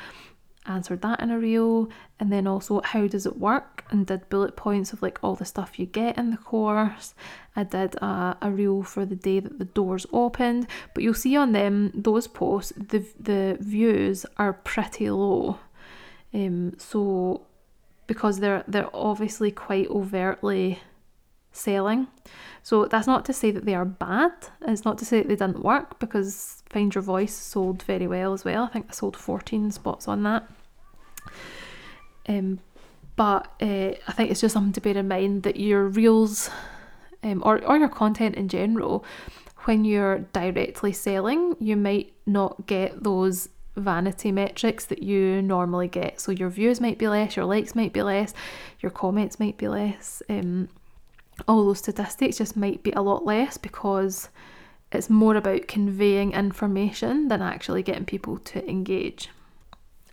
answered 0.66 1.02
that 1.02 1.20
in 1.20 1.30
a 1.30 1.38
reel. 1.38 1.90
And 2.18 2.32
then 2.32 2.46
also 2.46 2.80
how 2.82 3.06
does 3.06 3.26
it 3.26 3.38
work? 3.38 3.84
And 3.90 4.06
did 4.06 4.28
bullet 4.30 4.56
points 4.56 4.92
of 4.92 5.02
like 5.02 5.18
all 5.22 5.34
the 5.34 5.44
stuff 5.44 5.78
you 5.78 5.86
get 5.86 6.16
in 6.16 6.30
the 6.30 6.36
course. 6.36 7.14
I 7.54 7.64
did 7.64 7.96
a, 7.96 8.38
a 8.40 8.50
reel 8.50 8.82
for 8.82 9.04
the 9.04 9.16
day 9.16 9.40
that 9.40 9.58
the 9.58 9.66
doors 9.66 10.06
opened. 10.12 10.68
But 10.94 11.02
you'll 11.02 11.14
see 11.14 11.36
on 11.36 11.52
them 11.52 11.90
those 11.94 12.28
posts 12.28 12.72
the 12.76 13.04
the 13.18 13.58
views 13.60 14.24
are 14.38 14.52
pretty 14.52 15.10
low 15.10 15.58
um 16.34 16.74
so 16.78 17.46
because 18.06 18.40
they're 18.40 18.64
they're 18.68 18.94
obviously 18.94 19.50
quite 19.50 19.88
overtly 19.88 20.80
selling 21.52 22.08
so 22.62 22.84
that's 22.86 23.06
not 23.06 23.24
to 23.24 23.32
say 23.32 23.50
that 23.50 23.64
they 23.64 23.74
are 23.74 23.84
bad 23.84 24.32
it's 24.66 24.84
not 24.84 24.98
to 24.98 25.04
say 25.04 25.18
that 25.18 25.28
they 25.28 25.36
didn't 25.36 25.62
work 25.62 25.98
because 26.00 26.64
Find 26.74 26.92
Your 26.92 27.02
Voice 27.02 27.32
sold 27.32 27.84
very 27.84 28.08
well 28.08 28.32
as 28.32 28.44
well. 28.44 28.64
I 28.64 28.66
think 28.66 28.86
I 28.88 28.92
sold 28.92 29.16
14 29.16 29.70
spots 29.70 30.08
on 30.08 30.24
that. 30.24 30.50
Um, 32.28 32.58
but 33.14 33.46
uh, 33.62 33.92
I 34.08 34.12
think 34.12 34.32
it's 34.32 34.40
just 34.40 34.54
something 34.54 34.72
to 34.72 34.80
bear 34.80 34.96
in 34.96 35.06
mind 35.06 35.44
that 35.44 35.54
your 35.54 35.86
reels 35.86 36.50
um, 37.22 37.44
or, 37.46 37.64
or 37.64 37.76
your 37.76 37.88
content 37.88 38.34
in 38.34 38.48
general, 38.48 39.04
when 39.66 39.84
you're 39.84 40.18
directly 40.32 40.92
selling, 40.92 41.54
you 41.60 41.76
might 41.76 42.12
not 42.26 42.66
get 42.66 43.04
those 43.04 43.48
vanity 43.76 44.30
metrics 44.30 44.84
that 44.86 45.02
you 45.02 45.42
normally 45.42 45.88
get. 45.88 46.20
So 46.20 46.32
your 46.32 46.48
views 46.48 46.80
might 46.80 46.98
be 46.98 47.08
less, 47.08 47.36
your 47.36 47.44
likes 47.44 47.74
might 47.74 47.92
be 47.92 48.02
less, 48.02 48.34
your 48.80 48.90
comments 48.90 49.40
might 49.40 49.56
be 49.56 49.68
less. 49.68 50.22
Um, 50.28 50.68
all 51.48 51.64
those 51.64 51.78
statistics 51.78 52.38
just 52.38 52.56
might 52.56 52.82
be 52.82 52.92
a 52.92 53.02
lot 53.02 53.24
less 53.24 53.56
because 53.56 54.28
it's 54.92 55.10
more 55.10 55.34
about 55.34 55.66
conveying 55.66 56.32
information 56.32 57.28
than 57.28 57.42
actually 57.42 57.82
getting 57.82 58.04
people 58.04 58.38
to 58.38 58.68
engage. 58.68 59.30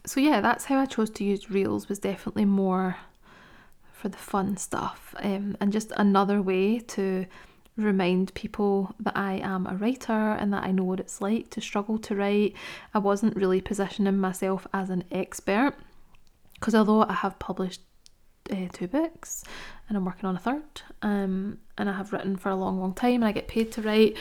So 0.06 0.20
yeah, 0.20 0.42
that's 0.42 0.66
how 0.66 0.80
I 0.80 0.86
chose 0.86 1.12
to 1.12 1.24
use 1.24 1.52
Reels 1.52 1.88
was 1.88 2.00
definitely 2.00 2.46
more 2.46 2.98
for 3.94 4.10
the 4.10 4.18
fun 4.18 4.58
stuff 4.58 5.14
um, 5.20 5.56
and 5.60 5.72
just 5.72 5.92
another 5.96 6.42
way 6.42 6.80
to 6.80 7.28
remind 7.78 8.34
people 8.34 8.94
that 9.00 9.16
I 9.16 9.34
am 9.44 9.66
a 9.66 9.76
writer 9.76 10.12
and 10.12 10.54
that 10.54 10.64
I 10.64 10.72
know 10.72 10.84
what 10.84 11.00
it's 11.00 11.22
like 11.22 11.50
to 11.52 11.62
struggle 11.62 11.98
to 12.00 12.16
write. 12.16 12.54
I 12.94 13.00
wasn't 13.00 13.36
really 13.36 13.62
positioning 13.62 14.18
myself 14.18 14.68
as 14.74 14.90
an 14.90 15.04
expert 15.12 15.76
because 16.54 16.76
although 16.76 17.04
I 17.04 17.14
have 17.14 17.40
published 17.40 17.82
uh, 18.52 18.68
two 18.72 18.88
books, 18.88 19.44
and 19.88 19.98
I'm 19.98 20.06
working 20.06 20.26
on 20.26 20.36
a 20.36 20.40
third. 20.40 20.82
Um, 21.02 21.60
and 21.78 21.90
I 21.90 21.94
have 21.94 22.14
written 22.14 22.36
for 22.36 22.50
a 22.50 22.56
long, 22.56 22.80
long 22.80 22.94
time, 22.94 23.16
and 23.16 23.26
I 23.26 23.32
get 23.32 23.48
paid 23.48 23.72
to 23.74 23.82
write. 23.82 24.18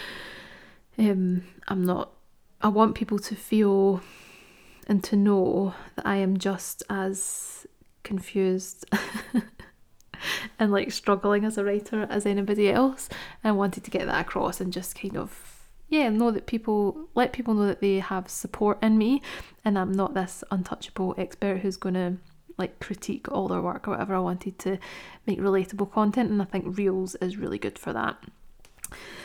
Um, 0.98 1.44
I'm 1.68 1.84
not. 1.84 2.12
I 2.60 2.68
want 2.68 2.94
people 2.94 3.18
to 3.18 3.34
feel 3.34 4.02
and 4.86 5.02
to 5.04 5.16
know 5.16 5.74
that 5.96 6.06
I 6.06 6.16
am 6.16 6.36
just 6.36 6.82
as 6.90 7.66
confused 8.02 8.84
and 10.58 10.72
like 10.72 10.92
struggling 10.92 11.44
as 11.44 11.58
a 11.58 11.64
writer 11.64 12.06
as 12.10 12.26
anybody 12.26 12.70
else. 12.70 13.08
And 13.42 13.56
wanted 13.56 13.84
to 13.84 13.90
get 13.90 14.06
that 14.06 14.20
across 14.20 14.60
and 14.60 14.72
just 14.72 14.98
kind 15.00 15.16
of 15.16 15.60
yeah, 15.88 16.08
know 16.08 16.30
that 16.30 16.46
people 16.46 17.08
let 17.16 17.32
people 17.32 17.52
know 17.52 17.66
that 17.66 17.80
they 17.80 17.98
have 17.98 18.30
support 18.30 18.80
in 18.80 18.96
me 18.96 19.20
and 19.64 19.76
I'm 19.76 19.90
not 19.90 20.14
this 20.14 20.44
untouchable 20.50 21.16
expert 21.18 21.58
who's 21.58 21.76
gonna 21.76 22.18
like 22.56 22.78
critique 22.78 23.30
all 23.32 23.48
their 23.48 23.60
work 23.60 23.88
or 23.88 23.92
whatever. 23.92 24.14
I 24.14 24.20
wanted 24.20 24.58
to 24.60 24.78
make 25.26 25.40
relatable 25.40 25.90
content 25.90 26.30
and 26.30 26.40
I 26.40 26.44
think 26.44 26.78
Reels 26.78 27.16
is 27.16 27.36
really 27.36 27.58
good 27.58 27.78
for 27.78 27.92
that. 27.92 28.22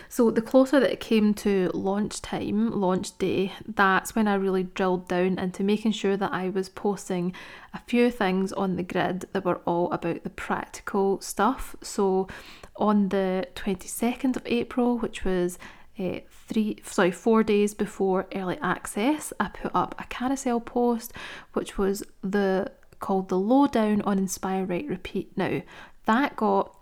So 0.10 0.32
the 0.32 0.42
closer 0.42 0.80
that 0.80 0.92
it 0.92 1.00
came 1.00 1.34
to 1.36 1.72
launch 1.74 2.22
time, 2.22 2.72
launch 2.80 3.18
day, 3.18 3.54
that's 3.68 4.16
when 4.16 4.28
I 4.28 4.36
really 4.36 4.64
drilled 4.64 5.08
down 5.08 5.40
into 5.40 5.64
making 5.64 5.94
sure 5.94 6.18
that 6.18 6.32
I 6.32 6.50
was 6.50 6.70
posting 6.70 7.34
a 7.74 7.80
few 7.80 8.12
things 8.12 8.54
on 8.54 8.76
the 8.76 8.84
grid 8.84 9.26
that 9.34 9.46
were 9.46 9.62
all 9.66 9.92
about 9.92 10.24
the 10.24 10.30
practical 10.30 11.20
stuff. 11.22 11.76
So 11.82 12.28
on 12.76 13.10
the 13.10 13.48
22nd 13.56 14.36
of 14.36 14.44
April, 14.46 14.98
which 14.98 15.24
was 15.26 15.58
uh, 15.98 16.20
three 16.30 16.78
sorry 16.84 17.12
four 17.12 17.42
days 17.42 17.74
before 17.74 18.28
early 18.36 18.58
access 18.62 19.32
i 19.40 19.48
put 19.48 19.72
up 19.74 19.96
a 19.98 20.04
carousel 20.08 20.60
post 20.60 21.14
which 21.54 21.78
was 21.78 22.04
the 22.22 22.70
called 23.00 23.30
the 23.30 23.38
lowdown 23.38 24.02
on 24.02 24.18
inspire 24.18 24.66
write 24.66 24.88
repeat 24.88 25.32
now 25.38 25.62
that 26.06 26.36
got 26.36 26.76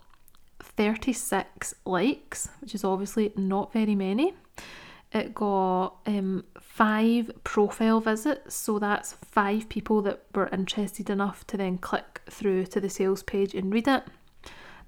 36 0.64 1.74
likes, 1.84 2.48
which 2.60 2.74
is 2.74 2.84
obviously 2.84 3.32
not 3.36 3.72
very 3.72 3.94
many. 3.94 4.34
It 5.12 5.32
got 5.32 5.98
um, 6.06 6.44
five 6.60 7.30
profile 7.44 8.00
visits, 8.00 8.56
so 8.56 8.78
that's 8.78 9.12
five 9.12 9.68
people 9.68 10.02
that 10.02 10.24
were 10.34 10.48
interested 10.48 11.08
enough 11.08 11.46
to 11.48 11.56
then 11.56 11.78
click 11.78 12.22
through 12.28 12.66
to 12.66 12.80
the 12.80 12.90
sales 12.90 13.22
page 13.22 13.54
and 13.54 13.72
read 13.72 13.86
it. 13.86 14.02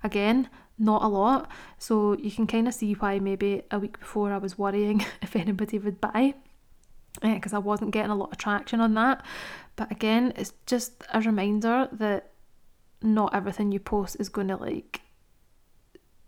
Again, 0.03 0.49
not 0.79 1.03
a 1.03 1.09
lot, 1.09 1.51
so 1.79 2.17
you 2.19 2.31
can 2.31 2.47
kind 2.47 2.67
of 2.67 2.75
see 2.75 2.95
why 2.95 3.19
maybe 3.21 3.63
a 3.71 3.79
week 3.79 4.01
before 4.01 4.33
I 4.33 4.39
was 4.39 4.59
worrying 4.59 5.05
if 5.23 5.37
anybody 5.37 5.79
would 5.79 6.01
buy 6.01 6.35
because 7.23 7.55
uh, 7.55 7.57
I 7.57 7.61
wasn't 7.61 7.93
getting 7.93 8.11
a 8.11 8.17
lot 8.17 8.33
of 8.33 8.39
traction 8.39 8.81
on 8.81 8.95
that. 8.95 9.25
But 9.77 9.91
again, 9.91 10.33
it's 10.37 10.53
just 10.67 11.05
a 11.13 11.21
reminder 11.21 11.89
that 11.93 12.33
not 13.03 13.35
everything 13.35 13.73
you 13.73 13.81
post 13.81 14.17
is 14.19 14.29
going 14.29 14.49
to 14.49 14.57
like 14.57 15.01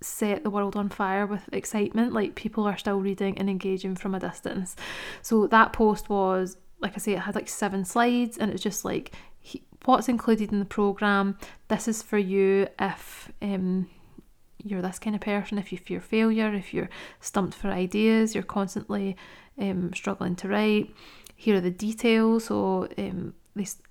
set 0.01 0.45
the 0.45 0.51
world 0.51 0.77
on 0.77 0.89
fire 0.89 1.27
with 1.27 1.49
excitement. 1.53 2.13
Like 2.13 2.35
people 2.35 2.65
are 2.65 2.77
still 2.77 3.01
reading 3.01 3.39
and 3.39 3.51
engaging 3.51 3.97
from 3.97 4.15
a 4.15 4.21
distance. 4.21 4.77
So 5.23 5.47
that 5.49 5.73
post 5.73 6.09
was, 6.09 6.57
like 6.81 6.93
I 6.95 6.99
say, 6.99 7.13
it 7.13 7.21
had 7.21 7.35
like 7.35 7.49
seven 7.49 7.85
slides 7.85 8.39
and 8.39 8.51
it's 8.53 8.63
just 8.63 8.85
like 8.85 9.13
what's 9.85 10.09
included 10.09 10.53
in 10.53 10.59
the 10.59 10.65
program. 10.65 11.39
This 11.69 11.89
is 11.89 12.03
for 12.03 12.19
you 12.19 12.69
if 12.79 13.33
um, 13.43 13.89
you're 14.63 14.83
this 14.83 14.99
kind 14.99 15.17
of 15.17 15.23
person, 15.23 15.59
if 15.59 15.73
you 15.73 15.79
fear 15.79 16.01
failure, 16.01 16.53
if 16.55 16.75
you're 16.75 16.91
stumped 17.21 17.55
for 17.55 17.69
ideas, 17.69 18.35
you're 18.35 18.45
constantly 18.45 19.17
um, 19.59 19.93
struggling 19.95 20.37
to 20.37 20.49
write. 20.49 20.95
Here 21.35 21.57
are 21.57 21.61
the 21.61 21.71
details. 21.71 22.47
So 22.47 22.89
um, 22.99 23.35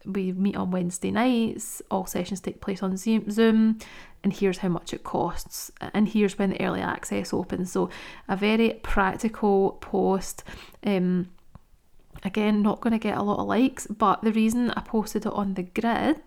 we 0.05 0.31
meet 0.33 0.55
on 0.55 0.71
Wednesday 0.71 1.11
nights. 1.11 1.81
All 1.91 2.05
sessions 2.05 2.39
take 2.39 2.61
place 2.61 2.83
on 2.83 2.97
Zoom, 2.97 3.79
and 4.27 4.33
here's 4.33 4.57
how 4.57 4.67
much 4.67 4.93
it 4.93 5.05
costs. 5.05 5.71
And 5.93 6.05
here's 6.05 6.37
when 6.37 6.49
the 6.49 6.61
early 6.61 6.81
access 6.81 7.33
opens. 7.33 7.71
So 7.71 7.89
a 8.27 8.35
very 8.35 8.73
practical 8.83 9.77
post. 9.79 10.43
Um, 10.83 11.29
again, 12.25 12.61
not 12.61 12.81
going 12.81 12.91
to 12.91 12.99
get 12.99 13.17
a 13.17 13.23
lot 13.23 13.39
of 13.39 13.47
likes, 13.47 13.87
but 13.87 14.21
the 14.23 14.33
reason 14.33 14.71
I 14.71 14.81
posted 14.81 15.25
it 15.25 15.31
on 15.31 15.53
the 15.53 15.63
grid, 15.63 16.21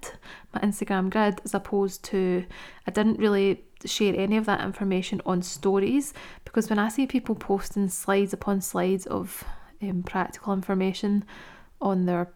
my 0.54 0.60
Instagram 0.62 1.10
grid, 1.10 1.42
as 1.44 1.52
opposed 1.52 2.02
to 2.04 2.46
I 2.86 2.90
didn't 2.90 3.18
really 3.18 3.64
share 3.84 4.14
any 4.16 4.38
of 4.38 4.46
that 4.46 4.62
information 4.62 5.20
on 5.26 5.42
stories 5.42 6.14
because 6.46 6.70
when 6.70 6.78
I 6.78 6.88
see 6.88 7.06
people 7.06 7.34
posting 7.34 7.90
slides 7.90 8.32
upon 8.32 8.62
slides 8.62 9.04
of 9.04 9.44
um, 9.82 10.04
practical 10.04 10.54
information 10.54 11.26
on 11.82 12.06
their 12.06 12.32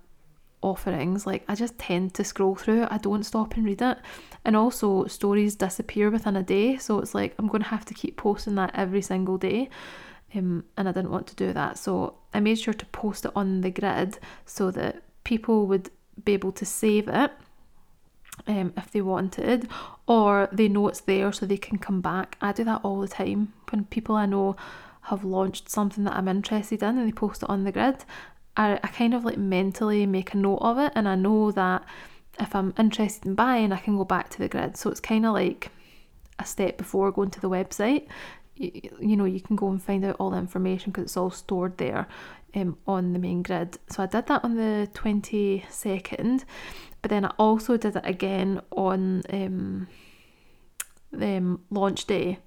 offerings, 0.65 1.27
like 1.27 1.45
I 1.49 1.55
just 1.55 1.79
tend 1.79 2.15
to 2.15 2.25
scroll 2.25 2.55
through 2.55 2.83
it. 2.85 2.89
I 2.91 2.99
don't 2.99 3.23
stop 3.25 3.55
and 3.55 3.65
read 3.65 3.83
it. 3.83 3.99
And 4.45 4.57
also, 4.57 5.07
stories 5.07 5.57
disappear 5.57 6.11
within 6.11 6.37
a 6.37 6.43
day, 6.43 6.77
so 6.77 6.99
it's 6.99 7.15
like 7.15 7.35
I'm 7.39 7.49
going 7.49 7.63
to 7.63 7.69
have 7.69 7.85
to 7.87 7.95
keep 7.95 8.17
posting 8.17 8.57
that 8.57 8.71
every 8.75 9.03
single 9.03 9.39
day. 9.39 9.69
Um, 10.35 10.65
and 10.77 10.89
I 10.89 10.93
didn't 10.93 11.13
want 11.13 11.27
to 11.29 11.37
do 11.37 11.53
that, 11.53 11.79
so 11.79 12.17
I 12.33 12.41
made 12.41 12.59
sure 12.59 12.75
to 12.75 12.87
post 12.87 13.25
it 13.25 13.33
on 13.37 13.61
the 13.61 13.71
grid 13.71 14.19
so 14.45 14.71
that 14.73 15.03
people 15.23 15.67
would 15.67 15.91
be 16.25 16.33
able 16.33 16.53
to 16.53 16.65
save 16.65 17.09
it 17.09 17.31
um, 18.47 18.73
if 18.77 18.91
they 18.91 19.01
wanted, 19.01 19.69
or 20.07 20.49
they 20.53 20.69
know 20.69 20.89
it's 20.89 21.01
there 21.01 21.33
so 21.33 21.47
they 21.47 21.57
can 21.57 21.79
come 21.79 22.01
back. 22.01 22.37
I 22.41 22.53
do 22.53 22.65
that 22.65 22.81
all 22.83 23.01
the 23.01 23.09
time 23.09 23.53
when 23.71 23.85
people 23.85 24.17
I 24.17 24.27
know 24.27 24.57
have 25.03 25.25
launched 25.25 25.69
something 25.69 26.05
that 26.05 26.15
I'm 26.15 26.29
interested 26.29 26.83
in 26.83 26.99
and 26.99 27.07
they 27.07 27.13
post 27.13 27.43
it 27.43 27.51
on 27.51 27.65
the 27.65 27.73
grid. 27.73 28.05
I, 28.57 28.75
I 28.83 28.89
kind 28.89 29.15
of 29.15 29.25
like 29.25 29.39
mentally 29.39 30.07
make 30.07 30.35
a 30.35 30.37
note 30.37 30.59
of 30.61 30.79
it 30.79 30.93
and 30.95 31.09
I 31.09 31.15
know 31.15 31.51
that 31.53 31.85
if 32.41 32.55
I'm 32.55 32.75
interested 32.79 33.27
in 33.27 33.35
buying, 33.35 33.73
I 33.73 33.79
can 33.79 33.97
go 33.97 34.05
back 34.05 34.29
to 34.31 34.39
the 34.39 34.49
grid. 34.49 34.77
So 34.77 34.91
it's 34.91 35.01
kind 35.01 35.25
of 35.25 35.35
like 35.35 35.71
a 36.39 36.45
step 36.45 36.77
before 36.77 37.13
going 37.13 37.31
to 37.31 37.41
the 37.41 37.51
website. 37.51 38.07
You, 38.57 38.71
you 39.01 39.17
know, 39.17 39.25
you 39.25 39.41
can 39.41 39.57
go 39.57 39.69
and 39.69 39.83
find 39.83 40.05
out 40.05 40.17
all 40.19 40.31
the 40.31 40.39
information 40.39 40.91
because 40.91 41.05
it's 41.05 41.17
all 41.17 41.31
stored 41.31 41.79
there 41.79 42.07
um, 42.55 42.79
on 42.87 43.13
the 43.13 43.19
main 43.19 43.43
grid. 43.43 43.79
So 43.89 44.03
I 44.03 44.07
did 44.07 44.27
that 44.27 44.45
on 44.45 44.57
the 44.57 44.89
22nd, 44.95 46.45
but 47.03 47.11
then 47.11 47.25
I 47.25 47.33
also 47.39 47.77
did 47.77 47.97
it 47.97 48.07
again 48.07 48.61
on 48.73 49.23
um, 49.33 49.89
the 51.13 51.37
um, 51.37 51.61
launch 51.71 52.07
day 52.07 52.39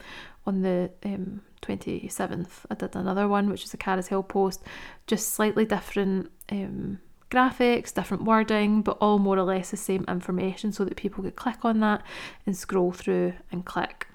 on 0.45 0.61
the 0.61 0.91
um, 1.03 1.41
27th, 1.67 2.49
I 2.69 2.75
did 2.75 2.95
another 2.95 3.27
one, 3.27 3.49
which 3.49 3.63
is 3.63 3.73
a 3.73 3.77
carousel 3.77 4.23
post, 4.23 4.63
just 5.05 5.33
slightly 5.33 5.65
different 5.65 6.31
um, 6.49 6.99
graphics, 7.29 7.93
different 7.93 8.23
wording, 8.23 8.81
but 8.81 8.97
all 9.01 9.19
more 9.19 9.37
or 9.37 9.43
less 9.43 9.71
the 9.71 9.77
same 9.77 10.05
information 10.07 10.71
so 10.71 10.85
that 10.85 10.95
people 10.95 11.23
could 11.23 11.35
click 11.35 11.63
on 11.63 11.79
that 11.81 12.03
and 12.45 12.55
scroll 12.55 12.91
through 12.91 13.33
and 13.51 13.65
click. 13.65 14.07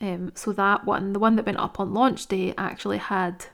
Um, 0.00 0.32
so 0.34 0.52
that 0.52 0.86
one, 0.86 1.12
the 1.12 1.18
one 1.18 1.36
that 1.36 1.44
went 1.44 1.58
up 1.58 1.78
on 1.78 1.92
launch 1.92 2.26
day, 2.26 2.54
actually 2.56 2.98
had 2.98 3.46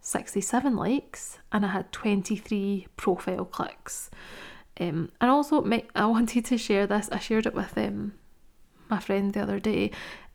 67 0.00 0.76
likes 0.76 1.38
and 1.50 1.64
I 1.64 1.68
had 1.68 1.90
23 1.90 2.86
profile 2.96 3.44
clicks. 3.44 4.10
Um, 4.78 5.10
and 5.20 5.30
also, 5.30 5.64
I 5.94 6.06
wanted 6.06 6.44
to 6.44 6.58
share 6.58 6.86
this. 6.86 7.08
I 7.10 7.18
shared 7.18 7.46
it 7.46 7.54
with 7.54 7.76
um, 7.76 8.14
my 8.88 9.00
friend 9.00 9.32
the 9.32 9.42
other 9.42 9.58
day. 9.58 9.90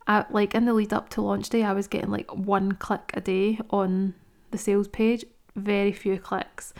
I, 0.09 0.25
like 0.31 0.55
in 0.55 0.65
the 0.65 0.73
lead 0.73 0.91
up 0.91 1.09
to 1.09 1.21
launch 1.21 1.49
day, 1.49 1.63
I 1.63 1.71
was 1.71 1.87
getting 1.87 2.09
like 2.09 2.35
one 2.35 2.71
click 2.71 3.11
a 3.13 3.21
day 3.21 3.59
on 3.69 4.15
the 4.49 4.57
sales 4.57 4.87
page, 4.87 5.23
very 5.55 5.91
few 5.91 6.17
clicks. 6.17 6.73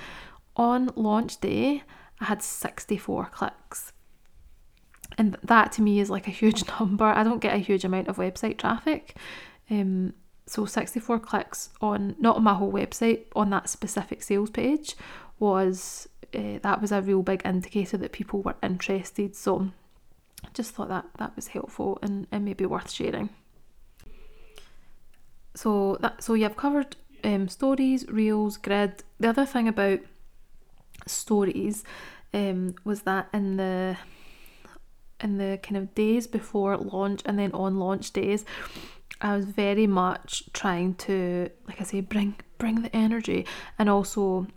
On 0.55 0.89
launch 0.95 1.39
day, 1.39 1.83
I 2.19 2.25
had 2.25 2.41
64 2.41 3.25
clicks. 3.27 3.93
And 5.19 5.37
that 5.43 5.71
to 5.73 5.83
me 5.83 5.99
is 5.99 6.09
like 6.09 6.27
a 6.27 6.31
huge 6.31 6.63
number. 6.79 7.05
I 7.05 7.23
don't 7.23 7.39
get 7.39 7.53
a 7.53 7.59
huge 7.59 7.85
amount 7.85 8.07
of 8.07 8.17
website 8.17 8.57
traffic. 8.57 9.15
Um, 9.69 10.15
so 10.47 10.65
64 10.65 11.19
clicks 11.19 11.69
on 11.81 12.15
not 12.19 12.37
on 12.37 12.43
my 12.43 12.55
whole 12.55 12.73
website 12.73 13.25
on 13.35 13.51
that 13.51 13.69
specific 13.69 14.23
sales 14.23 14.49
page 14.49 14.95
was 15.37 16.09
uh, 16.33 16.57
that 16.63 16.81
was 16.81 16.91
a 16.91 17.03
real 17.03 17.21
big 17.21 17.43
indicator 17.45 17.95
that 17.97 18.11
people 18.11 18.41
were 18.41 18.55
interested. 18.63 19.35
So 19.35 19.69
just 20.53 20.71
thought 20.71 20.89
that 20.89 21.05
that 21.17 21.35
was 21.35 21.47
helpful 21.47 21.99
and, 22.01 22.27
and 22.31 22.45
maybe 22.45 22.65
worth 22.65 22.91
sharing. 22.91 23.29
So 25.55 25.97
that 26.01 26.23
so 26.23 26.33
you've 26.33 26.55
covered 26.55 26.95
um, 27.23 27.47
stories, 27.49 28.05
reels, 28.07 28.57
grid. 28.57 29.03
The 29.19 29.29
other 29.29 29.45
thing 29.45 29.67
about 29.67 29.99
stories 31.05 31.83
um, 32.33 32.75
was 32.83 33.01
that 33.01 33.29
in 33.33 33.57
the 33.57 33.97
in 35.21 35.37
the 35.37 35.59
kind 35.61 35.77
of 35.77 35.93
days 35.95 36.27
before 36.27 36.77
launch 36.77 37.21
and 37.25 37.37
then 37.37 37.51
on 37.51 37.77
launch 37.77 38.11
days, 38.11 38.45
I 39.21 39.35
was 39.35 39.45
very 39.45 39.87
much 39.87 40.51
trying 40.53 40.95
to, 40.95 41.49
like 41.67 41.81
I 41.81 41.83
say, 41.83 42.01
bring 42.01 42.35
bring 42.57 42.81
the 42.81 42.95
energy 42.95 43.45
and 43.77 43.89
also 43.89 44.47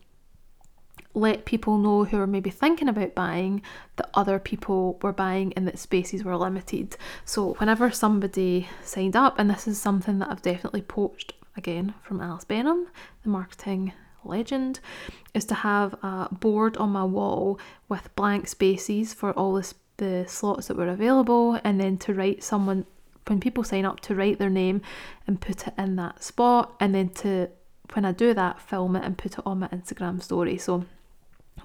let 1.15 1.45
people 1.45 1.79
know 1.79 2.05
who 2.05 2.19
are 2.19 2.27
maybe 2.27 2.51
thinking 2.51 2.89
about 2.89 3.15
buying 3.15 3.63
that 3.97 4.11
other 4.15 4.39
people 4.39 4.99
were 5.03 5.13
buying 5.13 5.53
and 5.55 5.67
that 5.69 5.79
spaces 5.79 6.25
were 6.25 6.37
limited. 6.37 6.97
So, 7.25 7.55
whenever 7.55 7.91
somebody 7.91 8.69
signed 8.83 9.17
up, 9.17 9.39
and 9.39 9.51
this 9.51 9.67
is 9.69 9.81
something 9.81 10.19
that 10.21 10.31
I've 10.31 10.43
definitely 10.43 10.83
poached 10.83 11.35
again 11.57 11.95
from 12.03 12.21
Alice 12.21 12.45
Benham, 12.45 12.89
the 13.23 13.29
marketing 13.29 13.93
legend 14.25 14.81
is 15.35 15.45
to 15.47 15.55
have 15.55 15.95
a 16.03 16.29
board 16.33 16.77
on 16.77 16.91
my 16.91 17.05
wall 17.05 17.59
with 17.89 18.15
blank 18.17 18.49
spaces 18.49 19.13
for 19.13 19.33
all 19.33 19.55
the, 19.55 19.75
the 19.97 20.25
slots 20.29 20.69
that 20.69 20.77
were 20.77 20.89
available 20.89 21.59
and 21.65 21.81
then 21.81 21.97
to 21.99 22.15
write 22.15 22.43
someone 22.43 22.87
when 23.27 23.41
people 23.41 23.65
sign 23.65 23.85
up 23.85 24.01
to 24.01 24.15
write 24.15 24.39
their 24.39 24.51
name 24.51 24.81
and 25.27 25.41
put 25.41 25.67
it 25.67 25.75
in 25.79 25.97
that 25.97 26.23
spot 26.23 26.75
and 26.81 26.95
then 26.95 27.09
to 27.09 27.49
when 27.95 28.05
I 28.05 28.13
do 28.13 28.35
that 28.35 28.61
film 28.61 28.97
it 28.97 29.05
and 29.05 29.19
put 29.19 29.39
it 29.39 29.47
on 29.47 29.61
my 29.61 29.69
Instagram 29.69 30.23
story 30.23 30.59
so 30.59 30.85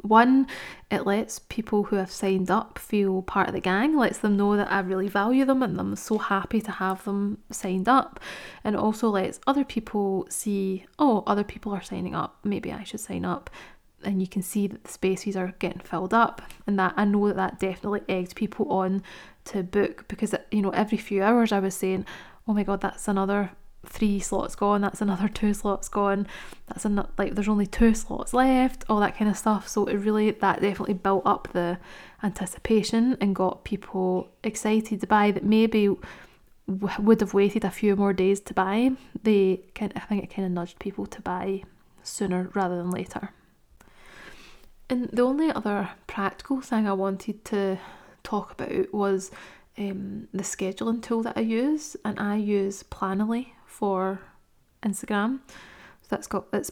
one, 0.02 0.48
it 0.92 1.06
lets 1.06 1.40
people 1.40 1.84
who 1.84 1.96
have 1.96 2.12
signed 2.12 2.52
up 2.52 2.80
feel 2.80 3.22
part 3.22 3.48
of 3.48 3.54
the 3.54 3.62
gang, 3.62 3.96
lets 3.98 4.20
them 4.20 4.38
know 4.38 4.56
that 4.58 4.72
I 4.72 4.80
really 4.80 5.08
value 5.08 5.46
them 5.46 5.64
and 5.64 5.80
I'm 5.80 5.96
so 5.96 6.18
happy 6.18 6.62
to 6.62 6.72
have 6.72 7.04
them 7.04 7.40
signed 7.52 7.88
up. 7.88 8.20
And 8.64 8.76
also 8.76 9.10
lets 9.10 9.40
other 9.48 9.64
people 9.64 10.28
see, 10.30 10.86
oh, 11.00 11.24
other 11.28 11.44
people 11.44 11.74
are 11.74 11.82
signing 11.82 12.16
up, 12.16 12.38
maybe 12.44 12.72
I 12.72 12.84
should 12.84 13.00
sign 13.00 13.26
up. 13.26 13.50
And 14.04 14.22
you 14.22 14.28
can 14.28 14.44
see 14.44 14.68
that 14.68 14.84
the 14.84 14.92
spaces 14.92 15.36
are 15.36 15.56
getting 15.58 15.80
filled 15.80 16.14
up, 16.14 16.44
and 16.68 16.78
that 16.78 16.94
I 16.96 17.04
know 17.04 17.28
that 17.28 17.36
that 17.36 17.60
definitely 17.60 18.02
egged 18.08 18.36
people 18.36 18.72
on 18.72 19.02
to 19.46 19.64
book 19.64 20.06
because 20.08 20.36
you 20.52 20.62
know 20.62 20.70
every 20.70 21.00
few 21.00 21.24
hours 21.24 21.52
I 21.52 21.60
was 21.60 21.74
saying, 21.74 22.06
oh 22.48 22.54
my 22.54 22.62
god, 22.62 22.82
that's 22.82 23.08
another 23.08 23.52
three 23.86 24.20
slots 24.20 24.56
gone, 24.56 24.82
that's 24.82 25.02
another 25.02 25.28
two 25.28 25.54
slots 25.54 25.88
gone, 25.88 26.28
that's 26.68 26.86
another, 26.86 27.10
like 27.18 27.36
there's 27.36 27.48
only 27.48 27.68
two 27.68 27.94
slots 27.94 28.34
left, 28.34 28.84
all 28.90 29.00
that 29.00 29.18
kind 29.18 29.30
of 29.30 29.38
stuff. 29.38 29.68
So 29.68 29.86
it 29.86 29.96
really, 29.96 30.32
that 30.32 30.62
definitely 30.62 30.96
built 30.96 31.24
up 31.26 31.50
the 31.54 31.80
anticipation 32.24 33.18
and 33.22 33.36
got 33.36 33.64
people 33.64 34.30
excited 34.44 35.02
to 35.02 35.08
buy 35.08 35.32
that 35.32 35.44
maybe 35.44 35.96
would 36.68 37.22
have 37.22 37.34
waited 37.34 37.64
a 37.64 37.72
few 37.72 37.96
more 37.96 38.12
days 38.12 38.42
to 38.42 38.54
buy. 38.54 38.92
They 39.24 39.62
kind, 39.74 39.94
I 39.96 40.02
think 40.02 40.24
it 40.24 40.34
kind 40.34 40.46
of 40.46 40.52
nudged 40.52 40.80
people 40.80 41.06
to 41.06 41.22
buy 41.22 41.64
sooner 42.04 42.50
rather 42.54 42.76
than 42.76 42.92
later. 42.92 43.32
And 44.90 45.10
the 45.10 45.22
only 45.22 45.52
other 45.52 45.90
practical 46.08 46.62
thing 46.62 46.88
I 46.88 46.94
wanted 46.94 47.44
to 47.46 47.78
talk 48.24 48.52
about 48.52 48.94
was 48.94 49.32
um, 49.78 50.28
the 50.34 50.44
scheduling 50.44 51.02
tool 51.02 51.24
that 51.24 51.38
I 51.38 51.42
use, 51.42 51.96
and 52.04 52.20
I 52.20 52.36
use 52.36 52.84
Planoly 52.84 53.52
for 53.78 54.20
Instagram. 54.82 55.40
So 56.02 56.08
that's 56.10 56.28
got 56.28 56.46
it's 56.52 56.72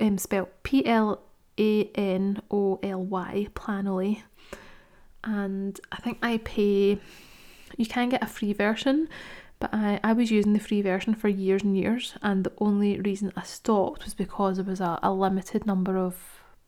um, 0.00 0.18
spelled 0.18 0.48
P 0.64 0.84
L 0.84 1.22
A 1.58 1.84
N 1.94 2.42
O 2.50 2.80
L 2.82 3.02
Y 3.02 3.48
Planoly, 3.54 4.22
and 5.22 5.78
I 5.92 5.96
think 5.96 6.18
I 6.22 6.38
pay. 6.38 6.98
You 7.76 7.86
can 7.86 8.08
get 8.08 8.22
a 8.22 8.26
free 8.26 8.52
version, 8.52 9.08
but 9.58 9.70
I, 9.72 10.00
I 10.02 10.12
was 10.12 10.30
using 10.30 10.52
the 10.52 10.60
free 10.60 10.82
version 10.82 11.14
for 11.14 11.28
years 11.28 11.62
and 11.62 11.76
years, 11.76 12.14
and 12.22 12.44
the 12.44 12.52
only 12.58 12.98
reason 13.00 13.32
I 13.36 13.42
stopped 13.42 14.04
was 14.04 14.14
because 14.14 14.56
there 14.56 14.64
was 14.64 14.80
a, 14.80 14.98
a 15.02 15.12
limited 15.12 15.66
number 15.66 15.96
of 15.96 16.16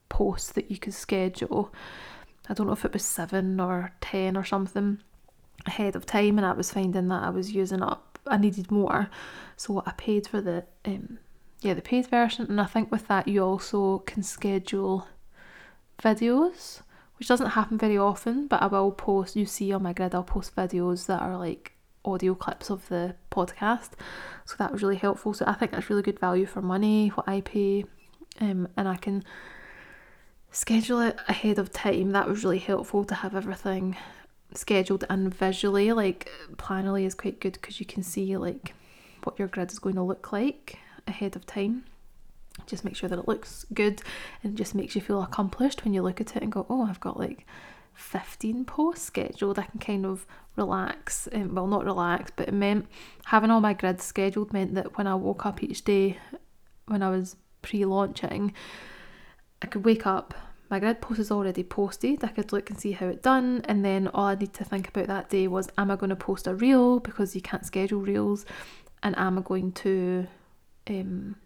posts 0.08 0.52
that 0.52 0.70
you 0.70 0.78
could 0.78 0.94
schedule. 0.94 1.72
I 2.48 2.54
don't 2.54 2.66
know 2.66 2.72
if 2.72 2.84
it 2.84 2.92
was 2.92 3.04
seven 3.04 3.60
or 3.60 3.92
ten 4.00 4.36
or 4.36 4.44
something 4.44 5.00
ahead 5.66 5.96
of 5.96 6.06
time, 6.06 6.38
and 6.38 6.46
I 6.46 6.52
was 6.52 6.70
finding 6.70 7.08
that 7.08 7.22
I 7.22 7.30
was 7.30 7.52
using 7.52 7.82
up 7.82 8.07
I 8.30 8.36
needed 8.36 8.70
more, 8.70 9.10
so 9.56 9.82
I 9.86 9.92
paid 9.92 10.26
for 10.26 10.40
the 10.40 10.64
um, 10.84 11.18
yeah 11.60 11.74
the 11.74 11.82
paid 11.82 12.06
version, 12.06 12.46
and 12.48 12.60
I 12.60 12.66
think 12.66 12.90
with 12.90 13.08
that 13.08 13.28
you 13.28 13.42
also 13.42 13.98
can 14.00 14.22
schedule 14.22 15.06
videos, 16.02 16.82
which 17.18 17.28
doesn't 17.28 17.50
happen 17.50 17.78
very 17.78 17.98
often, 17.98 18.46
but 18.46 18.62
I 18.62 18.66
will 18.66 18.92
post. 18.92 19.36
You 19.36 19.46
see 19.46 19.72
on 19.72 19.82
my 19.82 19.92
grid, 19.92 20.14
I'll 20.14 20.22
post 20.22 20.54
videos 20.54 21.06
that 21.06 21.20
are 21.22 21.36
like 21.36 21.72
audio 22.04 22.34
clips 22.34 22.70
of 22.70 22.88
the 22.88 23.16
podcast, 23.30 23.90
so 24.44 24.54
that 24.58 24.72
was 24.72 24.82
really 24.82 24.96
helpful. 24.96 25.34
So 25.34 25.44
I 25.46 25.54
think 25.54 25.72
that's 25.72 25.90
really 25.90 26.02
good 26.02 26.20
value 26.20 26.46
for 26.46 26.62
money 26.62 27.08
what 27.08 27.28
I 27.28 27.40
pay, 27.40 27.84
um, 28.40 28.68
and 28.76 28.88
I 28.88 28.96
can 28.96 29.24
schedule 30.50 31.00
it 31.00 31.16
ahead 31.28 31.58
of 31.58 31.72
time. 31.72 32.12
That 32.12 32.28
was 32.28 32.44
really 32.44 32.58
helpful 32.58 33.04
to 33.04 33.14
have 33.14 33.34
everything 33.34 33.96
scheduled 34.54 35.04
and 35.10 35.34
visually 35.34 35.92
like 35.92 36.30
Planoly 36.56 37.04
is 37.04 37.14
quite 37.14 37.40
good 37.40 37.54
because 37.54 37.80
you 37.80 37.86
can 37.86 38.02
see 38.02 38.36
like 38.36 38.74
what 39.24 39.38
your 39.38 39.48
grid 39.48 39.70
is 39.70 39.78
going 39.78 39.96
to 39.96 40.02
look 40.02 40.32
like 40.32 40.78
ahead 41.06 41.36
of 41.36 41.46
time. 41.46 41.84
Just 42.66 42.84
make 42.84 42.96
sure 42.96 43.08
that 43.08 43.18
it 43.18 43.28
looks 43.28 43.64
good 43.72 44.02
and 44.42 44.56
just 44.56 44.74
makes 44.74 44.94
you 44.94 45.00
feel 45.00 45.22
accomplished 45.22 45.84
when 45.84 45.94
you 45.94 46.02
look 46.02 46.20
at 46.20 46.36
it 46.36 46.42
and 46.42 46.52
go 46.52 46.66
oh 46.68 46.82
I've 46.82 47.00
got 47.00 47.18
like 47.18 47.46
15 47.94 48.64
posts 48.64 49.04
scheduled. 49.04 49.58
I 49.58 49.64
can 49.64 49.80
kind 49.80 50.06
of 50.06 50.26
relax 50.56 51.28
um, 51.32 51.54
well 51.54 51.66
not 51.66 51.84
relax 51.84 52.32
but 52.34 52.48
it 52.48 52.54
meant 52.54 52.86
having 53.26 53.50
all 53.50 53.60
my 53.60 53.74
grids 53.74 54.04
scheduled 54.04 54.52
meant 54.52 54.74
that 54.74 54.96
when 54.98 55.06
I 55.06 55.14
woke 55.14 55.46
up 55.46 55.62
each 55.62 55.84
day 55.84 56.18
when 56.86 57.02
I 57.02 57.10
was 57.10 57.36
pre-launching 57.62 58.52
I 59.62 59.66
could 59.66 59.84
wake 59.84 60.06
up 60.06 60.34
my 60.70 60.78
grid 60.78 61.00
post 61.00 61.20
is 61.20 61.30
already 61.30 61.62
posted. 61.62 62.22
I 62.22 62.28
could 62.28 62.52
look 62.52 62.68
and 62.70 62.78
see 62.78 62.92
how 62.92 63.06
it 63.06 63.22
done, 63.22 63.62
and 63.64 63.84
then 63.84 64.08
all 64.08 64.26
I 64.26 64.34
need 64.34 64.52
to 64.54 64.64
think 64.64 64.88
about 64.88 65.06
that 65.06 65.30
day 65.30 65.48
was 65.48 65.68
am 65.78 65.90
I 65.90 65.96
going 65.96 66.10
to 66.10 66.16
post 66.16 66.46
a 66.46 66.54
reel 66.54 67.00
because 67.00 67.34
you 67.34 67.40
can't 67.40 67.64
schedule 67.64 68.00
reels, 68.00 68.44
and 69.02 69.16
am 69.18 69.38
I 69.38 69.42
going 69.42 69.72
to 69.72 70.26
um, 70.88 71.36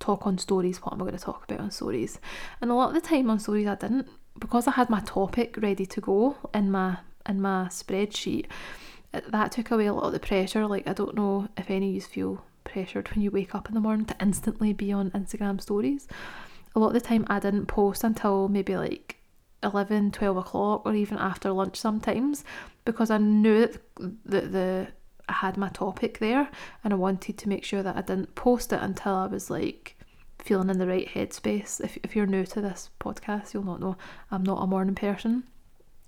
talk 0.00 0.26
on 0.26 0.38
stories? 0.38 0.78
What 0.78 0.92
am 0.92 1.02
I 1.02 1.04
going 1.04 1.18
to 1.18 1.24
talk 1.24 1.44
about 1.44 1.60
on 1.60 1.70
stories? 1.70 2.18
And 2.60 2.70
a 2.70 2.74
lot 2.74 2.88
of 2.88 2.94
the 2.94 3.08
time 3.08 3.30
on 3.30 3.38
stories 3.38 3.66
I 3.66 3.76
didn't 3.76 4.08
because 4.38 4.66
I 4.66 4.72
had 4.72 4.90
my 4.90 5.00
topic 5.00 5.56
ready 5.60 5.86
to 5.86 6.00
go 6.00 6.36
in 6.52 6.70
my 6.70 6.98
in 7.28 7.40
my 7.40 7.66
spreadsheet. 7.70 8.46
That 9.12 9.52
took 9.52 9.70
away 9.70 9.86
a 9.86 9.94
lot 9.94 10.04
of 10.04 10.12
the 10.12 10.20
pressure. 10.20 10.66
Like 10.66 10.88
I 10.88 10.92
don't 10.92 11.14
know 11.14 11.48
if 11.56 11.70
any 11.70 11.90
of 11.90 11.94
you 11.94 12.00
feel 12.00 12.44
pressured 12.64 13.08
when 13.10 13.22
you 13.22 13.30
wake 13.30 13.54
up 13.54 13.68
in 13.68 13.74
the 13.74 13.80
morning 13.80 14.04
to 14.06 14.16
instantly 14.20 14.72
be 14.72 14.92
on 14.92 15.10
Instagram 15.12 15.60
stories 15.60 16.06
a 16.74 16.78
lot 16.78 16.88
of 16.88 16.94
the 16.94 17.00
time 17.00 17.24
I 17.28 17.38
didn't 17.40 17.66
post 17.66 18.04
until 18.04 18.48
maybe 18.48 18.76
like 18.76 19.16
11, 19.62 20.12
12 20.12 20.36
o'clock 20.36 20.82
or 20.84 20.94
even 20.94 21.18
after 21.18 21.50
lunch 21.50 21.76
sometimes 21.76 22.44
because 22.84 23.10
I 23.10 23.18
knew 23.18 23.66
that 23.66 23.80
the, 24.24 24.40
the 24.40 24.88
I 25.28 25.34
had 25.34 25.56
my 25.56 25.68
topic 25.68 26.18
there 26.18 26.48
and 26.82 26.92
I 26.92 26.96
wanted 26.96 27.36
to 27.38 27.48
make 27.48 27.64
sure 27.64 27.82
that 27.82 27.96
I 27.96 28.00
didn't 28.00 28.34
post 28.34 28.72
it 28.72 28.80
until 28.80 29.14
I 29.14 29.26
was 29.26 29.50
like 29.50 29.96
feeling 30.38 30.70
in 30.70 30.78
the 30.78 30.86
right 30.86 31.08
headspace. 31.08 31.84
If, 31.84 31.98
if 32.02 32.16
you're 32.16 32.26
new 32.26 32.46
to 32.46 32.60
this 32.60 32.90
podcast, 33.00 33.52
you'll 33.52 33.64
not 33.64 33.80
know 33.80 33.96
I'm 34.30 34.42
not 34.42 34.62
a 34.62 34.66
morning 34.66 34.94
person. 34.94 35.44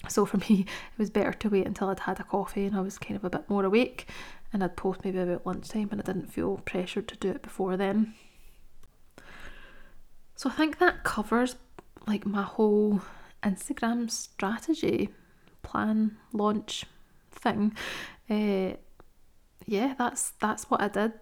So 0.09 0.25
for 0.25 0.39
me, 0.49 0.61
it 0.61 0.99
was 0.99 1.11
better 1.11 1.33
to 1.33 1.49
wait 1.51 1.67
until 1.67 1.89
I'd 1.89 2.01
had 2.01 2.21
a 2.21 2.25
coffee 2.25 2.67
and 2.67 2.77
I 2.77 2.81
was 2.81 2.99
kind 2.99 3.17
of 3.17 3.25
a 3.25 3.31
bit 3.31 3.51
more 3.51 3.65
awake 3.65 4.09
and 4.53 4.65
I'd 4.65 4.77
post 4.77 5.05
maybe 5.05 5.19
about 5.19 5.47
lunchtime 5.47 5.89
and 5.91 6.01
I 6.01 6.05
didn't 6.05 6.33
feel 6.33 6.59
pressured 6.59 7.09
to 7.09 7.17
do 7.17 7.31
it 7.31 7.43
before 7.43 7.77
then. 7.77 8.15
So 10.41 10.49
I 10.49 10.55
think 10.55 10.79
that 10.79 11.05
covers 11.05 11.57
like 12.07 12.25
my 12.25 12.41
whole 12.41 13.03
Instagram 13.43 14.11
strategy 14.11 15.11
plan 15.61 16.17
launch 16.33 16.87
thing. 17.31 17.77
Uh, 18.31 18.77
yeah, 19.67 19.93
that's 19.99 20.31
that's 20.41 20.71
what 20.71 20.81
I 20.81 20.89
did 20.89 21.13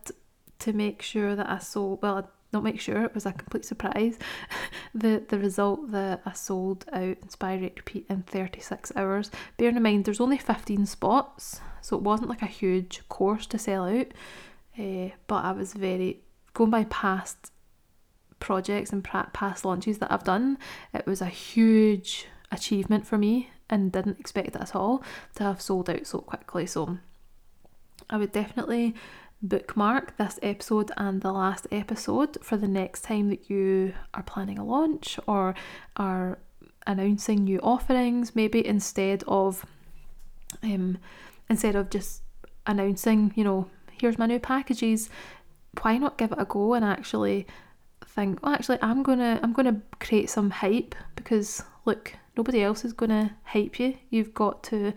to 0.61 0.73
make 0.73 1.03
sure 1.03 1.35
that 1.35 1.51
I 1.51 1.59
sold. 1.59 2.01
Well, 2.01 2.31
not 2.53 2.63
make 2.63 2.81
sure 2.81 3.03
it 3.03 3.13
was 3.13 3.27
a 3.27 3.33
complete 3.33 3.65
surprise. 3.65 4.21
the 4.95 5.25
the 5.29 5.41
result 5.41 5.91
that 5.91 6.23
I 6.25 6.33
sold 6.33 6.85
out 6.93 7.17
Inspire 7.21 7.59
Repeat 7.59 8.07
in 8.09 8.23
36 8.23 8.93
hours. 8.95 9.33
Bearing 9.57 9.79
in 9.79 9.83
mind 9.83 10.05
there's 10.05 10.21
only 10.21 10.39
15 10.39 10.87
spots, 10.87 11.61
so 11.81 11.97
it 11.97 12.05
wasn't 12.05 12.31
like 12.31 12.43
a 12.43 12.47
huge 12.47 13.03
course 13.09 13.47
to 13.47 13.59
sell 13.59 13.89
out. 13.89 14.13
Uh, 14.79 15.09
but 15.27 15.45
I 15.45 15.51
was 15.51 15.73
very 15.75 16.21
going 16.55 16.71
by 16.71 16.85
past 16.85 17.51
projects 18.41 18.93
and 18.93 19.05
past 19.05 19.65
launches 19.65 19.99
that 19.99 20.13
I've 20.13 20.25
done, 20.25 20.59
it 20.95 21.07
was 21.07 21.21
a 21.21 21.27
huge 21.27 22.27
achievement 22.51 23.07
for 23.07 23.19
me 23.19 23.51
and 23.71 23.93
didn't 23.93 24.21
expect 24.21 24.49
it 24.49 24.57
at 24.57 24.75
all 24.75 25.03
to 25.35 25.43
have 25.45 25.61
sold 25.61 25.91
out 25.91 26.07
so 26.07 26.19
quickly. 26.19 26.67
So 26.67 26.99
I 28.11 28.17
would 28.17 28.33
definitely 28.33 28.95
bookmark 29.41 30.17
this 30.17 30.39
episode 30.43 30.91
and 30.97 31.21
the 31.21 31.33
last 31.33 31.67
episode 31.71 32.39
for 32.43 32.57
the 32.57 32.67
next 32.67 33.03
time 33.03 33.29
that 33.29 33.49
you 33.49 33.95
are 34.13 34.23
planning 34.23 34.59
a 34.59 34.65
launch 34.65 35.19
or 35.29 35.55
are 35.97 36.39
announcing 36.87 37.45
new 37.45 37.61
offerings 37.61 38.35
maybe 38.35 38.67
instead 38.67 39.23
of 39.29 39.65
um 40.63 40.99
instead 41.49 41.77
of 41.77 41.89
just 41.89 42.23
announcing 42.67 43.33
you 43.37 43.45
know 43.45 43.69
here's 43.93 44.19
my 44.19 44.27
new 44.27 44.41
packages 44.41 45.09
why 45.83 45.99
not 45.99 46.19
give 46.19 46.33
it 46.33 46.41
a 46.41 46.45
go 46.45 46.75
and 46.75 46.85
actually 46.85 47.47
think, 48.09 48.43
well, 48.43 48.55
actually, 48.55 48.79
I'm 48.83 49.03
gonna 49.03 49.41
I'm 49.43 49.53
gonna 49.53 49.81
create 50.01 50.31
some 50.31 50.51
hype 50.51 50.95
because 51.17 51.63
look, 51.85 52.15
nobody 52.37 52.63
else 52.63 52.85
is 52.85 52.93
gonna 52.93 53.37
hype 53.45 53.79
you. 53.79 53.97
You've 54.11 54.35
got 54.35 54.63
to 54.65 54.93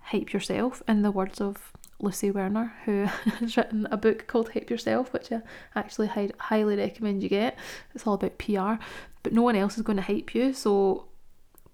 hype 0.00 0.32
yourself. 0.32 0.82
In 0.88 1.02
the 1.02 1.10
words 1.10 1.40
of 1.40 1.72
Lucy 2.00 2.30
Werner, 2.30 2.72
who 2.84 3.04
has 3.40 3.56
written 3.56 3.86
a 3.90 3.96
book 3.96 4.26
called 4.26 4.50
Hype 4.52 4.70
Yourself, 4.70 5.12
which 5.12 5.32
I 5.32 5.40
actually 5.74 6.08
hi- 6.08 6.30
highly 6.38 6.76
recommend 6.76 7.22
you 7.22 7.28
get. 7.28 7.58
It's 7.94 8.06
all 8.06 8.14
about 8.14 8.38
PR, 8.38 8.74
but 9.22 9.32
no 9.32 9.42
one 9.42 9.56
else 9.56 9.76
is 9.76 9.82
going 9.82 9.96
to 9.96 10.02
hype 10.02 10.34
you. 10.34 10.52
So 10.52 11.06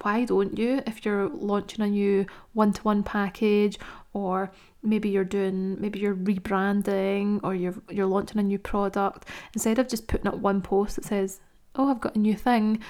why 0.03 0.25
don't 0.25 0.59
you? 0.59 0.83
If 0.87 1.05
you're 1.05 1.29
launching 1.29 1.85
a 1.85 1.89
new 1.89 2.27
one-to-one 2.55 3.03
package 3.03 3.79
or 4.13 4.51
maybe 4.83 5.09
you're 5.09 5.25
doing 5.25 5.81
maybe 5.81 5.99
you're 5.99 6.17
rebranding 6.17 7.41
or 7.43 7.55
you're 7.55 7.75
you're 7.91 8.07
launching 8.07 8.39
a 8.39 8.43
new 8.43 8.59
product 8.59 9.27
instead 9.55 9.79
of 9.79 9.89
just 9.89 10.09
putting 10.09 10.27
up 10.27 10.37
one 10.37 10.63
post 10.63 10.97
that 10.97 11.05
says 11.05 11.41
oh, 11.77 11.91
I've 11.91 12.01
got 12.01 12.17
a 12.17 12.19
new 12.19 12.35
thing, 12.35 12.83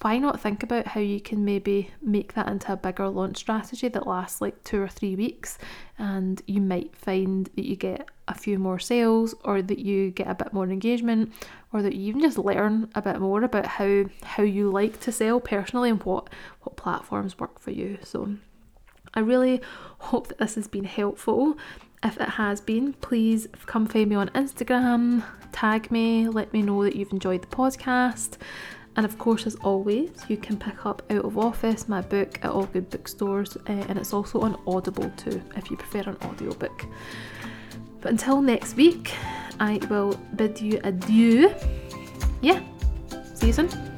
why 0.00 0.16
not 0.16 0.40
think 0.40 0.62
about 0.62 0.86
how 0.86 1.00
you 1.00 1.20
can 1.20 1.44
maybe 1.44 1.90
make 2.00 2.32
that 2.32 2.48
into 2.48 2.72
a 2.72 2.76
bigger 2.76 3.08
launch 3.08 3.36
strategy 3.36 3.88
that 3.88 4.06
lasts 4.06 4.40
like 4.40 4.62
two 4.64 4.80
or 4.80 4.88
three 4.88 5.14
weeks 5.14 5.58
and 5.98 6.40
you 6.46 6.60
might 6.60 6.96
find 6.96 7.50
that 7.54 7.66
you 7.66 7.76
get 7.76 8.08
a 8.26 8.34
few 8.34 8.58
more 8.58 8.78
sales 8.78 9.34
or 9.44 9.60
that 9.60 9.78
you 9.78 10.10
get 10.10 10.28
a 10.28 10.34
bit 10.34 10.52
more 10.52 10.64
engagement 10.64 11.32
or 11.72 11.82
that 11.82 11.94
you 11.94 12.08
even 12.08 12.20
just 12.20 12.38
learn 12.38 12.88
a 12.94 13.02
bit 13.02 13.20
more 13.20 13.42
about 13.42 13.66
how 13.66 14.04
how 14.22 14.42
you 14.42 14.70
like 14.70 14.98
to 15.00 15.12
sell 15.12 15.38
personally 15.38 15.90
and 15.90 16.02
what 16.04 16.30
what 16.62 16.76
platforms 16.76 17.38
work 17.38 17.58
for 17.58 17.70
you 17.70 17.98
so 18.02 18.36
I 19.12 19.20
really 19.20 19.60
hope 19.98 20.28
that 20.28 20.38
this 20.38 20.54
has 20.54 20.68
been 20.68 20.84
helpful 20.84 21.58
if 22.02 22.18
it 22.18 22.30
has 22.30 22.62
been, 22.62 22.94
please 22.94 23.46
come 23.66 23.86
find 23.86 24.08
me 24.08 24.16
on 24.16 24.30
Instagram, 24.30 25.22
tag 25.52 25.90
me, 25.90 26.28
let 26.28 26.50
me 26.50 26.62
know 26.62 26.82
that 26.82 26.96
you've 26.96 27.12
enjoyed 27.12 27.42
the 27.42 27.48
podcast. 27.48 28.38
And 28.96 29.06
of 29.06 29.18
course, 29.18 29.46
as 29.46 29.54
always, 29.56 30.10
you 30.28 30.36
can 30.36 30.58
pick 30.58 30.84
up 30.84 31.02
Out 31.10 31.24
of 31.24 31.38
Office, 31.38 31.88
my 31.88 32.00
book, 32.00 32.38
at 32.42 32.50
all 32.50 32.66
good 32.66 32.90
bookstores, 32.90 33.56
uh, 33.56 33.60
and 33.66 33.98
it's 33.98 34.12
also 34.12 34.40
on 34.40 34.60
Audible 34.66 35.10
too, 35.16 35.40
if 35.56 35.70
you 35.70 35.76
prefer 35.76 36.10
an 36.10 36.16
audiobook. 36.24 36.86
But 38.00 38.10
until 38.10 38.42
next 38.42 38.76
week, 38.76 39.12
I 39.58 39.78
will 39.88 40.18
bid 40.36 40.60
you 40.60 40.80
adieu. 40.84 41.54
Yeah, 42.40 42.60
see 43.34 43.48
you 43.48 43.52
soon. 43.52 43.89